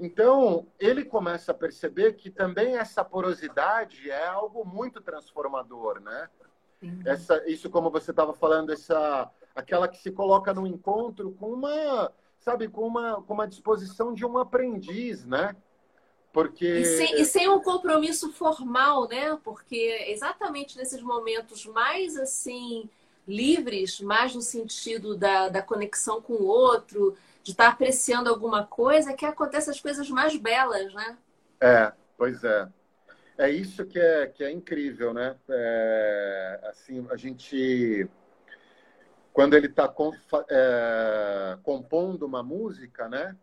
Então, 0.00 0.66
ele 0.78 1.04
começa 1.04 1.52
a 1.52 1.54
perceber 1.54 2.14
que 2.14 2.30
também 2.30 2.76
essa 2.76 3.04
porosidade 3.04 4.10
é 4.10 4.26
algo 4.26 4.64
muito 4.64 5.00
transformador, 5.00 6.00
né? 6.00 6.28
essa 7.04 7.44
isso 7.50 7.68
como 7.68 7.90
você 7.90 8.12
estava 8.12 8.32
falando 8.32 8.72
essa 8.72 9.28
aquela 9.58 9.88
que 9.88 9.98
se 9.98 10.10
coloca 10.10 10.54
no 10.54 10.66
encontro 10.66 11.32
com 11.32 11.52
uma 11.52 12.12
sabe 12.40 12.68
com 12.68 12.86
uma 12.86 13.22
com 13.22 13.34
uma 13.34 13.48
disposição 13.48 14.14
de 14.14 14.24
um 14.24 14.38
aprendiz 14.38 15.24
né 15.24 15.54
porque 16.32 16.66
E 16.66 16.84
sem, 16.84 17.20
e 17.20 17.24
sem 17.24 17.48
um 17.48 17.60
compromisso 17.60 18.32
formal, 18.32 19.08
né? 19.08 19.36
Porque 19.42 20.04
exatamente 20.08 20.76
nesses 20.76 21.02
momentos 21.02 21.66
mais 21.66 22.16
assim 22.16 22.88
livres, 23.26 24.00
mais 24.00 24.34
no 24.34 24.40
sentido 24.42 25.16
da, 25.16 25.48
da 25.48 25.62
conexão 25.62 26.20
com 26.22 26.34
o 26.34 26.46
outro, 26.46 27.16
de 27.42 27.52
estar 27.52 27.68
apreciando 27.68 28.30
alguma 28.30 28.64
coisa, 28.66 29.12
que 29.14 29.26
acontecem 29.26 29.72
as 29.72 29.80
coisas 29.80 30.08
mais 30.10 30.36
belas, 30.36 30.92
né? 30.94 31.18
é 31.60 31.92
pois 32.16 32.44
é 32.44 32.68
é 33.38 33.50
isso 33.50 33.86
que 33.86 33.98
é 33.98 34.26
que 34.26 34.44
é 34.44 34.50
incrível 34.50 35.12
né 35.14 35.36
É, 35.48 36.60
assim 36.64 37.06
a 37.10 37.16
gente 37.16 38.08
quando 39.38 39.54
ele 39.54 39.68
está 39.68 39.88
compondo 41.62 42.26
uma 42.26 42.42
música 42.42 43.08
né 43.08 43.36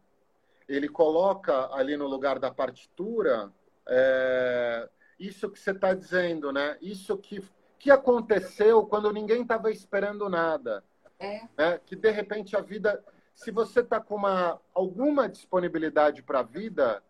ele 0.68 0.90
coloca 0.90 1.74
ali 1.74 1.96
no 1.96 2.08
lugar 2.08 2.38
da 2.40 2.52
partitura 2.52 3.50
é, 3.88 4.90
isso 5.20 5.50
que 5.50 5.60
você 5.60 5.72
está 5.72 5.94
dizendo, 5.94 6.52
né? 6.52 6.78
Isso 6.82 7.18
que, 7.18 7.44
que 7.80 7.92
aconteceu 7.92 8.86
quando 8.86 9.12
ninguém 9.12 9.42
estava 9.42 9.72
esperando 9.72 10.30
nada. 10.30 10.84
É. 11.20 11.42
Né? 11.58 11.80
Que 11.86 11.96
de 11.96 12.12
repente 12.12 12.56
a 12.56 12.62
vida, 12.62 13.04
se 13.34 13.52
você 13.52 13.80
está 13.80 14.00
com 14.00 14.16
uma, 14.16 14.60
alguma 14.74 15.30
disponibilidade 15.30 16.22
para 16.22 16.40
a 16.40 16.44
vida, 16.44 17.02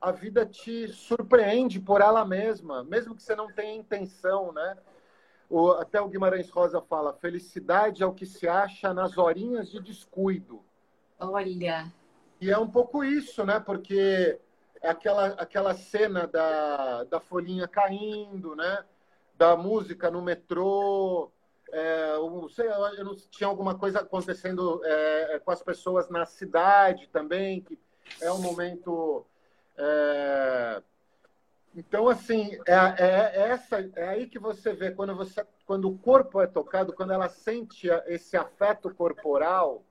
a 0.00 0.12
vida 0.12 0.46
te 0.46 0.88
surpreende 0.88 1.80
por 1.80 2.00
ela 2.00 2.24
mesma, 2.24 2.84
mesmo 2.84 3.14
que 3.14 3.22
você 3.22 3.34
não 3.34 3.52
tenha 3.52 3.74
intenção, 3.74 4.52
né? 4.52 4.76
O, 5.50 5.72
até 5.72 6.00
o 6.00 6.08
Guimarães 6.08 6.48
Rosa 6.48 6.80
fala: 6.80 7.12
felicidade 7.12 8.04
é 8.04 8.06
o 8.06 8.14
que 8.14 8.24
se 8.24 8.46
acha 8.46 8.94
nas 8.94 9.18
horinhas 9.18 9.68
de 9.68 9.80
descuido. 9.80 10.62
Olha, 11.18 11.50
E 12.40 12.50
é 12.50 12.56
um 12.56 12.70
pouco 12.70 13.02
isso, 13.02 13.44
né? 13.44 13.58
Porque 13.58 14.38
é 14.80 14.88
aquela, 14.88 15.26
aquela 15.26 15.74
cena 15.74 16.26
da, 16.28 17.02
da 17.04 17.20
folhinha 17.20 17.66
caindo, 17.66 18.54
né? 18.54 18.84
Da 19.36 19.56
música 19.56 20.08
no 20.08 20.22
metrô. 20.22 21.32
É, 21.72 22.14
eu, 22.14 22.48
sei, 22.48 22.66
eu 22.68 23.04
não, 23.04 23.14
tinha 23.14 23.48
alguma 23.48 23.76
coisa 23.76 24.00
acontecendo 24.00 24.80
é, 24.84 25.40
com 25.44 25.50
as 25.50 25.62
pessoas 25.62 26.08
na 26.08 26.24
cidade 26.24 27.08
também, 27.08 27.60
que 27.60 27.78
é 28.22 28.30
um 28.30 28.40
momento. 28.40 29.26
é, 29.76 30.82
então, 31.74 32.08
assim, 32.08 32.58
é, 32.66 32.74
é, 32.74 33.32
é 33.34 33.48
essa, 33.50 33.80
é 33.94 34.08
aí 34.08 34.26
que 34.26 34.38
você 34.38 34.72
vê 34.72 34.90
quando, 34.90 35.14
você, 35.14 35.46
quando 35.64 35.88
o 35.88 35.96
corpo 35.98 36.40
é 36.40 36.46
tocado, 36.46 36.92
quando 36.92 37.12
ela 37.12 37.28
sente 37.28 37.88
esse 38.06 38.36
afeto 38.36 38.92
corporal, 38.92 39.84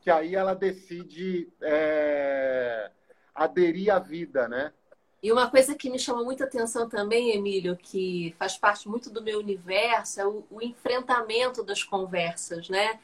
que 0.00 0.10
aí 0.10 0.34
ela 0.36 0.54
decide 0.54 1.48
é, 1.60 2.90
aderir 3.34 3.92
à 3.92 3.98
vida, 3.98 4.46
né? 4.46 4.72
E 5.20 5.32
uma 5.32 5.50
coisa 5.50 5.74
que 5.74 5.88
me 5.88 5.98
chama 5.98 6.22
muita 6.22 6.44
atenção 6.44 6.88
também, 6.88 7.30
Emílio, 7.30 7.76
que 7.76 8.34
faz 8.38 8.58
parte 8.58 8.88
muito 8.88 9.08
do 9.08 9.22
meu 9.22 9.38
universo, 9.38 10.20
é 10.20 10.26
o, 10.26 10.44
o 10.50 10.62
enfrentamento 10.62 11.64
das 11.64 11.82
conversas, 11.82 12.68
né? 12.68 13.00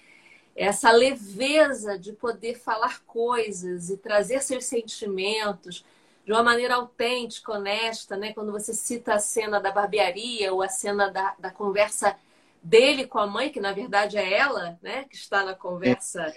Essa 0.54 0.92
leveza 0.92 1.98
de 1.98 2.12
poder 2.12 2.58
falar 2.58 3.00
coisas 3.04 3.88
e 3.88 3.96
trazer 3.96 4.42
seus 4.42 4.66
sentimentos 4.66 5.84
de 6.30 6.34
uma 6.34 6.44
maneira 6.44 6.76
autêntica, 6.76 7.50
honesta, 7.50 8.16
né? 8.16 8.32
Quando 8.32 8.52
você 8.52 8.72
cita 8.72 9.14
a 9.14 9.18
cena 9.18 9.58
da 9.58 9.72
barbearia 9.72 10.54
ou 10.54 10.62
a 10.62 10.68
cena 10.68 11.10
da, 11.10 11.34
da 11.36 11.50
conversa 11.50 12.16
dele 12.62 13.04
com 13.04 13.18
a 13.18 13.26
mãe, 13.26 13.50
que 13.50 13.58
na 13.58 13.72
verdade 13.72 14.16
é 14.16 14.34
ela, 14.34 14.78
né? 14.80 15.06
Que 15.10 15.16
está 15.16 15.42
na 15.44 15.56
conversa 15.56 16.32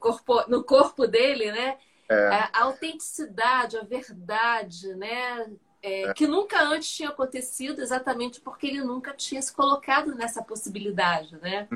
corpo, 0.00 0.48
no 0.48 0.64
corpo 0.64 1.06
dele, 1.06 1.52
né? 1.52 1.76
A 2.08 2.60
a 2.60 2.62
autenticidade, 2.64 3.76
a 3.76 3.82
verdade, 3.82 4.94
né? 4.94 5.50
É, 5.82 6.14
que 6.14 6.26
nunca 6.26 6.62
antes 6.62 6.88
tinha 6.88 7.10
acontecido, 7.10 7.82
exatamente 7.82 8.40
porque 8.40 8.66
ele 8.66 8.82
nunca 8.82 9.12
tinha 9.12 9.42
se 9.42 9.52
colocado 9.52 10.14
nessa 10.14 10.42
possibilidade, 10.42 11.36
né? 11.42 11.68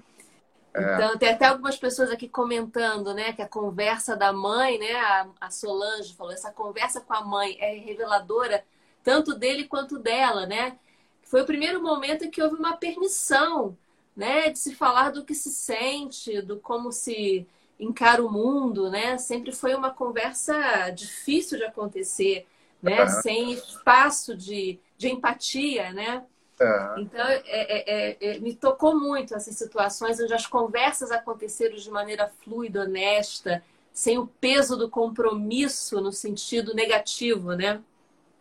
Então, 0.75 1.19
tem 1.19 1.31
até 1.31 1.47
algumas 1.47 1.77
pessoas 1.77 2.11
aqui 2.11 2.29
comentando, 2.29 3.13
né, 3.13 3.33
que 3.33 3.43
a 3.43 3.49
conversa 3.49 4.17
da 4.17 4.33
mãe, 4.33 4.79
né, 4.79 4.93
a, 4.95 5.29
a 5.41 5.51
Solange 5.51 6.15
falou, 6.15 6.33
essa 6.33 6.51
conversa 6.53 7.01
com 7.01 7.13
a 7.13 7.25
mãe 7.25 7.57
é 7.61 7.75
reveladora 7.75 8.65
tanto 9.03 9.35
dele 9.35 9.65
quanto 9.65 9.99
dela, 9.99 10.47
né? 10.47 10.79
Foi 11.23 11.43
o 11.43 11.47
primeiro 11.47 11.83
momento 11.83 12.25
em 12.25 12.31
que 12.31 12.43
houve 12.43 12.57
uma 12.57 12.77
permissão, 12.77 13.77
né, 14.15 14.51
de 14.51 14.59
se 14.59 14.75
falar 14.75 15.11
do 15.11 15.25
que 15.25 15.35
se 15.35 15.51
sente, 15.51 16.43
do 16.43 16.59
como 16.59 16.93
se 16.93 17.47
encara 17.79 18.25
o 18.25 18.31
mundo, 18.31 18.91
né? 18.91 19.17
Sempre 19.19 19.53
foi 19.53 19.75
uma 19.75 19.91
conversa 19.91 20.91
difícil 20.91 21.59
de 21.59 21.65
acontecer, 21.65 22.47
né? 22.83 23.03
Uhum. 23.03 23.09
Sem 23.09 23.53
espaço 23.53 24.37
de, 24.37 24.79
de 24.97 25.09
empatia, 25.09 25.93
né? 25.93 26.25
É, 26.61 27.01
Então, 27.01 27.27
é, 27.27 27.43
é, 27.47 28.17
é, 28.21 28.39
me 28.39 28.55
tocou 28.55 28.99
muito 28.99 29.35
essas 29.35 29.57
situações 29.57 30.21
onde 30.21 30.35
as 30.35 30.47
conversas 30.47 31.11
aconteceram 31.11 31.77
de 31.77 31.91
maneira 31.91 32.29
fluida, 32.45 32.83
honesta, 32.83 33.63
sem 33.93 34.19
o 34.19 34.27
peso 34.27 34.77
do 34.77 34.89
compromisso 34.89 36.01
no 36.01 36.13
sentido 36.13 36.75
negativo, 36.75 37.55
né? 37.55 37.83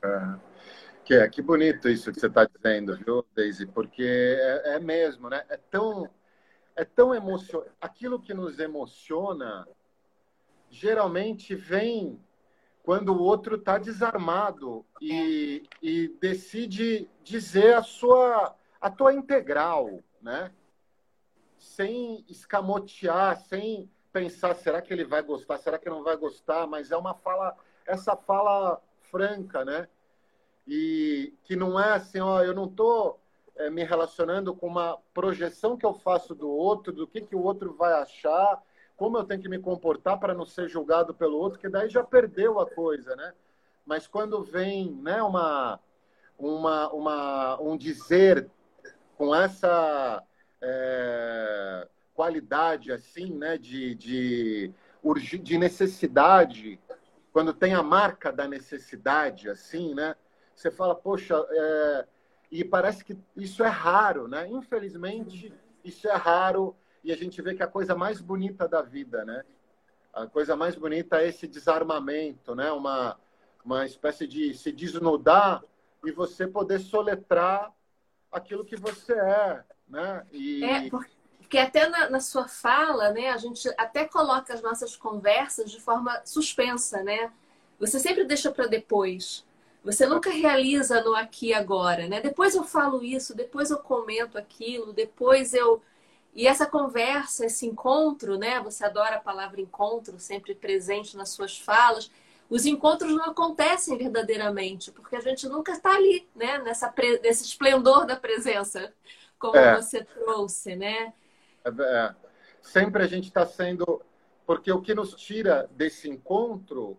é. 0.04 0.50
Que 1.10 1.16
é, 1.16 1.28
que 1.28 1.42
bonito 1.42 1.90
isso 1.90 2.12
que 2.12 2.20
você 2.20 2.28
está 2.28 2.46
dizendo, 2.46 2.96
viu, 2.96 3.26
Daisy? 3.36 3.66
Porque 3.66 4.04
é, 4.04 4.76
é, 4.76 4.80
mesmo, 4.80 5.28
né? 5.28 5.44
É 5.50 5.58
tão, 5.58 6.08
é 6.76 6.86
tão 6.86 7.16
emocionante. 7.16 7.72
Aquilo 7.82 8.20
que 8.20 8.32
nos 8.32 8.60
emociona 8.60 9.68
geralmente 10.70 11.56
vem 11.56 12.20
quando 12.90 13.10
o 13.10 13.22
outro 13.22 13.56
está 13.56 13.78
desarmado 13.78 14.84
e, 15.00 15.62
e 15.80 16.08
decide 16.20 17.08
dizer 17.24 17.76
a 17.76 17.84
sua 17.84 18.56
a 18.82 18.90
tua 18.90 19.14
integral, 19.14 20.00
né? 20.20 20.52
Sem 21.60 22.26
escamotear, 22.28 23.40
sem 23.42 23.88
pensar, 24.12 24.56
será 24.56 24.82
que 24.82 24.92
ele 24.92 25.06
vai 25.06 25.22
gostar, 25.22 25.60
será 25.60 25.78
que 25.78 25.88
não 25.88 26.04
vai 26.04 26.18
gostar, 26.18 26.66
mas 26.66 26.90
é 26.90 26.98
uma 26.98 27.14
fala, 27.14 27.56
essa 27.86 28.16
fala 28.16 28.82
franca, 29.12 29.64
né? 29.64 29.88
E 30.68 31.32
que 31.44 31.56
não 31.56 31.80
é 31.80 31.94
assim, 31.94 32.20
ó, 32.20 32.42
eu 32.42 32.56
não 32.56 32.66
estou 32.66 33.20
é, 33.56 33.70
me 33.70 33.84
relacionando 33.84 34.56
com 34.56 34.66
uma 34.66 34.98
projeção 35.14 35.78
que 35.78 35.86
eu 35.86 35.94
faço 35.94 36.34
do 36.34 36.50
outro, 36.50 36.92
do 36.92 37.06
que, 37.06 37.22
que 37.22 37.36
o 37.36 37.44
outro 37.44 37.72
vai 37.72 37.94
achar, 37.94 38.60
como 39.00 39.18
eu 39.18 39.24
tenho 39.24 39.42
que 39.42 39.48
me 39.48 39.58
comportar 39.58 40.20
para 40.20 40.34
não 40.34 40.46
ser 40.46 40.68
julgado 40.68 41.14
pelo 41.14 41.38
outro, 41.38 41.58
que 41.58 41.70
daí 41.70 41.88
já 41.90 42.04
perdeu 42.04 42.60
a 42.60 42.70
coisa, 42.70 43.16
né? 43.16 43.34
Mas 43.86 44.06
quando 44.06 44.44
vem, 44.44 44.92
né, 44.92 45.24
uma, 45.24 45.80
uma, 46.38 46.92
uma 46.92 47.62
um 47.62 47.78
dizer 47.78 48.50
com 49.18 49.34
essa 49.34 50.22
é, 50.62 51.88
qualidade 52.14 52.92
assim, 52.92 53.34
né, 53.34 53.58
de, 53.58 53.96
de, 53.96 54.74
de 55.42 55.58
necessidade, 55.58 56.78
quando 57.32 57.54
tem 57.54 57.74
a 57.74 57.82
marca 57.82 58.34
da 58.34 58.50
necessidade, 58.50 59.50
assim, 59.50 59.96
né, 59.96 60.14
você 60.54 60.70
fala, 60.70 60.94
poxa, 60.94 61.36
é... 61.50 62.06
e 62.52 62.66
parece 62.66 63.06
que 63.06 63.18
isso 63.38 63.64
é 63.64 63.70
raro, 63.70 64.28
né? 64.28 64.46
Infelizmente, 64.50 65.54
isso 65.86 66.06
é 66.06 66.16
raro 66.16 66.76
e 67.04 67.12
a 67.12 67.16
gente 67.16 67.42
vê 67.42 67.56
que 67.56 67.64
a 67.64 67.68
coisa 67.68 67.96
mais 67.96 68.22
bonita 68.22 68.68
da 68.68 68.82
vida, 68.82 69.24
né? 69.24 69.44
A 70.14 70.28
coisa 70.28 70.56
mais 70.56 70.76
bonita 70.76 71.22
é 71.22 71.30
esse 71.30 71.48
desarmamento, 71.48 72.56
né? 72.56 72.72
Uma, 72.72 73.18
uma 73.64 73.86
espécie 73.86 74.28
de 74.28 74.54
se 74.54 74.72
desnudar 74.72 75.64
e 76.04 76.12
você 76.12 76.48
poder 76.48 76.80
soletrar 76.80 77.72
aquilo 78.32 78.66
que 78.66 78.76
você 78.76 79.14
é, 79.14 79.64
né? 79.88 80.26
E... 80.32 80.64
É, 80.64 80.90
porque 80.90 81.58
até 81.58 81.88
na, 81.88 82.10
na, 82.10 82.20
sua 82.20 82.48
fala, 82.48 83.12
né, 83.12 83.30
a 83.30 83.38
gente 83.38 83.68
até 83.78 84.06
coloca 84.06 84.54
as 84.54 84.62
nossas 84.62 84.96
conversas 84.96 85.72
de 85.72 85.80
forma 85.80 86.22
suspensa, 86.24 87.02
né? 87.02 87.32
Você 87.80 88.00
sempre 88.00 88.26
deixa 88.26 88.52
para 88.52 88.68
depois. 88.68 89.46
Você 89.84 90.06
nunca 90.06 90.30
realiza 90.30 91.02
no 91.02 91.16
aqui 91.16 91.48
e 91.48 91.54
agora, 91.54 92.08
né? 92.08 92.22
Depois 92.22 92.54
eu 92.54 92.64
falo 92.64 93.04
isso, 93.04 93.36
depois 93.36 93.72
eu 93.72 93.80
comento 93.80 94.38
aquilo, 94.38 94.94
depois 94.94 95.54
eu 95.54 95.82
e 96.34 96.48
essa 96.48 96.66
conversa, 96.66 97.46
esse 97.46 97.66
encontro, 97.66 98.38
né? 98.38 98.60
Você 98.62 98.86
adora 98.86 99.16
a 99.16 99.20
palavra 99.20 99.60
encontro, 99.60 100.20
sempre 100.20 100.54
presente 100.56 101.18
nas 101.18 101.30
suas 101.30 101.58
falas. 101.58 102.12
Os 102.50 102.66
encontros 102.66 103.12
não 103.12 103.26
acontecem 103.26 103.98
verdadeiramente, 103.98 104.92
porque 104.92 105.16
a 105.16 105.22
gente 105.22 105.48
nunca 105.48 105.72
está 105.72 105.96
ali, 105.96 106.28
né? 106.36 106.60
Nessa, 106.60 106.94
nesse 107.22 107.44
esplendor 107.44 108.06
da 108.06 108.16
presença, 108.16 108.94
como 109.38 109.58
é. 109.58 109.76
você 109.76 110.04
trouxe, 110.04 110.76
né? 110.76 111.14
É, 111.64 111.70
é. 111.70 112.16
Sempre 112.62 113.04
a 113.04 113.08
gente 113.08 113.28
está 113.28 113.46
sendo. 113.46 114.02
Porque 114.46 114.72
o 114.72 114.82
que 114.82 114.96
nos 114.96 115.14
tira 115.14 115.70
desse 115.72 116.10
encontro, 116.10 116.98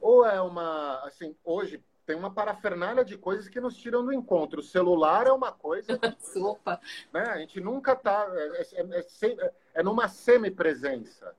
ou 0.00 0.24
é 0.24 0.40
uma. 0.40 1.00
Assim, 1.04 1.34
hoje 1.44 1.82
tem 2.06 2.16
uma 2.16 2.30
parafernália 2.30 3.04
de 3.04 3.16
coisas 3.16 3.48
que 3.48 3.60
nos 3.60 3.76
tiram 3.76 4.04
do 4.04 4.12
encontro. 4.12 4.60
O 4.60 4.64
celular 4.64 5.26
é 5.26 5.32
uma 5.32 5.52
coisa. 5.52 5.98
Opa! 6.36 6.80
Né? 7.12 7.22
A 7.22 7.38
gente 7.38 7.60
nunca 7.60 7.92
está. 7.92 8.26
É, 8.30 8.62
é, 8.74 9.00
é, 9.00 9.52
é, 9.74 9.82
numa 9.82 10.08
semi-presença. 10.08 11.34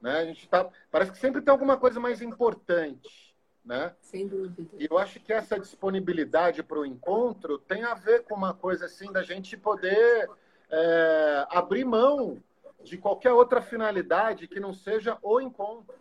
Né? 0.00 0.18
A 0.18 0.24
gente 0.24 0.48
tá, 0.48 0.68
parece 0.90 1.12
que 1.12 1.18
sempre 1.18 1.42
tem 1.42 1.52
alguma 1.52 1.76
coisa 1.76 2.00
mais 2.00 2.22
importante. 2.22 3.34
Né? 3.64 3.94
Sem 4.00 4.28
dúvida. 4.28 4.76
E 4.78 4.86
eu 4.88 4.96
acho 4.96 5.18
que 5.20 5.32
essa 5.32 5.58
disponibilidade 5.58 6.62
para 6.62 6.78
o 6.78 6.86
encontro 6.86 7.58
tem 7.58 7.82
a 7.82 7.94
ver 7.94 8.22
com 8.22 8.34
uma 8.34 8.54
coisa 8.54 8.86
assim 8.86 9.10
da 9.10 9.22
gente 9.22 9.56
poder 9.56 10.30
é, 10.70 11.46
abrir 11.50 11.84
mão 11.84 12.40
de 12.84 12.96
qualquer 12.96 13.32
outra 13.32 13.60
finalidade 13.60 14.46
que 14.46 14.60
não 14.60 14.72
seja 14.72 15.18
o 15.20 15.40
encontro. 15.40 15.96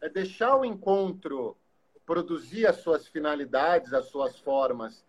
É 0.00 0.08
deixar 0.08 0.54
o 0.56 0.64
encontro 0.64 1.56
produzir 2.08 2.66
as 2.66 2.76
suas 2.76 3.06
finalidades, 3.06 3.92
as 3.92 4.06
suas 4.06 4.38
formas. 4.38 5.04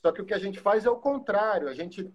Só 0.00 0.10
que 0.10 0.20
o 0.20 0.24
que 0.24 0.34
a 0.34 0.38
gente 0.40 0.58
faz 0.58 0.84
é 0.84 0.90
o 0.90 0.96
contrário. 0.96 1.68
A 1.68 1.74
gente 1.74 2.12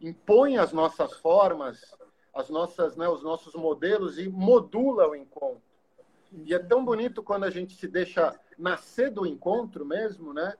impõe 0.00 0.56
as 0.56 0.72
nossas 0.72 1.12
formas, 1.18 1.94
as 2.34 2.48
nossas, 2.48 2.96
né, 2.96 3.06
os 3.06 3.22
nossos 3.22 3.54
modelos 3.54 4.18
e 4.18 4.26
modula 4.26 5.06
o 5.06 5.14
encontro. 5.14 5.60
E 6.32 6.54
é 6.54 6.58
tão 6.58 6.82
bonito 6.82 7.22
quando 7.22 7.44
a 7.44 7.50
gente 7.50 7.74
se 7.74 7.86
deixa 7.86 8.34
nascer 8.58 9.10
do 9.10 9.26
encontro 9.26 9.84
mesmo, 9.84 10.32
né? 10.32 10.54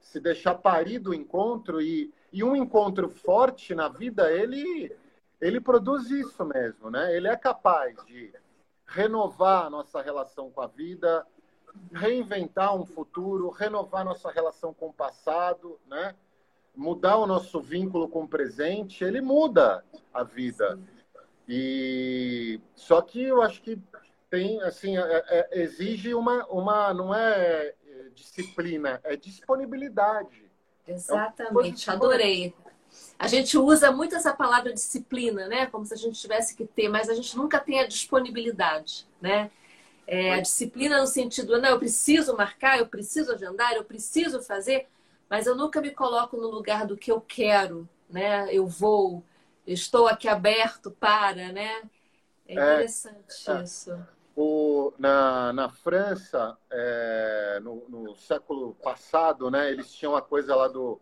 Se 0.00 0.18
deixar 0.18 0.54
parir 0.54 0.98
do 0.98 1.12
encontro 1.12 1.82
e 1.82 2.10
e 2.32 2.42
um 2.42 2.54
encontro 2.54 3.08
forte 3.08 3.74
na 3.74 3.88
vida, 3.88 4.30
ele, 4.30 4.94
ele 5.40 5.60
produz 5.60 6.10
isso 6.10 6.44
mesmo, 6.44 6.90
né? 6.90 7.16
Ele 7.16 7.28
é 7.28 7.36
capaz 7.36 7.96
de 8.04 8.32
renovar 8.86 9.66
a 9.66 9.70
nossa 9.70 10.02
relação 10.02 10.50
com 10.50 10.60
a 10.60 10.66
vida, 10.66 11.26
reinventar 11.92 12.74
um 12.74 12.84
futuro, 12.84 13.50
renovar 13.50 14.04
nossa 14.04 14.30
relação 14.30 14.72
com 14.74 14.88
o 14.88 14.92
passado, 14.92 15.78
né? 15.86 16.14
Mudar 16.74 17.16
o 17.16 17.26
nosso 17.26 17.60
vínculo 17.60 18.08
com 18.08 18.24
o 18.24 18.28
presente, 18.28 19.02
ele 19.02 19.20
muda 19.20 19.84
a 20.12 20.22
vida. 20.22 20.78
E 21.48 22.60
só 22.74 23.00
que 23.00 23.22
eu 23.22 23.40
acho 23.40 23.62
que 23.62 23.78
tem 24.28 24.60
assim 24.62 24.98
é, 24.98 25.24
é, 25.28 25.62
exige 25.62 26.12
uma 26.12 26.44
uma 26.46 26.92
não 26.92 27.14
é 27.14 27.74
disciplina, 28.14 29.00
é 29.04 29.16
disponibilidade. 29.16 30.44
Exatamente, 30.86 31.90
adorei. 31.90 32.54
A 33.18 33.28
gente 33.28 33.58
usa 33.58 33.90
muito 33.90 34.14
essa 34.14 34.32
palavra 34.32 34.72
disciplina, 34.72 35.46
né? 35.46 35.66
Como 35.66 35.84
se 35.84 35.94
a 35.94 35.96
gente 35.96 36.20
tivesse 36.20 36.54
que 36.54 36.66
ter, 36.66 36.88
mas 36.88 37.08
a 37.08 37.14
gente 37.14 37.36
nunca 37.36 37.58
tem 37.58 37.80
a 37.80 37.86
disponibilidade, 37.86 39.06
né? 39.20 39.50
É, 40.06 40.34
a 40.34 40.40
disciplina 40.40 41.00
no 41.00 41.06
sentido, 41.06 41.60
não, 41.60 41.70
eu 41.70 41.78
preciso 41.78 42.36
marcar, 42.36 42.78
eu 42.78 42.86
preciso 42.86 43.32
agendar, 43.32 43.72
eu 43.72 43.84
preciso 43.84 44.40
fazer, 44.40 44.86
mas 45.28 45.46
eu 45.46 45.56
nunca 45.56 45.80
me 45.80 45.90
coloco 45.90 46.36
no 46.36 46.48
lugar 46.48 46.86
do 46.86 46.96
que 46.96 47.10
eu 47.10 47.20
quero, 47.20 47.88
né? 48.08 48.48
Eu 48.54 48.66
vou, 48.66 49.24
eu 49.66 49.74
estou 49.74 50.06
aqui 50.06 50.28
aberto 50.28 50.90
para, 50.92 51.52
né? 51.52 51.82
É, 52.46 52.54
é 52.54 52.54
interessante 52.54 53.50
é, 53.50 53.62
isso. 53.62 53.98
O, 54.36 54.92
na, 54.98 55.52
na 55.52 55.68
França, 55.68 56.56
é, 56.70 57.58
no, 57.62 57.88
no, 57.88 58.14
século 58.14 58.74
passado, 58.74 59.50
né, 59.50 59.70
eles 59.70 59.92
tinham 59.92 60.14
a 60.14 60.20
coisa 60.20 60.54
lá 60.54 60.68
do 60.68 61.00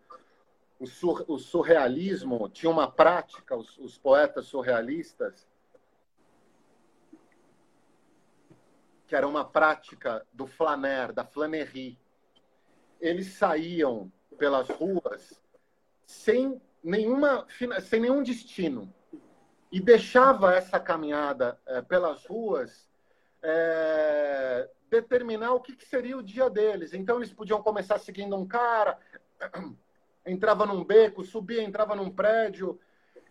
o, 0.79 0.87
sur, 0.87 1.25
o 1.29 1.39
surrealismo, 1.39 2.49
tinha 2.49 2.71
uma 2.71 2.91
prática, 2.91 3.57
os, 3.57 3.77
os, 3.79 3.99
poetas 3.99 4.47
surrealistas, 4.47 5.47
que 9.15 9.19
era 9.19 9.29
uma 9.29 9.45
prática 9.45 10.27
do 10.33 10.45
flaner, 10.45 11.13
da 11.13 11.25
flanerie. 11.25 11.97
Eles 13.01 13.29
saíam 13.29 14.11
pelas 14.37 14.69
ruas 14.69 15.41
sem, 16.05 16.61
nenhuma, 16.83 17.47
sem 17.81 18.01
nenhum 18.01 18.25
destino 18.25 18.93
e 19.71 19.81
deixava 19.81 20.57
essa 20.57 20.81
caminhada 20.81 21.57
é, 21.65 21.81
pelas 21.81 22.27
ruas 22.27 22.91
é, 23.41 24.69
determinar 24.91 25.53
o 25.53 25.61
que, 25.61 25.77
que, 25.77 25.87
seria 25.87 26.19
o 26.19 26.23
dia 26.23 26.51
deles. 26.51 26.93
Então, 26.93 27.19
eles 27.19 27.33
podiam 27.33 27.63
começar 27.63 28.01
seguindo 28.01 28.35
um 28.35 28.45
cara, 28.45 28.99
entrava 30.27 30.67
num 30.67 30.83
beco, 30.83 31.23
subia, 31.23 31.63
entrava 31.63 31.95
num 31.95 32.11
prédio. 32.11 32.81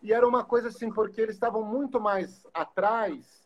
E 0.02 0.14
era 0.14 0.26
uma 0.26 0.46
coisa 0.46 0.70
assim, 0.70 0.90
porque 0.90 1.20
eles 1.20 1.36
estavam 1.36 1.62
muito 1.62 2.00
mais 2.00 2.48
atrás 2.54 3.43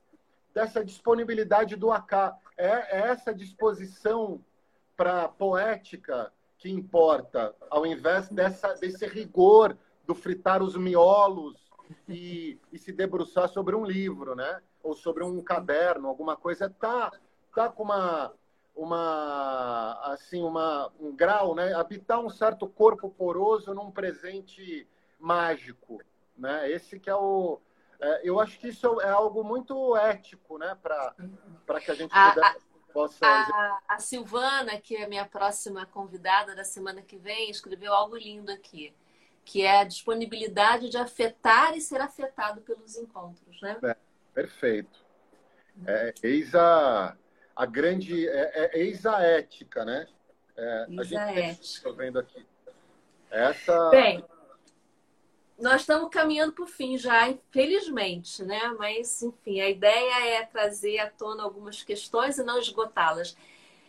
dessa 0.58 0.84
disponibilidade 0.84 1.76
do 1.76 1.92
AK. 1.92 2.14
É, 2.58 2.98
é 2.98 3.12
essa 3.12 3.32
disposição 3.32 4.44
para 4.96 5.30
poética 5.30 6.34
que 6.58 6.68
importa, 6.68 7.54
ao 7.70 7.86
invés 7.86 8.28
dessa, 8.30 8.74
desse 8.74 9.06
rigor 9.06 9.78
do 10.08 10.16
fritar 10.16 10.64
os 10.64 10.76
miolos 10.76 11.70
e, 12.10 12.60
e 12.74 12.80
se 12.80 12.92
debruçar 12.92 13.48
sobre 13.50 13.76
um 13.76 13.86
livro, 13.86 14.34
né? 14.34 14.60
ou 14.82 14.96
sobre 14.96 15.24
um 15.24 15.44
caderno, 15.44 16.08
alguma 16.08 16.36
coisa, 16.36 16.68
tá, 16.68 17.12
tá 17.54 17.70
com 17.70 17.84
uma, 17.84 18.34
uma 18.76 20.00
assim 20.06 20.42
uma 20.42 20.92
um 21.00 21.16
grau, 21.16 21.54
né? 21.54 21.74
Habitar 21.74 22.20
um 22.20 22.30
certo 22.30 22.68
corpo 22.68 23.10
poroso 23.12 23.76
num 23.76 23.92
presente 23.92 24.88
mágico, 25.20 26.02
né? 26.36 26.72
Esse 26.72 27.00
que 27.00 27.10
é 27.10 27.16
o 27.16 27.60
é, 28.00 28.22
eu 28.24 28.40
acho 28.40 28.60
que 28.60 28.68
isso 28.70 29.02
é 29.02 29.10
algo 29.10 29.44
muito 29.44 29.96
ético, 29.98 30.58
né? 30.58 30.78
Para 30.82 31.16
para 31.66 31.80
que 31.82 31.92
a 31.92 31.96
gente 31.96 32.12
a, 32.14 32.30
a, 32.30 32.56
possa. 32.94 33.26
A, 33.26 33.80
a 33.90 34.00
Silvana, 34.00 34.80
que 34.80 34.96
é 34.96 35.04
a 35.04 35.10
minha 35.10 35.26
próxima 35.26 35.86
convidada 35.86 36.56
da 36.56 36.64
semana 36.64 37.02
que 37.02 37.18
vem, 37.18 37.50
escreveu 37.50 37.94
algo 37.94 38.16
lindo 38.16 38.52
aqui, 38.52 38.94
que 39.44 39.64
é 39.64 39.80
a 39.80 39.84
disponibilidade 39.84 40.90
de 40.90 40.98
afetar 40.98 41.76
e 41.76 41.82
ser 41.82 42.02
afetado 42.02 42.62
pelos 42.62 42.96
encontros, 42.98 43.60
né? 43.62 43.78
É, 43.84 43.96
perfeito. 44.34 45.06
É, 45.86 46.14
eis 46.24 46.54
a, 46.54 47.16
a 47.56 47.66
grande. 47.66 48.28
É, 48.28 48.66
é, 48.66 48.80
eis 48.80 49.06
a 49.06 49.22
ética, 49.22 49.84
né? 49.84 50.08
É, 50.56 50.84
a 50.84 50.88
Eis 50.90 51.08
gente 51.08 51.20
a 51.20 51.32
ética. 51.32 51.64
Estou 51.64 51.96
vendo 51.96 52.20
aqui. 52.20 52.46
Essa. 53.30 53.90
Bem, 53.90 54.24
nós 55.58 55.82
estamos 55.82 56.10
caminhando 56.10 56.54
para 56.54 56.64
o 56.64 56.68
fim 56.68 56.98
já, 56.98 57.30
infelizmente, 57.30 58.44
né? 58.44 58.76
Mas, 58.78 59.22
enfim, 59.24 59.60
a 59.60 59.70
ideia 59.70 60.38
é 60.38 60.46
trazer 60.46 61.00
à 61.00 61.10
tona 61.10 61.44
algumas 61.44 61.84
questões 61.84 62.38
e 62.38 62.44
não 62.44 62.60
esgotá-las. 62.60 63.36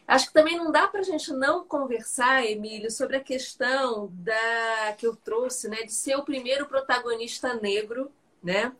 Acho 0.06 0.28
que 0.28 0.32
também 0.32 0.56
não 0.56 0.72
dá 0.72 0.88
para 0.88 1.00
a 1.00 1.04
gente 1.04 1.30
não 1.32 1.64
conversar, 1.66 2.44
Emílio, 2.46 2.90
sobre 2.90 3.16
a 3.18 3.22
questão 3.22 4.10
da 4.12 4.94
que 4.96 5.06
eu 5.06 5.14
trouxe, 5.14 5.68
né, 5.68 5.82
de 5.82 5.92
ser 5.92 6.16
o 6.16 6.24
primeiro 6.24 6.66
protagonista 6.66 7.54
negro, 7.54 8.10
né? 8.42 8.74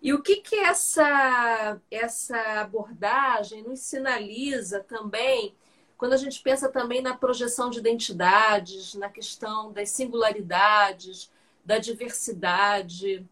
E 0.00 0.14
o 0.14 0.22
que 0.22 0.36
que 0.36 0.56
essa 0.56 1.80
essa 1.90 2.60
abordagem 2.60 3.62
nos 3.64 3.80
sinaliza 3.80 4.80
também 4.84 5.54
quando 5.98 6.14
a 6.14 6.16
gente 6.16 6.40
pensa 6.40 6.68
também 6.70 7.02
na 7.02 7.14
projeção 7.14 7.68
de 7.68 7.78
identidades, 7.78 8.94
na 8.94 9.10
questão 9.10 9.70
das 9.72 9.90
singularidades, 9.90 11.30
da 11.70 11.78
diversidade. 11.78 13.24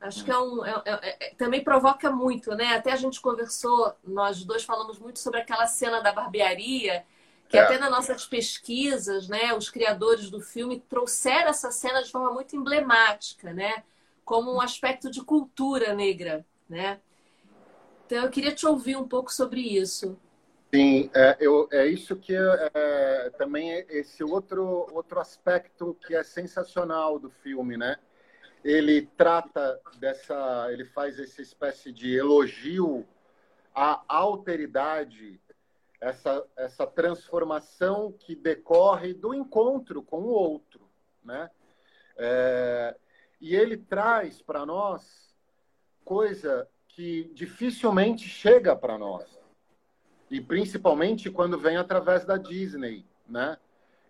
Acho 0.00 0.24
que 0.24 0.30
é 0.32 0.38
um, 0.38 0.64
é- 0.64 0.82
é- 0.84 1.16
é- 1.26 1.34
também 1.36 1.62
provoca 1.62 2.10
muito, 2.10 2.52
né? 2.56 2.74
Até 2.74 2.90
a 2.92 2.96
gente 2.96 3.20
conversou, 3.20 3.94
nós 4.04 4.44
dois 4.44 4.64
falamos 4.64 4.98
muito 4.98 5.20
sobre 5.20 5.40
aquela 5.40 5.66
cena 5.66 6.00
da 6.00 6.12
barbearia, 6.12 7.04
que 7.48 7.56
É. 7.56 7.60
até 7.60 7.78
nas 7.78 7.90
nossas 7.90 8.26
pesquisas, 8.26 9.28
né, 9.28 9.54
os 9.54 9.70
criadores 9.70 10.28
do 10.28 10.40
filme 10.40 10.80
trouxeram 10.88 11.48
essa 11.48 11.70
cena 11.70 12.02
de 12.02 12.10
forma 12.10 12.32
muito 12.32 12.56
emblemática, 12.56 13.52
né? 13.52 13.84
Como 14.24 14.52
um 14.52 14.60
aspecto 14.60 15.08
de 15.10 15.22
cultura 15.22 15.94
negra, 15.94 16.44
né? 16.68 17.00
Então 18.06 18.24
eu 18.24 18.30
queria 18.30 18.54
te 18.54 18.66
ouvir 18.66 18.96
um 18.96 19.06
pouco 19.06 19.32
sobre 19.32 19.60
isso. 19.60 20.18
Sim, 20.72 21.10
é, 21.14 21.36
eu, 21.40 21.66
é 21.72 21.86
isso 21.86 22.14
que 22.14 22.34
é, 22.34 22.70
é, 22.74 23.30
também 23.38 23.72
é 23.72 23.86
esse 23.88 24.22
outro, 24.22 24.86
outro 24.92 25.18
aspecto 25.18 25.96
que 26.06 26.14
é 26.14 26.22
sensacional 26.22 27.18
do 27.18 27.30
filme, 27.30 27.78
né? 27.78 27.96
Ele 28.62 29.06
trata 29.16 29.80
dessa, 29.98 30.68
ele 30.70 30.84
faz 30.84 31.18
essa 31.18 31.40
espécie 31.40 31.90
de 31.90 32.14
elogio 32.14 33.06
à 33.74 34.04
alteridade, 34.06 35.40
essa, 36.02 36.44
essa 36.54 36.86
transformação 36.86 38.12
que 38.12 38.34
decorre 38.34 39.14
do 39.14 39.32
encontro 39.32 40.02
com 40.02 40.20
o 40.20 40.28
outro, 40.28 40.86
né? 41.24 41.50
É, 42.18 42.94
e 43.40 43.56
ele 43.56 43.78
traz 43.78 44.42
para 44.42 44.66
nós 44.66 45.34
coisa 46.04 46.68
que 46.88 47.30
dificilmente 47.32 48.28
chega 48.28 48.76
para 48.76 48.98
nós 48.98 49.37
e 50.30 50.40
principalmente 50.40 51.30
quando 51.30 51.58
vem 51.58 51.76
através 51.76 52.24
da 52.24 52.36
Disney, 52.36 53.04
né? 53.28 53.56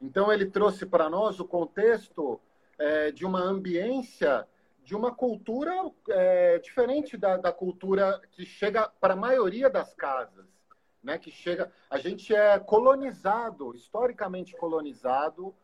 Então 0.01 0.33
ele 0.33 0.47
trouxe 0.47 0.87
para 0.87 1.09
nós 1.09 1.41
o 1.41 1.45
contexto 1.45 2.41
é, 2.79 3.11
de 3.11 3.25
uma 3.25 3.41
ambiência, 3.41 4.47
de 4.85 4.95
uma 4.95 5.14
cultura 5.14 5.73
é, 6.09 6.59
diferente 6.59 7.16
da, 7.16 7.37
da 7.37 7.53
cultura 7.53 8.21
que 8.31 8.45
chega 8.45 8.89
para 9.01 9.14
a 9.14 9.16
maioria 9.16 9.69
das 9.69 9.95
casas, 9.95 10.47
né? 11.03 11.19
Que 11.19 11.31
chega, 11.31 11.71
a 11.91 11.99
gente 11.99 12.35
é 12.35 12.59
colonizado, 12.59 13.75
historicamente 13.75 14.57
colonizado, 14.57 15.55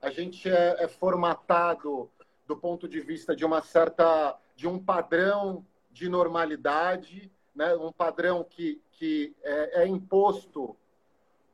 a 0.00 0.10
gente 0.10 0.48
é, 0.48 0.84
é 0.84 0.88
formatado 0.88 2.10
do 2.46 2.56
ponto 2.56 2.88
de 2.88 3.00
vista 3.00 3.34
de 3.34 3.44
uma 3.44 3.60
certa, 3.60 4.36
de 4.54 4.68
um 4.68 4.78
padrão 4.78 5.66
de 5.90 6.08
normalidade, 6.08 7.32
né? 7.56 7.74
Um 7.74 7.90
padrão 7.90 8.44
que 8.44 8.80
que 8.98 9.34
é, 9.42 9.82
é 9.82 9.86
imposto 9.86 10.76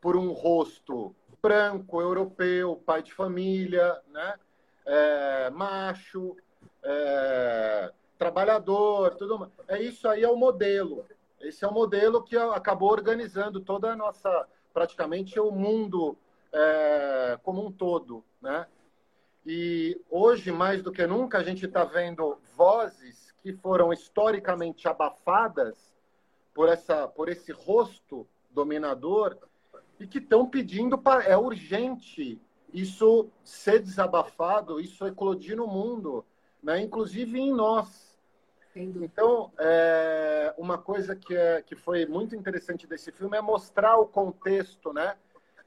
por 0.00 0.16
um 0.16 0.32
rosto 0.32 1.14
branco, 1.40 2.00
europeu, 2.00 2.80
pai 2.86 3.02
de 3.02 3.12
família, 3.12 4.00
né? 4.10 4.34
É, 4.84 5.50
macho, 5.50 6.36
é, 6.82 7.92
trabalhador, 8.18 9.14
tudo 9.16 9.38
mais. 9.38 9.52
É 9.68 9.82
isso 9.82 10.08
aí 10.08 10.22
é 10.22 10.28
o 10.28 10.36
modelo. 10.36 11.04
Esse 11.40 11.64
é 11.64 11.68
o 11.68 11.72
modelo 11.72 12.22
que 12.22 12.36
acabou 12.36 12.90
organizando 12.90 13.60
toda 13.60 13.92
a 13.92 13.96
nossa, 13.96 14.46
praticamente 14.72 15.38
o 15.40 15.50
mundo 15.50 16.16
é, 16.52 17.38
como 17.42 17.66
um 17.66 17.72
todo, 17.72 18.24
né? 18.40 18.66
E 19.44 20.00
hoje, 20.08 20.52
mais 20.52 20.80
do 20.82 20.92
que 20.92 21.04
nunca, 21.04 21.38
a 21.38 21.42
gente 21.42 21.66
está 21.66 21.82
vendo 21.82 22.38
vozes 22.56 23.34
que 23.42 23.52
foram 23.52 23.92
historicamente 23.92 24.86
abafadas 24.86 25.91
por 26.54 26.68
essa 26.68 27.08
por 27.08 27.28
esse 27.28 27.52
rosto 27.52 28.26
dominador 28.50 29.36
e 29.98 30.06
que 30.06 30.18
estão 30.18 30.48
pedindo 30.48 30.98
para 30.98 31.24
é 31.24 31.36
urgente 31.36 32.40
isso 32.72 33.30
ser 33.44 33.80
desabafado 33.80 34.80
isso 34.80 35.06
eclodir 35.06 35.56
no 35.56 35.66
mundo 35.66 36.24
né? 36.62 36.80
Inclusive 36.80 37.38
em 37.40 37.52
nós. 37.52 38.12
Então 38.74 39.52
é, 39.58 40.54
uma 40.56 40.78
coisa 40.78 41.14
que 41.16 41.34
é 41.34 41.60
que 41.62 41.74
foi 41.74 42.06
muito 42.06 42.34
interessante 42.36 42.86
desse 42.86 43.10
filme 43.12 43.36
é 43.36 43.40
mostrar 43.42 43.96
o 43.98 44.06
contexto 44.06 44.92
né? 44.92 45.16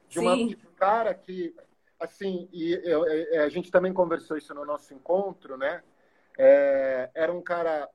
De 0.07 0.19
uma 0.19 0.35
Sim. 0.35 0.55
um 0.55 0.75
cara 0.75 1.13
que 1.13 1.55
assim 1.99 2.47
e 2.51 2.73
eu- 2.83 3.05
é, 3.07 3.39
a 3.39 3.49
gente 3.49 3.71
também 3.71 3.93
conversou 3.93 4.37
isso 4.37 4.53
no 4.53 4.65
nosso 4.65 4.93
encontro 4.93 5.57
né? 5.57 5.83
É, 6.37 7.09
era 7.13 7.31
um 7.33 7.41
cara 7.41 7.89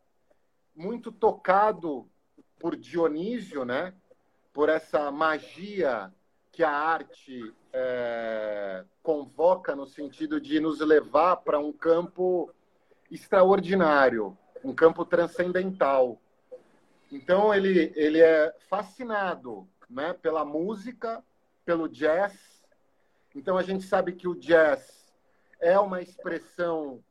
muito 0.74 1.10
tocado 1.12 2.08
por 2.60 2.76
Dionísio, 2.76 3.64
né? 3.64 3.94
Por 4.52 4.68
essa 4.68 5.10
magia 5.10 6.12
que 6.52 6.62
a 6.62 6.70
arte 6.70 7.52
é, 7.72 8.84
convoca 9.02 9.74
no 9.74 9.86
sentido 9.86 10.40
de 10.40 10.60
nos 10.60 10.80
levar 10.80 11.36
para 11.36 11.58
um 11.58 11.72
campo 11.72 12.52
extraordinário, 13.10 14.36
um 14.62 14.74
campo 14.74 15.04
transcendental. 15.04 16.20
Então 17.10 17.52
ele 17.52 17.92
ele 17.96 18.20
é 18.20 18.54
fascinado, 18.68 19.66
né? 19.88 20.12
Pela 20.12 20.44
música, 20.44 21.24
pelo 21.64 21.88
jazz. 21.88 22.62
Então 23.34 23.56
a 23.56 23.62
gente 23.62 23.84
sabe 23.84 24.12
que 24.12 24.28
o 24.28 24.34
jazz 24.34 25.10
é 25.58 25.78
uma 25.78 26.02
expressão 26.02 27.02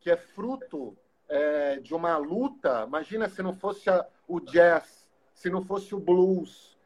que 0.00 0.10
é 0.10 0.16
fruto 0.16 0.96
é, 1.28 1.76
de 1.80 1.94
uma 1.94 2.16
luta. 2.16 2.84
Imagina 2.86 3.28
se 3.28 3.42
não 3.42 3.54
fosse 3.54 3.90
a, 3.90 4.06
o 4.28 4.38
jazz, 4.38 5.08
se 5.34 5.48
não 5.48 5.64
fosse 5.64 5.94
o 5.94 5.98
blues. 5.98 6.76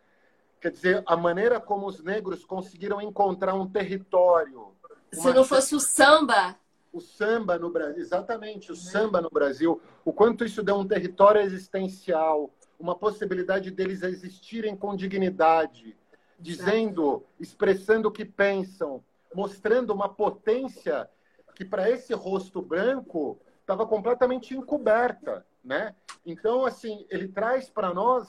Quer 0.60 0.70
dizer, 0.70 1.02
a 1.04 1.16
maneira 1.16 1.60
como 1.60 1.86
os 1.86 2.02
negros 2.02 2.44
conseguiram 2.44 3.02
encontrar 3.02 3.54
um 3.54 3.68
território. 3.68 4.72
Se 5.12 5.32
não 5.32 5.44
fosse 5.44 5.74
o 5.74 5.80
samba, 5.80 6.56
o 6.92 7.00
samba 7.00 7.58
no 7.58 7.70
Brasil, 7.70 8.00
exatamente, 8.00 8.70
o 8.70 8.76
samba 8.76 9.20
no 9.20 9.30
Brasil, 9.30 9.80
o 10.04 10.12
quanto 10.12 10.44
isso 10.44 10.62
deu 10.62 10.76
um 10.76 10.86
território 10.86 11.40
existencial, 11.40 12.50
uma 12.78 12.94
possibilidade 12.94 13.70
deles 13.70 14.02
existirem 14.02 14.76
com 14.76 14.94
dignidade, 14.94 15.96
dizendo, 16.38 17.24
expressando 17.40 18.08
o 18.08 18.12
que 18.12 18.24
pensam, 18.24 19.02
mostrando 19.34 19.92
uma 19.92 20.08
potência 20.08 21.08
que 21.54 21.64
para 21.64 21.90
esse 21.90 22.12
rosto 22.12 22.60
branco 22.60 23.38
estava 23.60 23.86
completamente 23.86 24.54
encoberta, 24.54 25.46
né? 25.64 25.94
Então, 26.24 26.64
assim, 26.64 27.06
ele 27.10 27.28
traz 27.28 27.68
para 27.68 27.92
nós 27.92 28.28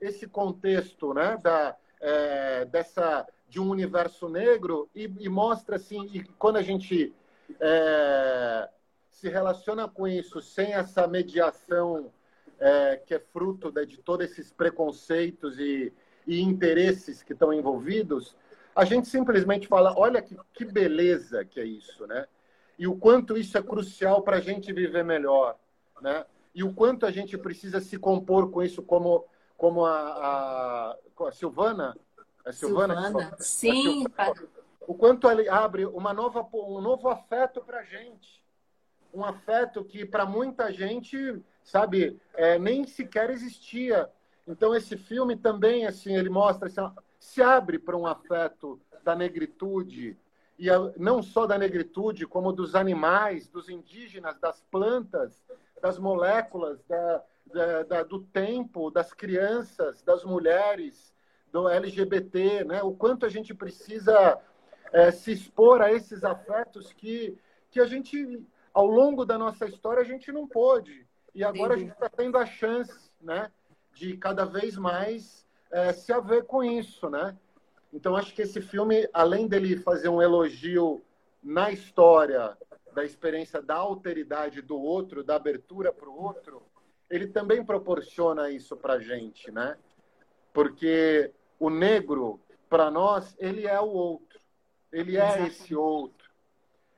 esse 0.00 0.26
contexto, 0.26 1.12
né, 1.12 1.36
da 1.42 1.76
é, 2.00 2.64
dessa 2.64 3.26
de 3.48 3.60
um 3.60 3.68
universo 3.68 4.28
negro 4.28 4.88
e, 4.94 5.12
e 5.18 5.28
mostra 5.28 5.76
assim, 5.76 6.08
e 6.12 6.24
quando 6.38 6.56
a 6.56 6.62
gente 6.62 7.12
é, 7.60 8.68
se 9.10 9.28
relaciona 9.28 9.88
com 9.88 10.06
isso 10.06 10.40
sem 10.40 10.72
essa 10.72 11.06
mediação 11.06 12.12
é, 12.58 12.96
que 12.96 13.14
é 13.14 13.18
fruto 13.18 13.72
né, 13.72 13.84
de 13.84 13.98
todos 13.98 14.30
esses 14.30 14.52
preconceitos 14.52 15.58
e, 15.58 15.92
e 16.26 16.40
interesses 16.40 17.22
que 17.22 17.32
estão 17.32 17.52
envolvidos, 17.52 18.36
a 18.74 18.84
gente 18.84 19.08
simplesmente 19.08 19.66
fala, 19.66 19.98
olha 19.98 20.22
que, 20.22 20.36
que 20.54 20.64
beleza 20.64 21.44
que 21.44 21.58
é 21.58 21.64
isso, 21.64 22.06
né? 22.06 22.26
E 22.78 22.86
o 22.86 22.96
quanto 22.96 23.36
isso 23.36 23.58
é 23.58 23.62
crucial 23.62 24.22
para 24.22 24.36
a 24.36 24.40
gente 24.40 24.72
viver 24.72 25.04
melhor, 25.04 25.58
né? 26.00 26.24
E 26.54 26.64
o 26.64 26.72
quanto 26.72 27.06
a 27.06 27.10
gente 27.10 27.38
precisa 27.38 27.80
se 27.80 27.98
compor 27.98 28.50
com 28.50 28.62
isso, 28.62 28.82
como, 28.82 29.24
como 29.56 29.84
a, 29.84 30.96
a, 31.20 31.26
a 31.28 31.32
Silvana, 31.32 31.96
a 32.44 32.52
Silvana, 32.52 33.02
Silvana, 33.02 33.36
sim, 33.38 34.04
pa- 34.08 34.34
o 34.86 34.94
quanto 34.94 35.30
ele 35.30 35.48
abre 35.48 35.86
uma 35.86 36.12
nova, 36.12 36.46
um 36.52 36.80
novo 36.80 37.08
afeto 37.08 37.60
para 37.60 37.80
a 37.80 37.84
gente. 37.84 38.42
Um 39.12 39.24
afeto 39.24 39.84
que 39.84 40.04
para 40.04 40.24
muita 40.24 40.72
gente, 40.72 41.40
sabe, 41.62 42.20
é, 42.34 42.58
nem 42.58 42.86
sequer 42.86 43.30
existia. 43.30 44.10
Então 44.46 44.74
esse 44.74 44.96
filme 44.96 45.36
também 45.36 45.86
assim 45.86 46.16
ele 46.16 46.28
mostra 46.28 46.66
assim, 46.66 46.80
se 47.18 47.42
abre 47.42 47.78
para 47.78 47.96
um 47.96 48.06
afeto 48.06 48.80
da 49.04 49.14
negritude. 49.14 50.16
E 50.58 50.68
a, 50.70 50.78
não 50.96 51.22
só 51.22 51.46
da 51.46 51.56
negritude 51.58 52.26
como 52.26 52.52
dos 52.52 52.74
animais, 52.74 53.48
dos 53.48 53.68
indígenas, 53.68 54.38
das 54.38 54.62
plantas, 54.70 55.44
das 55.80 55.98
moléculas, 55.98 56.82
da, 56.84 57.22
da, 57.46 57.82
da, 57.82 58.02
do 58.02 58.22
tempo, 58.22 58.90
das 58.90 59.12
crianças, 59.12 60.02
das 60.02 60.24
mulheres, 60.24 61.14
do 61.52 61.68
LGBT, 61.68 62.64
né? 62.64 62.82
O 62.82 62.92
quanto 62.92 63.26
a 63.26 63.28
gente 63.28 63.54
precisa 63.54 64.38
é, 64.92 65.10
se 65.10 65.32
expor 65.32 65.82
a 65.82 65.92
esses 65.92 66.24
afetos 66.24 66.92
que 66.92 67.36
que 67.70 67.80
a 67.80 67.86
gente 67.86 68.44
ao 68.74 68.86
longo 68.86 69.24
da 69.24 69.38
nossa 69.38 69.64
história 69.66 70.02
a 70.02 70.04
gente 70.04 70.32
não 70.32 70.46
pôde 70.46 71.06
e 71.32 71.44
agora 71.44 71.74
Entendi. 71.74 71.74
a 71.74 71.86
gente 71.86 71.92
está 71.92 72.08
tendo 72.08 72.36
a 72.36 72.44
chance, 72.44 73.12
né? 73.20 73.50
de 73.94 74.16
cada 74.16 74.44
vez 74.44 74.76
mais 74.76 75.46
é, 75.70 75.92
se 75.92 76.12
haver 76.12 76.44
com 76.44 76.62
isso, 76.62 77.08
né? 77.08 77.36
Então 77.92 78.16
acho 78.16 78.34
que 78.34 78.42
esse 78.42 78.60
filme, 78.60 79.08
além 79.12 79.48
dele 79.48 79.76
fazer 79.76 80.08
um 80.08 80.22
elogio 80.22 81.02
na 81.42 81.70
história 81.70 82.56
da 82.92 83.04
experiência 83.04 83.60
da 83.62 83.76
alteridade 83.76 84.60
do 84.62 84.78
outro, 84.78 85.22
da 85.22 85.36
abertura 85.36 85.92
para 85.92 86.08
o 86.08 86.22
outro, 86.22 86.62
ele 87.08 87.26
também 87.26 87.64
proporciona 87.64 88.50
isso 88.50 88.76
para 88.76 89.00
gente, 89.00 89.50
né? 89.50 89.76
Porque 90.52 91.32
o 91.58 91.68
negro, 91.68 92.40
para 92.68 92.90
nós, 92.90 93.34
ele 93.38 93.66
é 93.66 93.80
o 93.80 93.88
outro. 93.88 94.40
Ele 94.92 95.16
é 95.16 95.46
esse 95.46 95.74
outro. 95.74 96.30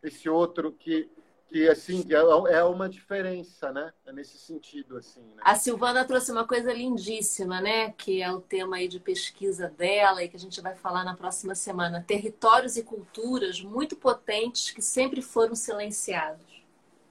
Esse 0.02 0.28
outro 0.28 0.72
que 0.72 1.10
que 1.52 1.68
assim 1.68 2.02
é, 2.08 2.54
é 2.54 2.64
uma 2.64 2.88
diferença, 2.88 3.70
né? 3.70 3.92
É 4.06 4.12
nesse 4.12 4.38
sentido 4.38 4.96
assim. 4.96 5.20
Né? 5.20 5.42
A 5.42 5.54
Silvana 5.54 6.02
trouxe 6.04 6.32
uma 6.32 6.46
coisa 6.46 6.72
lindíssima, 6.72 7.60
né? 7.60 7.90
Que 7.92 8.22
é 8.22 8.32
o 8.32 8.40
tema 8.40 8.76
aí 8.76 8.88
de 8.88 8.98
pesquisa 8.98 9.68
dela 9.68 10.22
e 10.24 10.28
que 10.28 10.36
a 10.36 10.40
gente 10.40 10.60
vai 10.62 10.74
falar 10.74 11.04
na 11.04 11.14
próxima 11.14 11.54
semana. 11.54 12.02
Territórios 12.06 12.78
e 12.78 12.82
culturas 12.82 13.60
muito 13.60 13.94
potentes 13.94 14.70
que 14.70 14.80
sempre 14.80 15.20
foram 15.20 15.54
silenciados. 15.54 16.64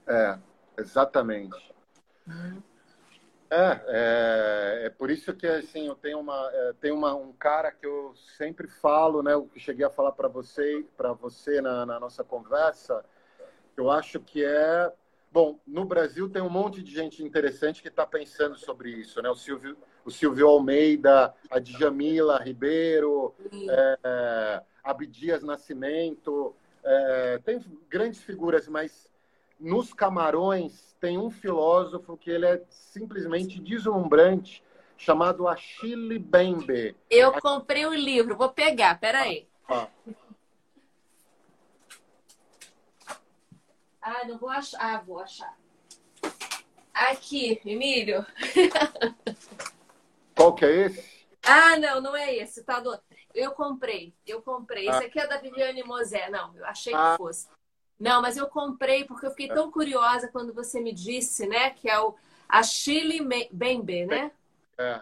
É, 0.08 0.40
exatamente. 0.80 1.72
Hum. 2.28 2.62
É, 3.52 3.82
é, 3.88 4.82
é, 4.86 4.90
por 4.90 5.12
isso 5.12 5.34
que 5.36 5.46
assim 5.46 5.86
eu 5.86 5.96
tenho 5.96 6.20
uma 6.20 6.50
é, 6.54 6.74
tem 6.80 6.92
uma, 6.92 7.14
um 7.14 7.34
cara 7.34 7.70
que 7.70 7.86
eu 7.86 8.16
sempre 8.38 8.66
falo, 8.68 9.22
né? 9.22 9.36
O 9.36 9.46
que 9.46 9.60
cheguei 9.60 9.86
a 9.86 9.90
falar 9.90 10.14
para 10.14 10.30
você 10.30 10.84
para 10.98 11.14
você 11.14 11.62
na, 11.62 11.86
na 11.86 12.00
nossa 12.00 12.24
conversa 12.24 13.04
eu 13.82 13.92
acho 13.92 14.20
que 14.20 14.44
é. 14.44 14.92
Bom, 15.32 15.60
no 15.66 15.86
Brasil 15.86 16.30
tem 16.30 16.42
um 16.42 16.50
monte 16.50 16.84
de 16.84 16.94
gente 16.94 17.24
interessante 17.24 17.82
que 17.82 17.88
está 17.88 18.06
pensando 18.06 18.58
sobre 18.58 18.92
isso, 18.92 19.22
né? 19.22 19.30
O 19.30 19.36
Silvio, 19.36 19.78
o 20.04 20.12
Silvio 20.12 20.48
Almeida, 20.48 21.34
a 21.50 21.58
Djamila 21.58 22.38
Ribeiro, 22.44 23.34
é, 24.04 24.62
Abdias 24.84 25.42
Nascimento, 25.42 26.54
é, 26.84 27.40
tem 27.46 27.60
grandes 27.90 28.22
figuras, 28.22 28.68
mas 28.68 29.10
nos 29.60 29.94
Camarões 29.94 30.96
tem 31.00 31.18
um 31.18 31.30
filósofo 31.30 32.18
que 32.18 32.30
ele 32.30 32.46
é 32.46 32.62
simplesmente 32.70 33.60
deslumbrante, 33.60 34.64
chamado 34.98 35.48
Achille 35.48 36.20
Bembe. 36.20 36.96
Eu 37.10 37.32
comprei 37.40 37.86
o 37.86 37.94
livro, 37.94 38.36
vou 38.36 38.50
pegar, 38.50 39.00
peraí. 39.00 39.48
Ah, 39.68 39.88
ah. 40.08 40.12
Ah, 44.02 44.26
não 44.26 44.38
vou 44.38 44.50
achar. 44.50 44.80
Ah, 44.80 45.02
vou 45.06 45.20
achar. 45.20 45.56
Aqui, 46.94 47.62
Emílio. 47.66 48.26
Qual 50.36 50.56
que 50.56 50.66
é 50.66 50.86
esse? 50.86 51.28
Ah, 51.44 51.78
não, 51.78 52.02
não 52.02 52.16
é 52.16 52.36
esse. 52.36 52.64
Tá 52.64 52.80
do... 52.80 52.98
Eu 53.34 53.52
comprei, 53.52 54.14
eu 54.26 54.42
comprei. 54.42 54.88
Esse 54.88 55.04
ah. 55.04 55.08
aqui 55.08 55.20
é 55.20 55.28
da 55.28 55.38
Viviane 55.38 55.84
Mosé. 55.84 56.30
Não, 56.30 56.56
eu 56.56 56.66
achei 56.66 56.94
ah. 56.94 57.12
que 57.12 57.18
fosse. 57.18 57.48
Não, 58.00 58.22
mas 58.22 58.36
eu 58.36 58.48
comprei 58.48 59.06
porque 59.06 59.28
eu 59.28 59.30
fiquei 59.30 59.48
tão 59.48 59.72
curiosa 59.72 60.28
quando 60.28 60.52
você 60.52 60.82
me 60.82 60.92
disse, 60.92 61.48
né, 61.48 61.70
que 61.70 61.88
é 61.88 62.00
o 62.00 62.16
Achille 62.50 63.20
Bembe, 63.52 64.08
né? 64.08 64.32
É, 64.76 65.02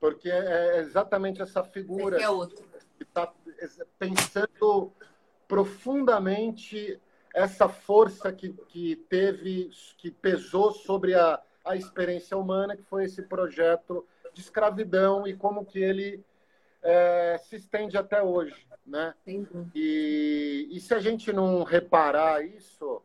porque 0.00 0.30
é 0.30 0.78
exatamente 0.78 1.42
essa 1.42 1.62
figura 1.62 2.16
esse 2.16 2.24
é 2.24 2.30
outro. 2.30 2.64
que 2.96 3.02
está 3.02 3.30
pensando 3.98 4.90
profundamente 5.46 6.98
essa 7.34 7.68
força 7.68 8.32
que, 8.32 8.52
que 8.68 8.96
teve, 9.08 9.70
que 9.96 10.10
pesou 10.10 10.72
sobre 10.72 11.14
a, 11.14 11.40
a 11.64 11.76
experiência 11.76 12.36
humana, 12.36 12.76
que 12.76 12.82
foi 12.82 13.04
esse 13.04 13.22
projeto 13.22 14.06
de 14.32 14.40
escravidão 14.40 15.26
e 15.26 15.34
como 15.34 15.64
que 15.64 15.78
ele 15.78 16.24
é, 16.82 17.38
se 17.44 17.56
estende 17.56 17.96
até 17.96 18.22
hoje, 18.22 18.66
né? 18.86 19.14
E, 19.74 20.68
e 20.70 20.80
se 20.80 20.94
a 20.94 20.98
gente 20.98 21.32
não 21.32 21.62
reparar 21.62 22.44
isso, 22.44 23.02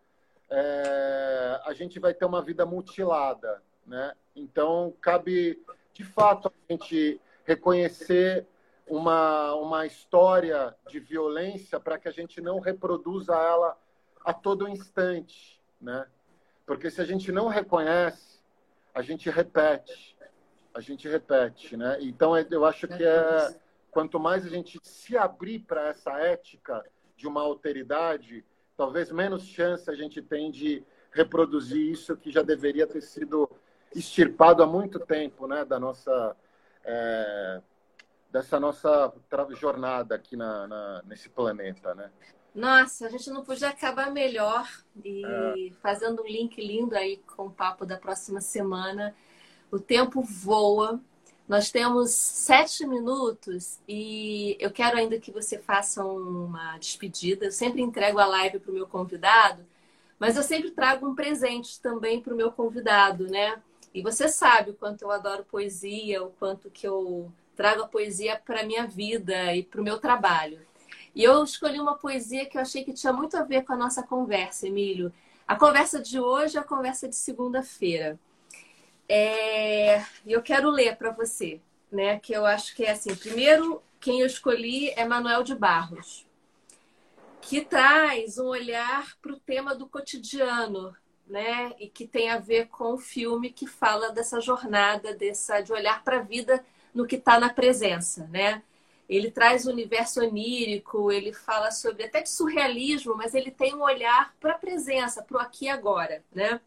é, 0.49 1.61
a 1.65 1.73
gente 1.73 1.99
vai 1.99 2.13
ter 2.13 2.25
uma 2.25 2.41
vida 2.41 2.65
mutilada, 2.65 3.61
né? 3.85 4.13
Então, 4.35 4.93
cabe, 5.01 5.61
de 5.93 6.03
fato, 6.03 6.47
a 6.47 6.73
gente 6.73 7.19
reconhecer 7.43 8.47
uma, 8.87 9.53
uma 9.55 9.85
história 9.85 10.75
de 10.87 10.99
violência 10.99 11.79
para 11.79 11.97
que 11.97 12.07
a 12.07 12.11
gente 12.11 12.39
não 12.41 12.59
reproduza 12.59 13.33
ela 13.33 13.77
a 14.25 14.33
todo 14.33 14.67
instante, 14.67 15.61
né? 15.79 16.07
Porque 16.65 16.89
se 16.89 16.99
a 16.99 17.05
gente 17.05 17.31
não 17.31 17.47
reconhece, 17.47 18.41
a 18.93 19.03
gente 19.03 19.29
repete, 19.29 20.17
a 20.73 20.81
gente 20.81 21.07
repete, 21.07 21.77
né? 21.77 21.97
Então 22.01 22.35
é, 22.35 22.45
eu 22.49 22.65
acho 22.65 22.87
que 22.87 23.03
é 23.03 23.55
quanto 23.91 24.19
mais 24.19 24.45
a 24.45 24.49
gente 24.49 24.79
se 24.81 25.15
abrir 25.15 25.59
para 25.59 25.89
essa 25.89 26.19
ética 26.19 26.83
de 27.15 27.27
uma 27.27 27.41
alteridade, 27.41 28.43
talvez 28.75 29.11
menos 29.11 29.43
chance 29.43 29.89
a 29.89 29.95
gente 29.95 30.21
tem 30.21 30.49
de 30.49 30.83
reproduzir 31.11 31.91
isso 31.91 32.17
que 32.17 32.31
já 32.31 32.41
deveria 32.41 32.87
ter 32.87 33.01
sido 33.01 33.49
extirpado 33.95 34.63
há 34.63 34.67
muito 34.67 34.99
tempo, 34.99 35.47
né? 35.47 35.63
Da 35.63 35.79
nossa 35.79 36.35
é, 36.83 37.61
dessa 38.31 38.59
nossa 38.59 39.13
jornada 39.51 40.15
aqui 40.15 40.35
na, 40.35 40.67
na, 40.67 41.03
nesse 41.05 41.29
planeta, 41.29 41.93
né? 41.93 42.11
Nossa, 42.55 43.07
a 43.07 43.09
gente 43.09 43.29
não 43.29 43.43
podia 43.43 43.67
acabar 43.67 44.09
melhor 44.09 44.65
e 45.03 45.25
é. 45.25 45.71
fazendo 45.81 46.23
um 46.23 46.25
link 46.25 46.55
lindo 46.65 46.95
aí 46.95 47.17
com 47.35 47.47
o 47.47 47.51
papo 47.51 47.85
da 47.85 47.97
próxima 47.97 48.39
semana. 48.39 49.13
O 49.69 49.77
tempo 49.77 50.21
voa. 50.21 51.01
Nós 51.49 51.69
temos 51.69 52.11
sete 52.11 52.87
minutos 52.87 53.77
e 53.87 54.55
eu 54.57 54.71
quero 54.71 54.97
ainda 54.97 55.19
que 55.19 55.31
você 55.31 55.59
faça 55.59 56.03
uma 56.03 56.77
despedida. 56.77 57.45
Eu 57.45 57.51
sempre 57.51 57.81
entrego 57.81 58.19
a 58.19 58.25
live 58.25 58.59
para 58.59 58.71
o 58.71 58.73
meu 58.73 58.87
convidado, 58.87 59.63
mas 60.17 60.37
eu 60.37 60.41
sempre 60.41 60.71
trago 60.71 61.05
um 61.05 61.13
presente 61.13 61.79
também 61.81 62.21
para 62.21 62.33
o 62.33 62.37
meu 62.37 62.51
convidado, 62.53 63.27
né? 63.27 63.61
E 63.93 64.01
você 64.01 64.29
sabe 64.29 64.71
o 64.71 64.75
quanto 64.75 65.03
eu 65.03 65.11
adoro 65.11 65.43
poesia, 65.43 66.23
o 66.23 66.31
quanto 66.31 66.69
que 66.71 66.87
eu 66.87 67.31
trago 67.55 67.83
a 67.83 67.87
poesia 67.87 68.41
para 68.43 68.61
a 68.61 68.65
minha 68.65 68.87
vida 68.87 69.53
e 69.53 69.61
para 69.61 69.81
o 69.81 69.83
meu 69.83 69.99
trabalho. 69.99 70.59
E 71.15 71.23
eu 71.23 71.41
escolhi 71.43 71.79
uma 71.79 71.95
poesia 71.95 72.45
que 72.45 72.57
eu 72.57 72.61
achei 72.61 72.83
que 72.83 72.93
tinha 72.93 73.13
muito 73.13 73.37
a 73.37 73.43
ver 73.43 73.63
com 73.63 73.71
a 73.71 73.77
nossa 73.77 74.03
conversa, 74.03 74.67
Emílio. 74.67 75.13
A 75.47 75.55
conversa 75.55 76.01
de 76.01 76.19
hoje 76.19 76.57
é 76.57 76.59
a 76.59 76.63
conversa 76.63 77.07
de 77.07 77.15
segunda-feira. 77.15 78.19
É... 79.07 80.03
Eu 80.27 80.41
quero 80.41 80.69
ler 80.69 80.97
para 80.97 81.11
você, 81.11 81.61
né? 81.89 82.19
Que 82.19 82.33
eu 82.33 82.45
acho 82.45 82.75
que 82.75 82.83
é 82.83 82.91
assim. 82.91 83.15
Primeiro, 83.15 83.81
quem 83.99 84.19
eu 84.19 84.25
escolhi 84.25 84.89
é 84.89 85.05
Manuel 85.05 85.41
de 85.41 85.55
Barros, 85.55 86.27
que 87.39 87.61
traz 87.61 88.37
um 88.37 88.47
olhar 88.47 89.15
para 89.21 89.31
o 89.31 89.39
tema 89.39 89.73
do 89.73 89.87
cotidiano, 89.87 90.93
né? 91.25 91.73
E 91.79 91.87
que 91.87 92.05
tem 92.05 92.29
a 92.29 92.39
ver 92.39 92.67
com 92.67 92.93
o 92.93 92.97
filme 92.97 93.51
que 93.51 93.67
fala 93.67 94.11
dessa 94.11 94.41
jornada, 94.41 95.13
dessa 95.13 95.61
de 95.61 95.71
olhar 95.71 96.03
para 96.03 96.17
a 96.17 96.23
vida 96.23 96.65
no 96.93 97.07
que 97.07 97.15
está 97.15 97.39
na 97.39 97.49
presença, 97.49 98.27
né? 98.27 98.61
Ele 99.07 99.29
traz 99.29 99.65
o 99.65 99.71
universo 99.71 100.21
onírico, 100.21 101.11
ele 101.11 101.31
fala 101.31 101.71
sobre 101.71 102.03
até 102.03 102.21
de 102.21 102.29
surrealismo, 102.29 103.15
mas 103.15 103.35
ele 103.35 103.51
tem 103.51 103.75
um 103.75 103.83
olhar 103.83 104.33
para 104.39 104.53
a 104.53 104.57
presença, 104.57 105.21
para 105.21 105.37
o 105.37 105.39
aqui 105.39 105.65
e 105.65 105.69
agora, 105.69 106.23
né? 106.33 106.59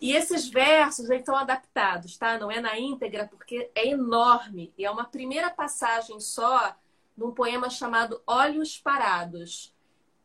E 0.00 0.12
esses 0.12 0.48
versos 0.48 1.08
estão 1.10 1.36
adaptados, 1.36 2.16
tá? 2.16 2.38
Não 2.38 2.50
é 2.50 2.60
na 2.60 2.78
íntegra, 2.78 3.26
porque 3.26 3.70
é 3.74 3.88
enorme. 3.88 4.72
E 4.76 4.84
é 4.84 4.90
uma 4.90 5.04
primeira 5.04 5.50
passagem 5.50 6.20
só 6.20 6.76
num 7.16 7.32
poema 7.32 7.70
chamado 7.70 8.20
Olhos 8.26 8.78
Parados, 8.78 9.72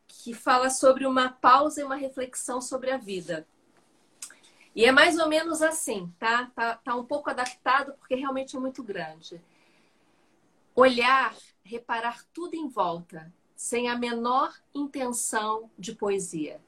que 0.08 0.34
fala 0.34 0.70
sobre 0.70 1.06
uma 1.06 1.30
pausa 1.30 1.82
e 1.82 1.84
uma 1.84 1.96
reflexão 1.96 2.60
sobre 2.62 2.92
a 2.92 2.98
vida. 2.98 3.48
E 4.76 4.86
é 4.86 4.92
mais 4.92 5.18
ou 5.18 5.28
menos 5.28 5.62
assim, 5.62 6.14
tá? 6.20 6.52
Tá, 6.56 6.76
tá 6.76 6.96
um 6.96 7.06
pouco 7.06 7.30
adaptado 7.30 7.94
porque 7.94 8.16
realmente 8.16 8.56
é 8.56 8.60
muito 8.60 8.84
grande. 8.84 9.42
Olhar, 10.80 11.36
reparar 11.62 12.24
tudo 12.32 12.56
em 12.56 12.70
volta, 12.70 13.34
sem 13.54 13.90
a 13.90 13.98
menor 13.98 14.58
intenção 14.74 15.70
de 15.78 15.94
poesia. 15.94 16.62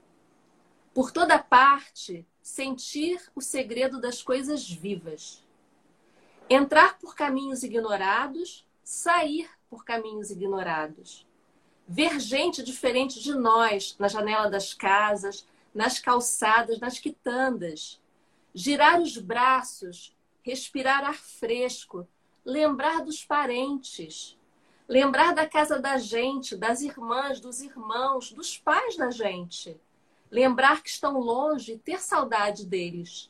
Por 0.93 1.13
toda 1.13 1.39
parte, 1.39 2.27
sentir 2.41 3.21
o 3.33 3.39
segredo 3.39 4.01
das 4.01 4.21
coisas 4.21 4.69
vivas. 4.69 5.47
Entrar 6.49 6.99
por 6.99 7.15
caminhos 7.15 7.63
ignorados, 7.63 8.67
sair 8.83 9.49
por 9.69 9.85
caminhos 9.85 10.29
ignorados. 10.29 11.25
Ver 11.87 12.19
gente 12.19 12.61
diferente 12.61 13.17
de 13.17 13.33
nós 13.33 13.95
na 13.97 14.09
janela 14.09 14.49
das 14.49 14.73
casas, 14.73 15.47
nas 15.73 15.99
calçadas, 15.99 16.81
nas 16.81 16.99
quitandas. 16.99 17.97
Girar 18.53 18.99
os 18.99 19.17
braços, 19.17 20.13
respirar 20.43 21.05
ar 21.05 21.15
fresco, 21.15 22.05
lembrar 22.45 23.03
dos 23.03 23.23
parentes, 23.23 24.37
lembrar 24.87 25.33
da 25.33 25.47
casa 25.47 25.79
da 25.79 25.97
gente, 25.97 26.55
das 26.55 26.81
irmãs, 26.81 27.39
dos 27.39 27.61
irmãos, 27.61 28.31
dos 28.31 28.57
pais 28.57 28.97
da 28.97 29.09
gente. 29.09 29.79
Lembrar 30.29 30.81
que 30.81 30.89
estão 30.89 31.19
longe 31.19 31.73
e 31.73 31.77
ter 31.77 32.01
saudade 32.01 32.65
deles. 32.65 33.29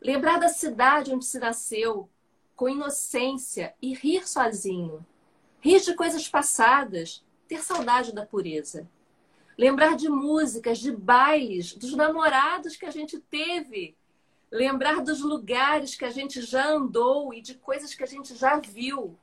Lembrar 0.00 0.38
da 0.38 0.48
cidade 0.48 1.12
onde 1.12 1.24
se 1.24 1.38
nasceu, 1.38 2.08
com 2.54 2.68
inocência 2.68 3.74
e 3.80 3.94
rir 3.94 4.28
sozinho. 4.28 5.04
Rir 5.60 5.80
de 5.80 5.94
coisas 5.94 6.28
passadas, 6.28 7.24
ter 7.48 7.62
saudade 7.62 8.12
da 8.12 8.24
pureza. 8.24 8.88
Lembrar 9.58 9.96
de 9.96 10.08
músicas, 10.08 10.78
de 10.78 10.92
bailes, 10.92 11.74
dos 11.74 11.94
namorados 11.94 12.76
que 12.76 12.84
a 12.84 12.90
gente 12.90 13.18
teve. 13.18 13.96
Lembrar 14.50 15.02
dos 15.02 15.20
lugares 15.20 15.96
que 15.96 16.04
a 16.04 16.10
gente 16.10 16.40
já 16.40 16.68
andou 16.68 17.34
e 17.34 17.40
de 17.40 17.54
coisas 17.54 17.94
que 17.94 18.04
a 18.04 18.06
gente 18.06 18.34
já 18.36 18.58
viu. 18.58 19.18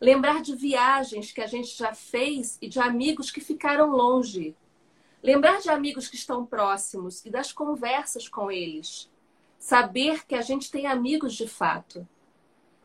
Lembrar 0.00 0.40
de 0.40 0.54
viagens 0.54 1.32
que 1.32 1.40
a 1.40 1.46
gente 1.46 1.76
já 1.76 1.92
fez 1.92 2.56
e 2.62 2.68
de 2.68 2.78
amigos 2.78 3.30
que 3.30 3.40
ficaram 3.40 3.90
longe. 3.90 4.56
Lembrar 5.22 5.60
de 5.60 5.68
amigos 5.68 6.08
que 6.08 6.16
estão 6.16 6.46
próximos 6.46 7.24
e 7.26 7.30
das 7.30 7.52
conversas 7.52 8.28
com 8.28 8.50
eles. 8.50 9.10
Saber 9.58 10.24
que 10.24 10.34
a 10.34 10.40
gente 10.40 10.70
tem 10.70 10.86
amigos 10.86 11.34
de 11.34 11.46
fato. 11.46 12.08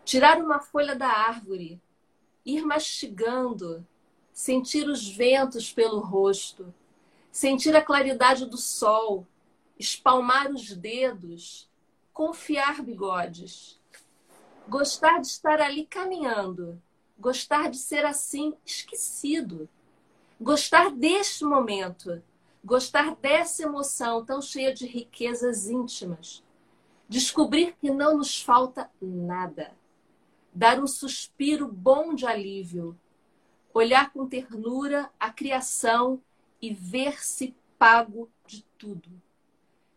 Tirar 0.04 0.42
uma 0.42 0.60
folha 0.60 0.96
da 0.96 1.08
árvore, 1.08 1.80
ir 2.46 2.66
mastigando, 2.66 3.86
sentir 4.34 4.88
os 4.90 5.08
ventos 5.08 5.72
pelo 5.72 6.00
rosto, 6.00 6.74
sentir 7.32 7.76
a 7.76 7.82
claridade 7.82 8.46
do 8.46 8.58
sol, 8.58 9.26
espalmar 9.80 10.52
os 10.52 10.74
dedos, 10.74 11.70
confiar 12.16 12.82
bigodes. 12.82 13.78
Gostar 14.70 15.20
de 15.20 15.28
estar 15.28 15.60
ali 15.60 15.86
caminhando, 15.86 16.82
gostar 17.20 17.70
de 17.70 17.78
ser 17.78 18.06
assim 18.06 18.56
esquecido. 18.66 19.70
Gostar 20.40 20.92
deste 20.92 21.44
momento, 21.44 22.24
gostar 22.64 23.16
dessa 23.18 23.64
emoção 23.64 24.26
tão 24.26 24.42
cheia 24.42 24.74
de 24.74 24.88
riquezas 24.88 25.68
íntimas. 25.68 26.42
Descobrir 27.08 27.76
que 27.80 27.92
não 27.92 28.18
nos 28.18 28.42
falta 28.42 28.90
nada 29.00 29.76
dar 30.54 30.80
um 30.80 30.88
suspiro 30.88 31.68
bom 31.68 32.16
de 32.16 32.26
alívio, 32.26 32.98
olhar 33.74 34.14
com 34.14 34.26
ternura 34.26 35.12
a 35.20 35.30
criação 35.30 36.22
e 36.62 36.74
ver-se 36.74 37.54
pago 37.78 38.30
de 38.48 38.64
tudo. 38.78 39.22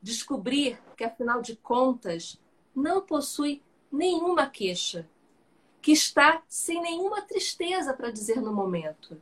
Descobrir 0.00 0.80
que, 0.96 1.04
afinal 1.04 1.42
de 1.42 1.56
contas, 1.56 2.40
não 2.74 3.00
possui 3.00 3.62
nenhuma 3.90 4.48
queixa, 4.48 5.08
que 5.80 5.92
está 5.92 6.42
sem 6.48 6.80
nenhuma 6.80 7.22
tristeza 7.22 7.94
para 7.94 8.10
dizer 8.10 8.40
no 8.40 8.52
momento. 8.52 9.20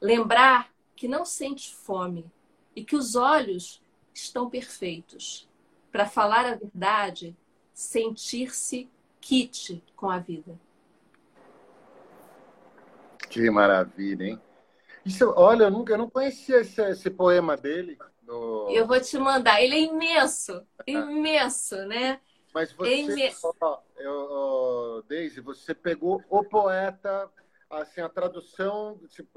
Lembrar 0.00 0.72
que 0.96 1.06
não 1.06 1.24
sente 1.24 1.74
fome 1.74 2.30
e 2.74 2.84
que 2.84 2.96
os 2.96 3.14
olhos 3.14 3.82
estão 4.14 4.48
perfeitos. 4.48 5.48
Para 5.90 6.06
falar 6.06 6.46
a 6.46 6.54
verdade, 6.54 7.36
sentir-se 7.72 8.88
kit 9.20 9.82
com 9.96 10.08
a 10.08 10.18
vida. 10.18 10.58
Que 13.28 13.50
maravilha, 13.50 14.24
hein? 14.24 14.40
Isso, 15.04 15.32
olha, 15.36 15.64
eu 15.64 15.70
nunca 15.70 15.94
eu 15.94 15.98
não 15.98 16.10
conhecia 16.10 16.60
esse, 16.60 16.80
esse 16.82 17.10
poema 17.10 17.56
dele. 17.56 17.98
No... 18.30 18.70
Eu 18.70 18.86
vou 18.86 19.00
te 19.00 19.18
mandar. 19.18 19.60
Ele 19.60 19.74
é 19.74 19.80
imenso, 19.80 20.64
imenso, 20.86 21.74
né? 21.86 22.20
Mas 22.54 22.70
É 22.70 22.74
você, 22.74 22.96
imenso. 23.00 23.56
ó, 23.60 23.78
eu, 23.96 24.28
ó, 24.30 25.02
Daisy, 25.08 25.40
você 25.40 25.74
pegou 25.74 26.22
o 26.30 26.44
poeta, 26.44 27.28
assim, 27.68 28.00
a 28.00 28.08
tradução, 28.08 28.98
tipo, 29.08 29.30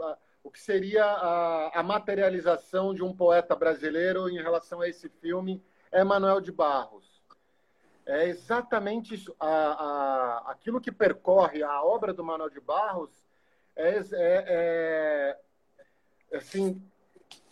o 0.44 0.52
que 0.52 0.60
seria 0.60 1.06
a, 1.06 1.80
a 1.80 1.84
materialização 1.84 2.94
de 2.94 3.04
um 3.04 3.16
poeta 3.16 3.56
brasileiro 3.56 4.30
em 4.30 4.38
relação 4.42 4.82
a 4.82 4.88
esse 4.88 5.10
filme 5.10 5.64
é 5.92 6.04
Manuel 6.04 6.40
de 6.40 6.52
Barros. 6.52 7.24
É 8.06 8.28
exatamente 8.28 9.16
isso. 9.16 9.36
A, 9.40 9.48
a, 9.48 10.52
aquilo 10.52 10.82
que 10.82 10.92
percorre 10.92 11.64
a 11.64 11.82
obra 11.82 12.14
do 12.14 12.24
Manuel 12.24 12.50
de 12.50 12.60
Barros 12.60 13.24
é, 13.76 13.98
é- 13.98 15.40
é, 16.32 16.38
assim 16.38 16.82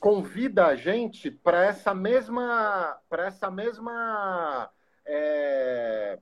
convida 0.01 0.65
a 0.65 0.75
gente 0.75 1.29
para 1.29 1.63
essa 1.63 1.93
mesma 1.93 2.99
para 3.07 3.27
essa 3.27 3.51
mesma 3.51 4.69
é, 5.05 6.17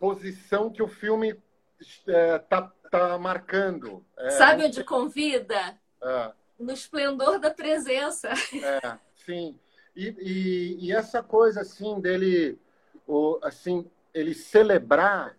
posição 0.00 0.70
que 0.72 0.82
o 0.82 0.88
filme 0.88 1.38
está 1.78 2.72
tá 2.90 3.18
marcando. 3.18 4.02
É, 4.18 4.30
Sabe 4.30 4.64
onde 4.64 4.82
convida? 4.82 5.78
é, 6.02 6.32
No 6.58 6.72
esplendor 6.72 7.38
da 7.38 7.50
presença. 7.50 8.30
é, 8.30 8.98
sim. 9.14 9.60
E, 9.94 10.14
e, 10.18 10.86
e 10.86 10.92
essa 10.92 11.22
coisa 11.22 11.60
assim 11.60 12.00
dele, 12.00 12.58
o, 13.06 13.38
assim, 13.42 13.90
ele 14.14 14.32
celebrar 14.32 15.36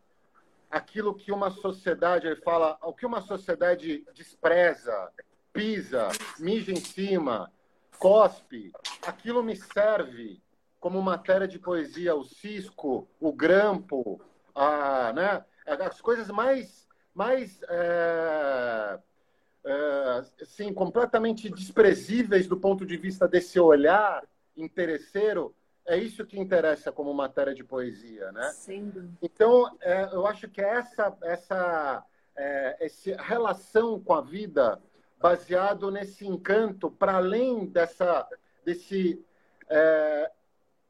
aquilo 0.70 1.15
que 1.15 1.32
uma 1.32 1.49
sociedade, 1.49 2.28
ele 2.28 2.41
fala, 2.41 2.78
o 2.84 2.93
que 2.93 3.05
uma 3.05 3.22
sociedade 3.22 4.05
despreza, 4.13 5.11
pisa, 5.58 6.10
mija 6.38 6.72
em 6.72 6.80
cima, 6.80 7.51
cospe, 7.97 8.72
aquilo 9.01 9.41
me 9.41 9.55
serve 9.55 10.39
como 10.80 11.01
matéria 11.01 11.47
de 11.47 11.58
poesia, 11.58 12.16
o 12.16 12.24
cisco, 12.24 13.08
o 13.20 13.34
grampo, 13.34 14.22
a, 14.53 15.12
né, 15.14 15.43
as 15.66 15.99
coisas 15.99 16.30
mais, 16.30 16.88
mais 17.12 17.60
é, 17.68 18.99
é, 19.66 20.24
assim, 20.43 20.72
completamente 20.72 21.49
desprezíveis 21.49 22.45
do 22.45 22.58
ponto 22.58 22.86
de 22.86 22.95
vista 22.95 23.28
desse 23.28 23.60
olhar 23.60 24.24
interesseiro, 24.55 25.55
é 25.88 25.97
isso 25.97 26.24
que 26.24 26.39
interessa 26.39 26.91
como 26.91 27.12
matéria 27.16 27.55
de 27.55 27.64
poesia, 27.64 28.32
né? 28.32 28.53
Dúvida. 28.89 29.18
Então, 29.24 29.76
é, 29.82 30.03
eu 30.14 30.28
acho 30.28 30.47
que 30.49 30.62
essa, 30.62 31.18
essa, 31.24 32.03
é, 32.36 32.86
essa 32.86 33.20
relação 33.24 33.99
com 33.99 34.14
a 34.14 34.22
vida 34.22 34.80
baseado 35.20 35.89
nesse 35.91 36.26
encanto, 36.28 36.89
para 36.91 37.15
além 37.18 37.65
dessa, 37.65 38.28
desse 38.63 39.24
é, 39.70 40.32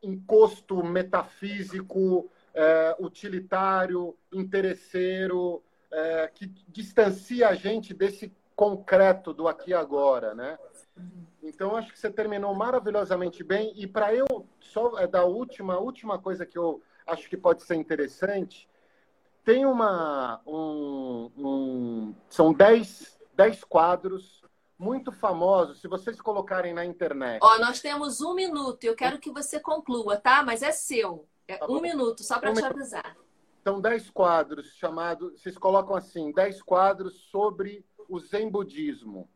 encosto 0.02 0.84
metafísico, 0.84 2.30
é, 2.54 2.96
utilitário, 3.00 4.18
interesseiro, 4.34 5.64
é, 5.92 6.30
que 6.34 6.48
distancia 6.68 7.48
a 7.48 7.56
gente 7.56 7.94
desse 7.94 8.32
concreto 8.56 9.34
do 9.34 9.48
aqui 9.48 9.72
e 9.72 9.74
agora, 9.74 10.34
né? 10.34 10.58
Então, 11.44 11.76
acho 11.78 11.92
que 11.92 12.00
você 12.00 12.10
terminou 12.10 12.54
maravilhosamente 12.56 13.44
bem. 13.44 13.72
E 13.76 13.86
para 13.86 14.14
eu, 14.14 14.26
só 14.60 14.98
é 15.00 15.08
da 15.08 15.24
última, 15.24 15.78
última 15.78 16.20
coisa 16.20 16.46
que 16.46 16.58
eu 16.58 16.82
acho 17.06 17.30
que 17.30 17.38
pode 17.38 17.64
ser 17.64 17.76
interessante, 17.76 18.68
tem 19.46 19.66
uma. 19.66 20.42
Um, 20.46 21.32
um, 21.38 22.16
são 22.30 22.52
dez, 22.52 23.17
dez 23.38 23.64
quadros 23.64 24.44
muito 24.80 25.12
famosos, 25.12 25.80
se 25.80 25.88
vocês 25.88 26.20
colocarem 26.20 26.74
na 26.74 26.84
internet. 26.84 27.40
Ó, 27.42 27.60
nós 27.60 27.80
temos 27.80 28.20
um 28.20 28.34
minuto. 28.34 28.84
Eu 28.84 28.96
quero 28.96 29.20
que 29.20 29.32
você 29.32 29.60
conclua, 29.60 30.18
tá? 30.18 30.44
Mas 30.44 30.62
é 30.64 30.72
seu. 30.72 31.28
É 31.48 31.56
Tá 31.58 31.66
um 31.66 31.76
bom. 31.76 31.82
minuto, 31.82 32.24
só 32.24 32.40
para 32.40 32.52
Um 32.52 32.56
te 32.56 32.66
avisar. 32.66 33.16
São 33.64 33.80
dez 33.80 34.10
quadros 34.10 34.74
chamados. 34.74 35.40
Vocês 35.40 35.58
colocam 35.58 35.96
assim: 35.96 36.32
dez 36.32 36.62
quadros 36.62 37.14
sobre 37.32 37.86
o 38.10 38.20
Zen 38.20 38.50
budismo. 38.50 39.30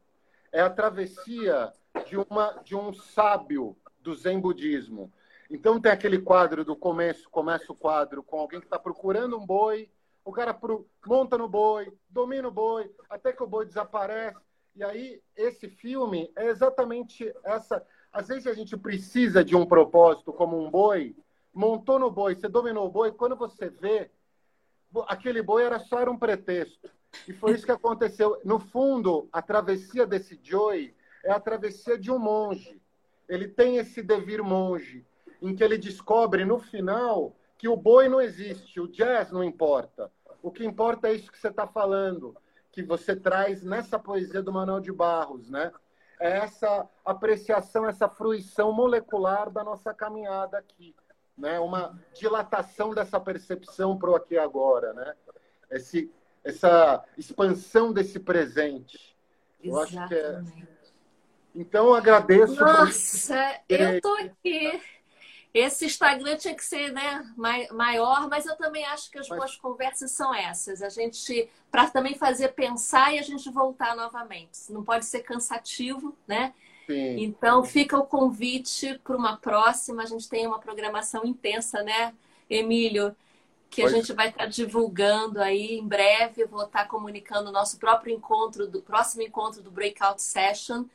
É 0.51 0.61
a 0.61 0.69
travessia 0.69 1.71
de, 2.07 2.17
uma, 2.17 2.59
de 2.63 2.75
um 2.75 2.91
sábio 2.93 3.77
do 3.99 4.15
Zen 4.15 4.39
budismo. 4.39 5.11
Então 5.49 5.79
tem 5.79 5.91
aquele 5.91 6.19
quadro 6.19 6.65
do 6.65 6.75
começo, 6.75 7.29
começa 7.29 7.71
o 7.71 7.75
quadro 7.75 8.23
com 8.23 8.39
alguém 8.39 8.59
que 8.59 8.65
está 8.65 8.79
procurando 8.79 9.37
um 9.37 9.45
boi, 9.45 9.89
o 10.23 10.31
cara 10.31 10.53
pro- 10.53 10.87
monta 11.05 11.37
no 11.37 11.47
boi, 11.47 11.91
domina 12.09 12.47
o 12.47 12.51
boi, 12.51 12.91
até 13.09 13.33
que 13.33 13.43
o 13.43 13.47
boi 13.47 13.65
desaparece. 13.65 14.37
E 14.75 14.83
aí 14.83 15.21
esse 15.35 15.67
filme 15.67 16.31
é 16.35 16.47
exatamente 16.47 17.33
essa. 17.43 17.85
Às 18.11 18.27
vezes 18.27 18.47
a 18.47 18.53
gente 18.53 18.77
precisa 18.77 19.43
de 19.43 19.55
um 19.55 19.65
propósito 19.65 20.31
como 20.31 20.61
um 20.61 20.69
boi, 20.69 21.15
montou 21.53 21.99
no 21.99 22.11
boi, 22.11 22.35
você 22.35 22.47
dominou 22.47 22.85
o 22.87 22.91
boi, 22.91 23.11
quando 23.11 23.35
você 23.35 23.69
vê, 23.69 24.09
aquele 25.07 25.41
boi 25.41 25.63
era 25.63 25.79
só 25.79 25.99
era 25.99 26.11
um 26.11 26.17
pretexto. 26.17 26.89
E 27.27 27.33
foi 27.33 27.53
isso 27.53 27.65
que 27.65 27.71
aconteceu. 27.71 28.39
No 28.45 28.59
fundo, 28.59 29.27
a 29.31 29.41
travessia 29.41 30.05
desse 30.05 30.39
Joey 30.41 30.95
é 31.23 31.31
a 31.31 31.39
travessia 31.39 31.97
de 31.97 32.09
um 32.09 32.17
monge. 32.19 32.81
Ele 33.27 33.47
tem 33.47 33.77
esse 33.77 34.01
devir 34.01 34.41
monge, 34.41 35.05
em 35.41 35.55
que 35.55 35.63
ele 35.63 35.77
descobre 35.77 36.45
no 36.45 36.59
final 36.59 37.35
que 37.61 37.69
o 37.69 37.77
boi 37.77 38.09
não 38.09 38.19
existe, 38.19 38.79
o 38.79 38.87
jazz 38.87 39.31
não 39.31 39.43
importa. 39.43 40.11
O 40.41 40.49
que 40.49 40.65
importa 40.65 41.07
é 41.07 41.13
isso 41.13 41.31
que 41.31 41.37
você 41.37 41.49
está 41.49 41.67
falando, 41.67 42.35
que 42.71 42.81
você 42.81 43.15
traz 43.15 43.61
nessa 43.61 43.99
poesia 43.99 44.41
do 44.41 44.51
Manuel 44.51 44.79
de 44.79 44.91
Barros, 44.91 45.47
né? 45.47 45.71
É 46.19 46.39
essa 46.39 46.89
apreciação, 47.05 47.85
essa 47.85 48.09
fruição 48.09 48.73
molecular 48.73 49.51
da 49.51 49.63
nossa 49.63 49.93
caminhada 49.93 50.57
aqui, 50.57 50.95
né? 51.37 51.59
Uma 51.59 51.99
dilatação 52.15 52.95
dessa 52.95 53.19
percepção 53.19 53.95
para 53.95 54.09
o 54.09 54.15
aqui 54.15 54.33
e 54.33 54.39
agora, 54.39 54.91
né? 54.93 55.13
Esse, 55.69 56.11
essa 56.43 57.05
expansão 57.15 57.93
desse 57.93 58.19
presente. 58.19 59.15
Eu 59.63 59.77
acho 59.79 60.07
que 60.07 60.15
é... 60.15 60.41
Então, 61.53 61.89
eu 61.89 61.93
agradeço. 61.93 62.59
Nossa, 62.59 63.61
eu 63.69 64.01
tô 64.01 64.15
aqui. 64.15 64.81
Esse 65.53 65.85
Instagram 65.85 66.37
tinha 66.37 66.55
que 66.55 66.63
ser 66.63 66.93
né, 66.93 67.29
maior, 67.35 68.29
mas 68.29 68.45
eu 68.45 68.55
também 68.55 68.85
acho 68.85 69.11
que 69.11 69.19
as 69.19 69.27
mas... 69.27 69.37
boas 69.37 69.55
conversas 69.57 70.11
são 70.11 70.33
essas. 70.33 70.81
A 70.81 70.87
gente, 70.87 71.49
para 71.69 71.89
também 71.89 72.15
fazer 72.15 72.49
pensar 72.49 73.13
e 73.13 73.19
a 73.19 73.21
gente 73.21 73.49
voltar 73.49 73.95
novamente. 73.95 74.71
Não 74.71 74.83
pode 74.83 75.05
ser 75.05 75.23
cansativo, 75.23 76.15
né? 76.25 76.53
Sim. 76.87 77.23
Então 77.23 77.63
fica 77.65 77.97
o 77.97 78.05
convite 78.05 78.97
para 79.03 79.17
uma 79.17 79.35
próxima. 79.35 80.03
A 80.03 80.05
gente 80.05 80.29
tem 80.29 80.47
uma 80.47 80.59
programação 80.59 81.25
intensa, 81.25 81.83
né, 81.83 82.13
Emílio? 82.49 83.13
Que 83.69 83.83
a 83.83 83.87
gente 83.87 84.11
vai 84.13 84.29
estar 84.29 84.45
divulgando 84.45 85.41
aí 85.41 85.77
em 85.77 85.87
breve. 85.87 86.43
Eu 86.43 86.47
vou 86.47 86.63
estar 86.63 86.87
comunicando 86.87 87.49
o 87.49 87.53
nosso 87.53 87.77
próprio 87.77 88.13
encontro, 88.13 88.67
do 88.67 88.81
próximo 88.81 89.21
encontro 89.21 89.61
do 89.61 89.71
Breakout 89.71 90.21
Session 90.21 90.85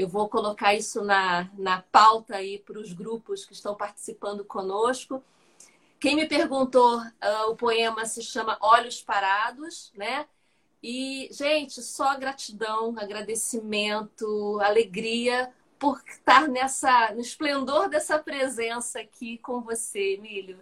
eu 0.00 0.08
vou 0.08 0.28
colocar 0.30 0.74
isso 0.74 1.04
na, 1.04 1.50
na 1.58 1.82
pauta 1.92 2.36
aí 2.36 2.58
para 2.58 2.78
os 2.78 2.92
grupos 2.94 3.44
que 3.44 3.52
estão 3.52 3.74
participando 3.74 4.42
conosco. 4.42 5.22
Quem 5.98 6.16
me 6.16 6.26
perguntou, 6.26 6.98
uh, 6.98 7.50
o 7.50 7.56
poema 7.56 8.06
se 8.06 8.22
chama 8.22 8.56
Olhos 8.62 9.02
Parados, 9.02 9.92
né? 9.94 10.26
E, 10.82 11.28
gente, 11.30 11.82
só 11.82 12.16
gratidão, 12.18 12.94
agradecimento, 12.96 14.58
alegria 14.62 15.52
por 15.78 16.02
estar 16.06 16.48
nessa, 16.48 17.12
no 17.12 17.20
esplendor 17.20 17.90
dessa 17.90 18.18
presença 18.18 19.00
aqui 19.00 19.36
com 19.36 19.60
você, 19.60 20.14
Emílio. 20.14 20.58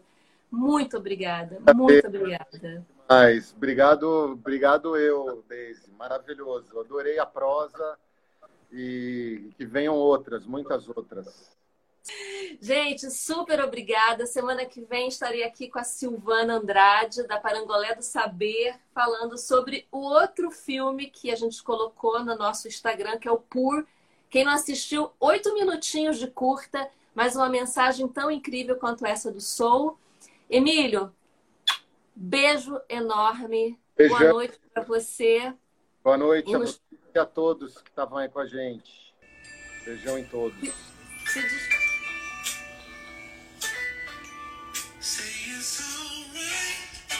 Muito 0.50 0.96
obrigada, 0.96 1.60
muito 1.72 2.08
obrigada. 2.08 2.84
Mas, 3.08 3.52
obrigado, 3.56 4.32
obrigado 4.32 4.96
eu, 4.96 5.44
Deise. 5.48 5.88
Maravilhoso. 5.92 6.80
Adorei 6.80 7.20
a 7.20 7.26
prosa 7.26 7.96
e 8.70 9.50
que 9.56 9.64
venham 9.64 9.94
outras, 9.94 10.46
muitas 10.46 10.88
outras. 10.88 11.56
Gente, 12.60 13.10
super 13.10 13.60
obrigada. 13.60 14.26
Semana 14.26 14.64
que 14.64 14.80
vem 14.80 15.08
estarei 15.08 15.44
aqui 15.44 15.68
com 15.68 15.78
a 15.78 15.84
Silvana 15.84 16.54
Andrade, 16.54 17.26
da 17.26 17.38
Parangolé 17.38 17.94
do 17.94 18.02
Saber, 18.02 18.74
falando 18.94 19.36
sobre 19.36 19.86
o 19.92 19.98
outro 19.98 20.50
filme 20.50 21.10
que 21.10 21.30
a 21.30 21.36
gente 21.36 21.62
colocou 21.62 22.24
no 22.24 22.36
nosso 22.36 22.66
Instagram, 22.66 23.18
que 23.18 23.28
é 23.28 23.32
o 23.32 23.38
Pur. 23.38 23.86
Quem 24.30 24.44
não 24.44 24.52
assistiu, 24.52 25.10
oito 25.20 25.52
minutinhos 25.54 26.18
de 26.18 26.26
curta, 26.26 26.88
mas 27.14 27.36
uma 27.36 27.48
mensagem 27.48 28.06
tão 28.08 28.30
incrível 28.30 28.76
quanto 28.76 29.06
essa 29.06 29.30
do 29.30 29.40
Soul. 29.40 29.98
Emílio, 30.48 31.12
beijo 32.14 32.80
enorme. 32.88 33.78
Beijão. 33.96 34.18
Boa 34.18 34.32
noite 34.32 34.60
para 34.72 34.82
você. 34.82 35.52
Boa 36.02 36.16
noite 36.16 36.54
a, 36.54 36.58
a 37.18 37.26
todos 37.26 37.78
que 37.80 37.90
estavam 37.90 38.18
aí 38.18 38.28
com 38.28 38.40
a 38.40 38.46
gente. 38.46 39.14
Beijão 39.84 40.18
em 40.18 40.24
todos. 40.24 40.58